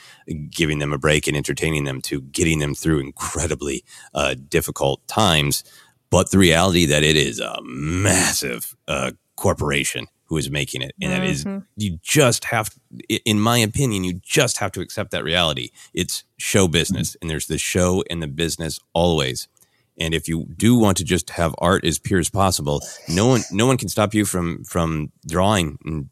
[0.49, 3.85] giving them a break and entertaining them to getting them through incredibly
[4.15, 5.63] uh, difficult times.
[6.09, 10.93] But the reality that it is a massive uh, corporation who is making it.
[11.01, 11.21] And mm-hmm.
[11.21, 11.65] that is, mm-hmm.
[11.75, 12.69] you just have,
[13.25, 15.71] in my opinion, you just have to accept that reality.
[15.93, 19.47] It's show business, and there's the show and the business always.
[19.99, 23.41] And if you do want to just have art as pure as possible, no one
[23.51, 26.09] no one can stop you from from drawing and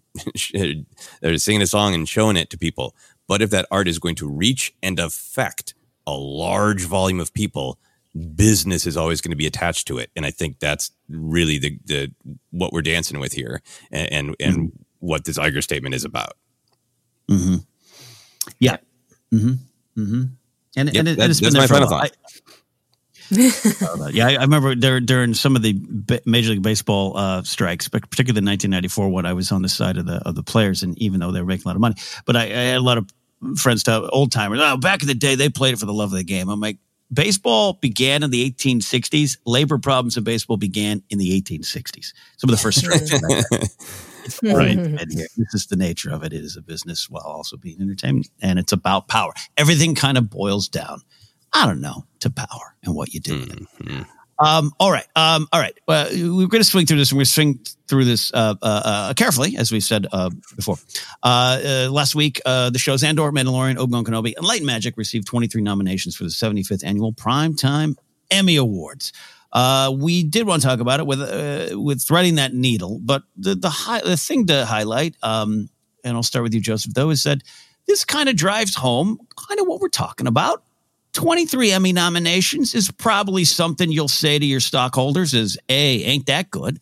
[1.23, 2.95] or singing a song and showing it to people.
[3.27, 5.73] But if that art is going to reach and affect
[6.05, 7.79] a large volume of people,
[8.35, 10.09] business is always going to be attached to it.
[10.15, 12.11] And I think that's really the the
[12.51, 13.61] what we're dancing with here,
[13.91, 14.81] and and, and mm-hmm.
[14.99, 16.33] what this Iger statement is about.
[17.29, 17.55] Mm-hmm.
[18.59, 18.77] Yeah.
[19.33, 20.01] Mm-hmm.
[20.01, 20.23] Mm-hmm.
[20.77, 22.01] And, Yep, and, it, that- and it's been there my for a final while.
[22.01, 22.11] thought.
[22.11, 22.47] I-
[24.13, 27.89] yeah, I, I remember there during some of the ba- Major League Baseball uh, strikes,
[27.89, 30.81] but particularly the 1994 one, I was on the side of the of the players,
[30.81, 32.81] and even though they were making a lot of money, but I, I had a
[32.81, 33.09] lot of
[33.57, 34.59] friends, to old timers.
[34.61, 36.47] Oh, back in the day, they played it for the love of the game.
[36.47, 36.77] I'm like,
[37.11, 39.37] baseball began in the 1860s.
[39.45, 42.13] Labor problems in baseball began in the 1860s.
[42.37, 43.11] Some of the first strikes.
[43.11, 44.55] were back then.
[44.55, 44.77] right.
[44.77, 46.33] And this is the nature of it.
[46.33, 49.31] It is a business while also being entertainment, and it's about power.
[49.55, 51.01] Everything kind of boils down,
[51.53, 53.63] I don't know, to power and what you do with it.
[53.81, 54.01] Mm-hmm.
[54.39, 55.05] Um, all right.
[55.15, 55.77] Um, all right.
[55.87, 58.55] Well, we're going to swing through this and we're going to swing through this uh,
[58.61, 60.77] uh, uh, carefully, as we said uh, before.
[61.23, 65.27] Uh, uh, last week, the shows Andor, Mandalorian, Obi-Wan Kenobi, and Light and Magic received
[65.27, 67.95] 23 nominations for the 75th Annual Primetime
[68.29, 69.13] Emmy Awards.
[69.53, 71.19] We did want to talk about it with
[71.73, 75.69] with threading that needle, but the the, the thing to highlight, um,
[76.03, 77.41] and I'll start with you, Joseph, though, is that
[77.87, 80.63] this kind of drives home kind of what we're talking about.
[81.17, 86.51] 23 Emmy nominations is probably something you'll say to your stockholders is, A, ain't that
[86.51, 86.79] good?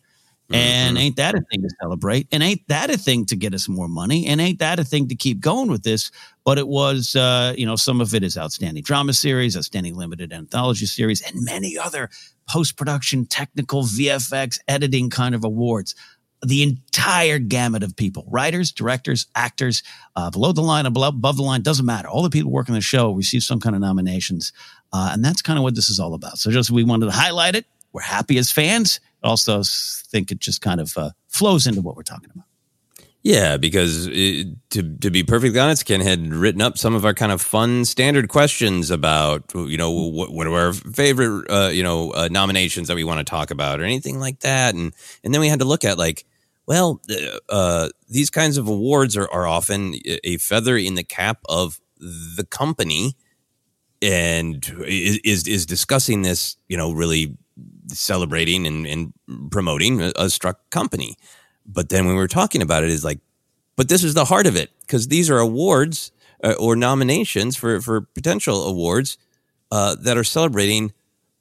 [0.50, 2.28] And ain't that a thing to celebrate?
[2.30, 4.26] And ain't that a thing to get us more money?
[4.26, 6.10] And ain't that a thing to keep going with this?
[6.44, 10.34] But it was, uh, you know, some of it is outstanding drama series, outstanding limited
[10.34, 12.10] anthology series, and many other
[12.46, 15.94] post production, technical, VFX, editing kind of awards
[16.44, 19.82] the entire gamut of people writers, directors, actors,
[20.14, 22.08] uh, below the line, above, above the line, doesn't matter.
[22.08, 24.52] All the people working the show receive some kind of nominations.
[24.92, 26.38] Uh, and that's kind of what this is all about.
[26.38, 27.66] So just we wanted to highlight it.
[27.92, 29.00] We're happy as fans.
[29.22, 32.46] Also think it just kind of uh, flows into what we're talking about.
[33.26, 37.12] Yeah, because it, to to be perfectly honest, Ken had written up some of our
[37.12, 41.82] kind of fun standard questions about you know what, what are our favorite uh, you
[41.82, 44.94] know uh, nominations that we want to talk about or anything like that, and
[45.24, 46.24] and then we had to look at like,
[46.68, 47.00] well,
[47.48, 52.46] uh, these kinds of awards are are often a feather in the cap of the
[52.48, 53.16] company,
[54.00, 57.36] and is is, is discussing this you know really
[57.88, 59.12] celebrating and, and
[59.50, 61.16] promoting a, a struck company.
[61.66, 63.20] But then when we were talking about it, is like,
[63.76, 66.12] but this is the heart of it because these are awards
[66.42, 69.18] uh, or nominations for for potential awards
[69.70, 70.92] uh, that are celebrating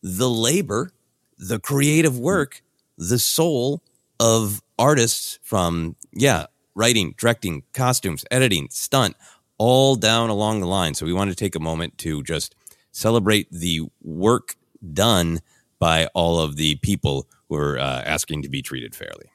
[0.02, 0.92] the labor,
[1.38, 2.62] the creative work,
[2.98, 3.82] the soul
[4.20, 6.46] of artists from yeah,
[6.76, 9.16] writing, directing, costumes, editing, stunt,
[9.58, 10.94] all down along the line.
[10.94, 12.56] So we wanted to take a moment to just
[12.92, 14.56] celebrate the work
[14.94, 15.42] done
[15.80, 19.32] by all of the people who are uh, asking to be treated fairly.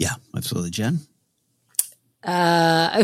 [0.00, 1.00] Yeah, absolutely, Jen.
[2.24, 2.88] Uh,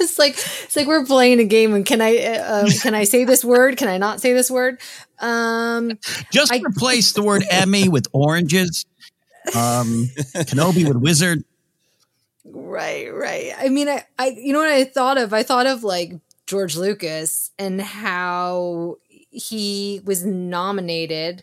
[0.00, 3.02] it's like it's like we're playing a game, and can I uh, um, can I
[3.02, 3.76] say this word?
[3.78, 4.80] Can I not say this word?
[5.18, 5.98] Um,
[6.30, 8.86] Just replace the word Emmy with oranges.
[9.56, 10.08] Um,
[10.46, 11.42] Kenobi with wizard.
[12.44, 13.52] Right, right.
[13.58, 15.32] I mean, I, I, you know what I thought of?
[15.32, 16.12] I thought of like
[16.46, 18.98] George Lucas and how
[19.32, 21.42] he was nominated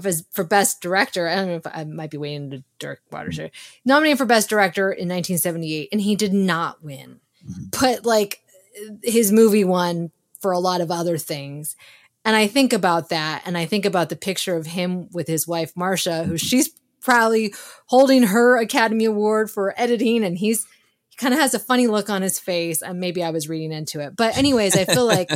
[0.00, 1.28] for, for best director.
[1.28, 3.50] I don't know if I might be waiting to Dirk Waters here.
[3.84, 7.20] Nominated for best director in 1978, and he did not win.
[7.46, 7.64] Mm-hmm.
[7.80, 8.40] But like
[9.02, 10.10] his movie won
[10.40, 11.76] for a lot of other things.
[12.24, 15.46] And I think about that, and I think about the picture of him with his
[15.46, 16.36] wife Marcia, who mm-hmm.
[16.36, 16.70] she's
[17.00, 17.52] probably
[17.86, 20.66] holding her Academy Award for editing, and he's
[21.08, 22.80] he kind of has a funny look on his face.
[22.80, 25.30] And maybe I was reading into it, but anyways, I feel like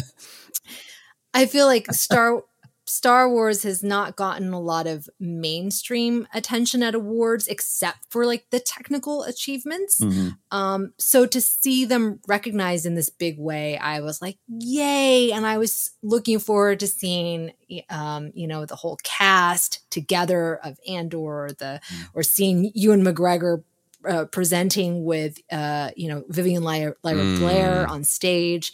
[1.34, 2.44] I feel like Star
[2.88, 8.46] Star Wars has not gotten a lot of mainstream attention at awards except for like
[8.50, 10.00] the technical achievements.
[10.00, 10.28] Mm-hmm.
[10.56, 15.32] Um, so to see them recognized in this big way, I was like, yay.
[15.32, 17.52] And I was looking forward to seeing,
[17.90, 21.80] um, you know, the whole cast together of Andor, the,
[22.14, 23.64] or seeing Ewan McGregor
[24.08, 27.38] uh, presenting with, uh, you know, Vivien Lyra, Lyra Mm.
[27.40, 28.72] Blair on stage.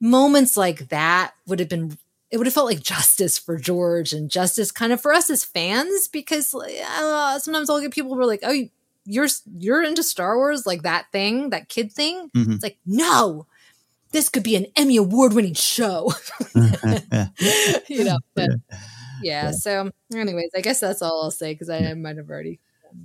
[0.00, 1.98] Moments like that would have been
[2.32, 5.44] it would have felt like justice for George and justice kind of for us as
[5.44, 8.58] fans because uh, sometimes I'll get people who are like, "Oh,
[9.04, 9.28] you're
[9.58, 12.54] you're into Star Wars, like that thing, that kid thing." Mhm.
[12.54, 13.46] It's like, no,
[14.12, 16.12] this could be an Emmy award winning show,
[17.88, 18.18] you know.
[18.34, 18.50] But
[19.22, 22.60] yeah, so anyways, I guess that's all I'll say because I might have already.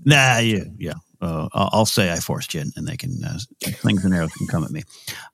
[0.06, 0.94] Nah, yeah, yeah.
[1.22, 3.40] uh, I'll say I forced you, and they can uh,
[3.80, 4.84] slings and arrows can come at me.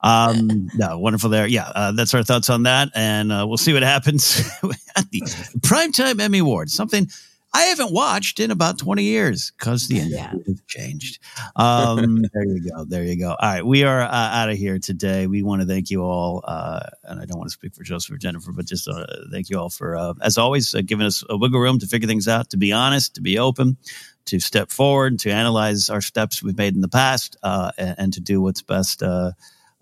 [0.01, 1.47] Um, no, wonderful there.
[1.47, 4.39] Yeah, uh, that's our thoughts on that, and uh, we'll see what happens
[4.95, 5.21] at the
[5.59, 6.73] primetime Emmy Awards.
[6.73, 7.09] Something
[7.55, 11.19] I haven't watched in about twenty years because the industry has changed.
[11.55, 12.85] Um, there you go.
[12.85, 13.29] There you go.
[13.29, 15.27] All right, we are uh, out of here today.
[15.27, 18.15] We want to thank you all, uh, and I don't want to speak for Joseph
[18.15, 21.23] or Jennifer, but just uh, thank you all for, uh, as always, uh, giving us
[21.29, 23.77] a wiggle room to figure things out, to be honest, to be open,
[24.25, 28.13] to step forward, to analyze our steps we've made in the past, uh, and, and
[28.13, 29.31] to do what's best uh,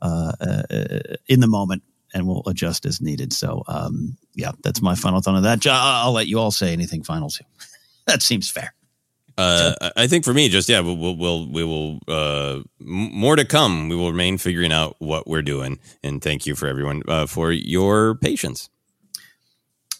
[0.01, 0.63] uh, uh,
[1.27, 1.83] in the moment.
[2.13, 3.31] And we'll adjust as needed.
[3.31, 5.65] So, um, yeah, that's my final thought on that.
[5.65, 7.45] I'll let you all say anything final too.
[8.05, 8.73] that seems fair.
[9.37, 13.13] Uh, I- I think for me, just yeah, we'll we'll, we'll we will uh, m-
[13.13, 13.87] more to come.
[13.87, 17.51] We will remain figuring out what we're doing, and thank you for everyone uh, for
[17.53, 18.69] your patience.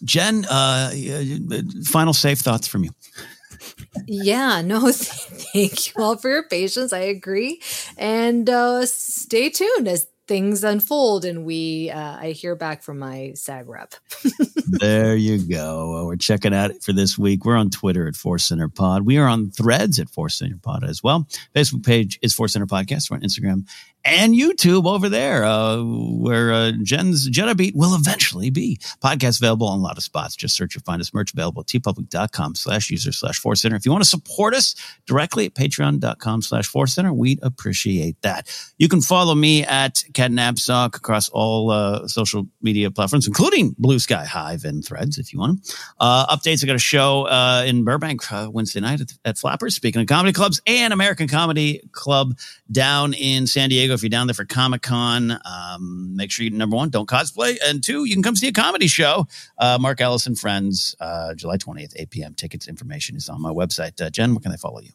[0.04, 0.90] Jen, uh,
[1.84, 2.90] final safe thoughts from you.
[4.06, 6.92] Yeah, no, thank you all for your patience.
[6.92, 7.60] I agree.
[7.96, 13.32] And uh, stay tuned as things unfold and we uh, I hear back from my
[13.34, 13.92] SAG rep.
[14.66, 15.90] there you go.
[15.92, 17.44] Well, we're checking out for this week.
[17.44, 19.04] We're on Twitter at Force Center Pod.
[19.04, 21.28] We are on Threads at Force Center Pod as well.
[21.54, 23.10] Facebook page is Force Center Podcast.
[23.10, 23.66] We're on Instagram
[24.04, 28.78] and YouTube over there, uh, where uh, Jen's Jedi Beat will eventually be.
[29.02, 30.34] Podcast available on a lot of spots.
[30.34, 33.76] Just search or find us merch available at teepublic.com slash user slash Force Center.
[33.76, 34.74] If you want to support us
[35.06, 38.50] directly at patreon.com slash Force Center, we'd appreciate that.
[38.78, 43.98] You can follow me at Cat Napzok across all uh, social media platforms, including Blue
[43.98, 45.74] Sky Hive and Threads, if you want.
[45.98, 46.62] Uh, updates.
[46.62, 50.06] I got a show uh, in Burbank uh, Wednesday night at, at Flappers, speaking of
[50.06, 52.38] comedy clubs, and American Comedy Club
[52.70, 53.94] down in San Diego.
[53.94, 57.56] If you're down there for Comic Con, um, make sure you number one, don't cosplay,
[57.64, 59.26] and two, you can come see a comedy show.
[59.58, 62.34] Uh, Mark Ellis and Friends, uh, July 20th, 8 p.m.
[62.34, 64.12] Tickets information is on my website.
[64.12, 64.92] Jen, where can they follow you?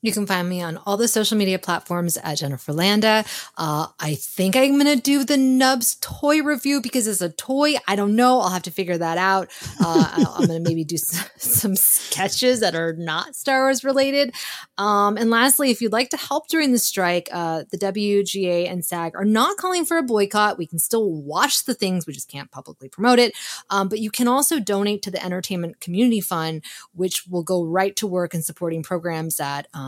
[0.00, 3.24] You can find me on all the social media platforms at Jennifer Landa.
[3.56, 7.74] Uh, I think I'm going to do the Nubs toy review because it's a toy.
[7.88, 8.38] I don't know.
[8.38, 9.48] I'll have to figure that out.
[9.80, 14.36] Uh, I'm going to maybe do some, some sketches that are not Star Wars related.
[14.76, 18.84] Um, and lastly, if you'd like to help during the strike, uh, the WGA and
[18.84, 20.58] SAG are not calling for a boycott.
[20.58, 23.34] We can still watch the things, we just can't publicly promote it.
[23.68, 26.62] Um, but you can also donate to the Entertainment Community Fund,
[26.94, 29.87] which will go right to work in supporting programs that um,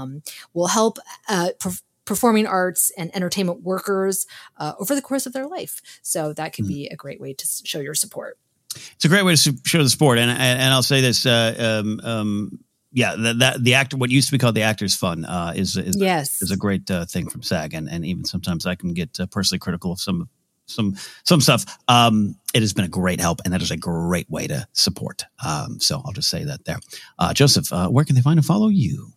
[0.54, 0.98] will help
[1.28, 1.72] uh, per-
[2.04, 4.26] performing arts and entertainment workers
[4.58, 5.80] uh, over the course of their life.
[6.02, 8.36] So that could be a great way to show your support.
[8.74, 11.26] It's a great way to show the sport, and and, and I'll say this.
[11.26, 12.58] Uh, um, um,
[12.92, 15.76] yeah, that, that the actor, what used to be called the Actors Fund, uh, is
[15.76, 16.42] is Yes.
[16.42, 19.26] is a great uh, thing from SAG, and and even sometimes I can get uh,
[19.26, 20.28] personally critical of some
[20.66, 21.64] some some stuff.
[21.88, 25.24] Um, it has been a great help, and that is a great way to support.
[25.44, 26.78] Um, so I'll just say that there.
[27.18, 29.12] Uh, Joseph, uh, where can they find and follow you?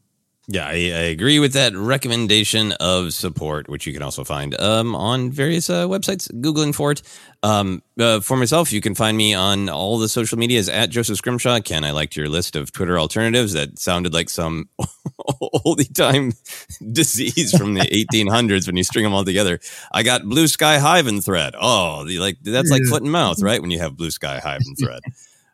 [0.50, 4.94] Yeah, I, I agree with that recommendation of support, which you can also find um,
[4.94, 7.02] on various uh, websites, Googling for it.
[7.44, 11.18] Um, uh, for myself, you can find me on all the social medias at Joseph
[11.18, 11.62] Scrimshaw.
[11.62, 13.54] Ken, I liked your list of Twitter alternatives.
[13.54, 14.68] That sounded like some
[15.22, 16.34] oldie time
[16.92, 17.82] disease from the
[18.14, 19.62] 1800s when you string them all together.
[19.94, 21.56] I got Blue Sky Hive and Thread.
[21.58, 23.62] Oh, like that's like foot and mouth, right?
[23.62, 25.02] When you have Blue Sky Hive and Thread.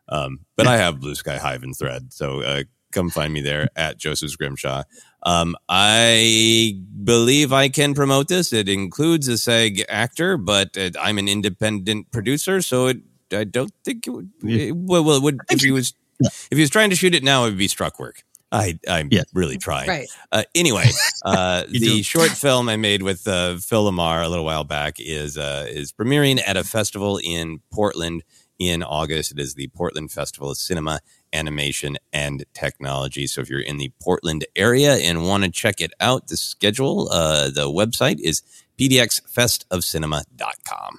[0.08, 2.12] Um, but I have Blue Sky Hive and Thread.
[2.12, 2.62] So uh,
[2.92, 4.84] come find me there at Joseph Scrimshaw.
[5.22, 8.52] Um, I believe I can promote this.
[8.52, 12.98] It includes a SAG actor, but uh, I'm an independent producer, so it,
[13.32, 14.30] I don't think it would.
[14.42, 17.22] It, well, well, it would if he was if he was trying to shoot it
[17.22, 18.22] now, it would be struck work.
[18.52, 19.88] I, I'm really trying.
[19.88, 20.08] Right.
[20.32, 20.86] Uh, anyway,
[21.24, 22.02] uh, the do.
[22.02, 25.92] short film I made with uh, Phil LaMarr a little while back is uh, is
[25.92, 28.24] premiering at a festival in Portland
[28.60, 29.32] in August.
[29.32, 31.00] It is the Portland Festival of Cinema,
[31.32, 33.26] Animation, and Technology.
[33.26, 37.08] So if you're in the Portland area and want to check it out, the schedule,
[37.10, 38.42] uh, the website is
[38.78, 40.98] pdxfestofcinema.com.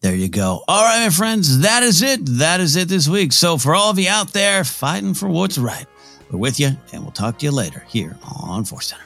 [0.00, 0.62] There you go.
[0.68, 2.20] All right, my friends, that is it.
[2.24, 3.32] That is it this week.
[3.32, 5.86] So, for all of you out there fighting for what's right,
[6.30, 9.05] we're with you, and we'll talk to you later here on Force Center.